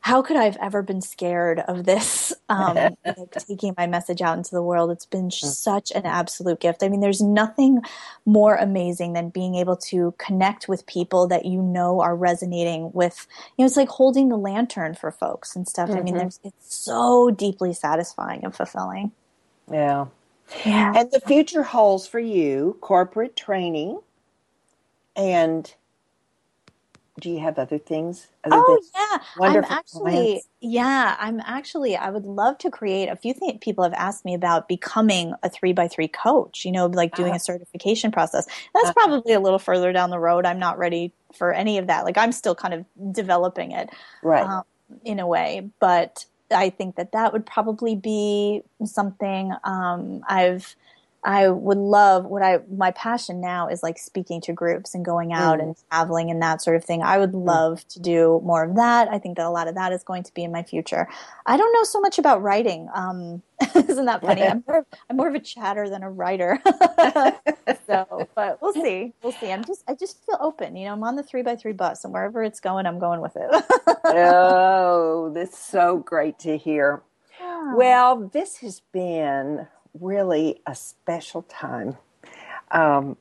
how 0.02 0.22
could 0.24 0.36
I 0.36 0.46
have 0.46 0.58
ever 0.60 0.82
been 0.82 1.02
scared 1.02 1.60
of 1.60 1.86
this? 1.86 2.34
Um, 2.52 2.76
like 2.76 3.32
taking 3.48 3.74
my 3.78 3.88
message 3.88 4.22
out 4.22 4.36
into 4.36 4.52
the 4.52 4.62
world. 4.62 4.92
It's 4.92 5.06
been 5.06 5.32
such 5.32 5.90
an 5.92 6.06
absolute 6.06 6.60
gift. 6.60 6.84
I 6.84 6.90
mean, 6.90 7.00
there's 7.00 7.22
nothing 7.22 7.80
more 8.26 8.58
amazing 8.58 9.14
than 9.14 9.30
being 9.30 9.56
able 9.56 9.78
to 9.78 10.14
connect 10.18 10.68
with 10.68 10.86
people 10.86 11.28
that 11.28 11.46
you 11.46 11.62
know 11.62 12.02
are 12.02 12.14
resonating 12.14 12.92
with. 12.92 13.26
You 13.56 13.64
know, 13.64 13.68
it's 13.68 13.78
like 13.78 13.88
holding 13.88 14.28
the 14.28 14.36
lantern 14.36 14.96
for 14.96 15.12
folks 15.12 15.56
and 15.56 15.66
stuff. 15.66 15.92
I 15.92 16.02
mean, 16.02 16.16
there's 16.16 16.42
it's 16.44 16.76
so 16.76 17.32
deeply 17.32 17.72
satisfying 17.72 18.44
and 18.44 18.54
fulfilling. 18.54 19.14
Yeah. 19.72 20.08
Yeah. 20.66 20.92
And 20.94 21.10
the 21.10 21.22
future 21.22 21.64
holds 21.64 22.06
for 22.06 22.20
you 22.20 22.78
corporate 22.82 23.38
training. 23.38 24.02
And 25.16 25.74
do 27.20 27.30
you 27.30 27.40
have 27.40 27.58
other 27.60 27.78
things? 27.78 28.28
Other 28.44 28.64
Oh 28.64 28.82
yeah, 28.96 29.24
I'm 29.44 29.64
actually 29.64 30.44
yeah, 30.60 31.16
I'm 31.20 31.40
actually 31.42 31.96
I 31.96 32.10
would 32.10 32.26
love 32.26 32.58
to 32.60 32.70
create 32.70 33.08
a 33.08 33.16
few 33.16 33.34
things 33.34 33.60
people 33.62 33.84
have 33.84 33.94
asked 33.94 34.26
me 34.26 34.34
about 34.34 34.68
becoming 34.68 35.34
a 35.44 35.50
three 35.50 35.72
by 35.74 35.88
three 35.88 36.08
coach, 36.10 36.66
you 36.66 36.72
know, 36.72 36.88
like 36.88 37.14
doing 37.16 37.34
Uh-huh. 37.34 37.36
a 37.36 37.40
certification 37.40 38.12
process. 38.12 38.46
That's 38.74 38.92
probably 38.92 39.34
a 39.34 39.40
little 39.40 39.60
further 39.60 39.94
down 39.94 40.10
the 40.10 40.20
road. 40.20 40.46
I'm 40.46 40.60
not 40.60 40.78
ready 40.78 41.14
for 41.34 41.54
any 41.54 41.78
of 41.78 41.88
that. 41.88 42.04
Like 42.06 42.18
I'm 42.18 42.34
still 42.34 42.56
kind 42.56 42.74
of 42.74 42.86
developing 43.14 43.72
it 43.72 43.90
Right. 44.22 44.52
um, 44.52 44.64
in 45.06 45.20
a 45.20 45.28
way, 45.28 45.70
but 45.80 46.26
I 46.54 46.70
think 46.70 46.98
that 46.98 47.14
that 47.14 47.32
would 47.32 47.46
probably 47.46 47.96
be 47.96 48.64
something 48.84 49.54
um, 49.64 50.22
I've 50.28 50.76
I 51.24 51.50
would 51.50 51.78
love 51.78 52.26
what 52.26 52.42
I 52.42 52.60
my 52.76 52.92
passion 52.92 53.40
now 53.42 53.68
is 53.68 53.84
like 53.84 53.98
speaking 54.00 54.42
to 54.42 54.54
groups 54.54 54.96
and 54.96 55.06
going 55.06 55.34
out 55.34 55.60
Mm. 55.60 55.64
and 55.64 55.76
traveling 55.90 56.32
and 56.32 56.42
that 56.42 56.62
sort 56.62 56.76
of 56.76 56.84
thing. 56.84 57.04
I 57.04 57.18
would 57.20 57.36
love 57.36 57.88
to 57.90 58.00
do 58.00 58.42
more 58.44 58.64
of 58.64 58.76
that. 58.76 59.08
I 59.12 59.20
think 59.20 59.38
that 59.38 59.46
a 59.46 59.50
lot 59.52 59.68
of 59.68 59.76
that 59.76 59.94
is 59.94 60.04
going 60.04 60.24
to 60.24 60.34
be 60.34 60.44
in 60.44 60.52
my 60.52 60.64
future. 60.64 61.08
I 61.46 61.58
don't 61.58 61.72
know 61.74 61.84
so 61.84 62.00
much 62.02 62.18
about 62.18 62.42
writing. 62.42 62.90
Um, 62.96 63.44
isn't 63.76 64.06
that 64.06 64.22
funny? 64.22 64.42
I'm 64.42 64.64
more, 64.68 64.78
of, 64.80 64.86
I'm 65.10 65.18
more 65.18 65.28
of 65.28 65.36
a 65.36 65.40
chatter 65.40 65.88
than 65.90 66.02
a 66.02 66.10
writer. 66.10 66.60
so, 67.86 68.28
but 68.34 68.60
we'll 68.62 68.74
see. 68.74 69.14
We'll 69.22 69.32
see. 69.34 69.52
I'm 69.52 69.64
just 69.64 69.84
I 69.88 69.94
just 69.94 70.26
feel 70.26 70.38
open. 70.40 70.76
You 70.76 70.86
know, 70.88 70.94
I'm 70.94 71.04
on 71.04 71.16
the 71.16 71.24
three 71.24 71.44
by 71.44 71.56
three 71.56 71.74
bus, 71.74 72.04
and 72.04 72.14
wherever 72.14 72.44
it's 72.44 72.60
going, 72.60 72.86
I'm 72.88 72.98
going 73.00 73.22
with 73.22 73.36
it. 73.36 73.50
oh, 74.06 75.32
that's 75.36 75.58
so 75.58 75.98
great 75.98 76.40
to 76.40 76.58
hear. 76.58 77.02
Well, 77.76 78.30
this 78.34 78.58
has 78.58 78.82
been 78.92 79.68
really 80.00 80.62
a 80.66 80.76
special 80.76 81.44
time. 81.44 81.98
Um, 82.72 83.18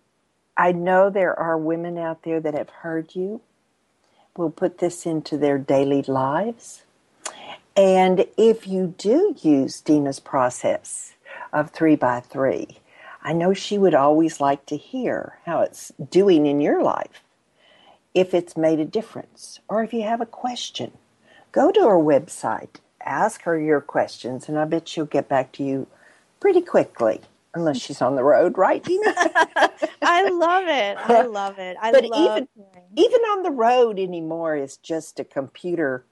I 0.56 0.72
know 0.72 1.10
there 1.10 1.38
are 1.38 1.56
women 1.56 1.98
out 1.98 2.22
there 2.22 2.40
that 2.40 2.54
have 2.54 2.70
heard 2.70 3.14
you, 3.14 3.40
will 4.36 4.50
put 4.50 4.78
this 4.78 5.06
into 5.06 5.36
their 5.36 5.58
daily 5.58 6.02
lives. 6.02 6.82
And 7.76 8.26
if 8.36 8.66
you 8.66 8.94
do 8.98 9.34
use 9.42 9.80
Dina's 9.80 10.20
process 10.20 11.14
of 11.52 11.70
three 11.70 11.96
by 11.96 12.20
three, 12.20 12.78
I 13.22 13.32
know 13.32 13.52
she 13.52 13.78
would 13.78 13.94
always 13.94 14.40
like 14.40 14.66
to 14.66 14.76
hear 14.76 15.38
how 15.44 15.60
it's 15.60 15.92
doing 16.10 16.46
in 16.46 16.60
your 16.60 16.82
life, 16.82 17.22
if 18.14 18.34
it's 18.34 18.56
made 18.56 18.80
a 18.80 18.84
difference, 18.84 19.60
or 19.68 19.82
if 19.82 19.92
you 19.92 20.02
have 20.02 20.20
a 20.20 20.26
question 20.26 20.92
go 21.52 21.72
to 21.72 21.80
her 21.80 21.96
website, 21.96 22.76
ask 23.04 23.42
her 23.42 23.58
your 23.58 23.80
questions, 23.80 24.48
and 24.48 24.58
I 24.58 24.64
bet 24.64 24.88
she'll 24.88 25.04
get 25.04 25.28
back 25.28 25.52
to 25.52 25.64
you 25.64 25.86
pretty 26.40 26.60
quickly, 26.60 27.20
unless 27.54 27.78
mm. 27.78 27.82
she's 27.82 28.02
on 28.02 28.16
the 28.16 28.24
road, 28.24 28.56
right? 28.58 28.84
I 30.02 30.28
love 30.28 30.64
it. 30.66 30.96
I 30.98 31.22
love 31.26 31.58
it. 31.58 31.76
I 31.80 31.92
but 31.92 32.04
love 32.04 32.38
even 32.38 32.48
hearing. 32.54 32.86
even 32.96 33.20
on 33.20 33.42
the 33.42 33.50
road 33.50 33.98
anymore 33.98 34.56
is 34.56 34.76
just 34.78 35.20
a 35.20 35.24
computer 35.24 36.04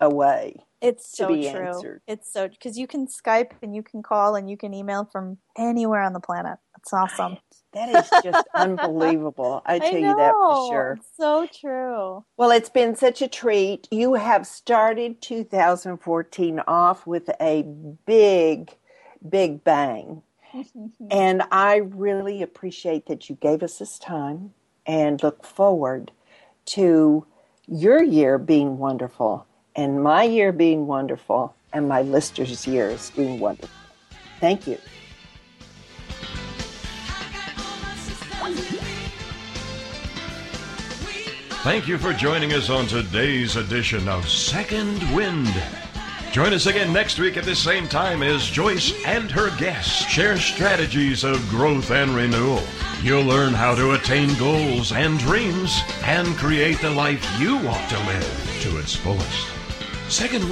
away. 0.00 0.64
It's 0.80 1.16
so 1.16 1.28
true. 1.28 1.44
answered. 1.44 2.02
It's 2.06 2.30
so 2.32 2.48
because 2.48 2.78
you 2.78 2.86
can 2.86 3.06
Skype 3.06 3.52
and 3.62 3.74
you 3.74 3.82
can 3.82 4.02
call 4.02 4.34
and 4.34 4.48
you 4.50 4.56
can 4.56 4.74
email 4.74 5.08
from 5.10 5.38
anywhere 5.56 6.02
on 6.02 6.12
the 6.12 6.20
planet. 6.20 6.58
It's 6.76 6.92
awesome. 6.92 7.38
That 7.72 7.88
is 7.88 8.10
just 8.22 8.46
unbelievable. 8.54 9.62
I 9.66 9.78
tell 9.78 9.94
you 9.94 10.14
that 10.14 10.32
for 10.32 10.68
sure. 10.70 10.98
It's 10.98 11.16
so 11.16 11.48
true. 11.52 12.24
Well, 12.36 12.50
it's 12.50 12.68
been 12.68 12.94
such 12.94 13.22
a 13.22 13.28
treat. 13.28 13.88
You 13.90 14.14
have 14.14 14.46
started 14.46 15.20
2014 15.20 16.60
off 16.68 17.06
with 17.06 17.28
a 17.40 17.62
big, 18.06 18.70
big 19.30 19.64
bang. 19.64 20.22
and 21.10 21.42
I 21.50 21.76
really 21.76 22.42
appreciate 22.42 23.06
that 23.06 23.28
you 23.28 23.36
gave 23.36 23.62
us 23.62 23.78
this 23.78 23.98
time 23.98 24.52
and 24.86 25.22
look 25.22 25.44
forward 25.44 26.12
to 26.66 27.26
your 27.66 28.02
year 28.02 28.38
being 28.38 28.78
wonderful 28.78 29.46
and 29.74 30.02
my 30.02 30.22
year 30.22 30.52
being 30.52 30.86
wonderful 30.86 31.54
and 31.72 31.88
my 31.88 32.02
listeners' 32.02 32.66
years 32.66 33.10
being 33.10 33.38
wonderful. 33.38 33.70
Thank 34.40 34.66
you. 34.66 34.78
Thank 41.62 41.88
you 41.88 41.98
for 41.98 42.12
joining 42.12 42.52
us 42.52 42.70
on 42.70 42.86
today's 42.86 43.56
edition 43.56 44.08
of 44.08 44.28
Second 44.28 45.02
Wind. 45.14 45.52
Join 46.36 46.52
us 46.52 46.66
again 46.66 46.92
next 46.92 47.18
week 47.18 47.38
at 47.38 47.44
the 47.44 47.56
same 47.56 47.88
time 47.88 48.22
as 48.22 48.44
Joyce 48.44 48.92
and 49.06 49.30
her 49.30 49.48
guests 49.56 50.04
share 50.06 50.36
strategies 50.36 51.24
of 51.24 51.48
growth 51.48 51.90
and 51.90 52.14
renewal. 52.14 52.62
You'll 53.02 53.24
learn 53.24 53.54
how 53.54 53.74
to 53.74 53.92
attain 53.92 54.36
goals 54.38 54.92
and 54.92 55.18
dreams 55.18 55.80
and 56.04 56.36
create 56.36 56.78
the 56.82 56.90
life 56.90 57.26
you 57.40 57.54
want 57.56 57.88
to 57.88 57.98
live 58.00 58.58
to 58.64 58.76
its 58.76 58.94
fullest. 58.94 59.48
Second 60.10 60.44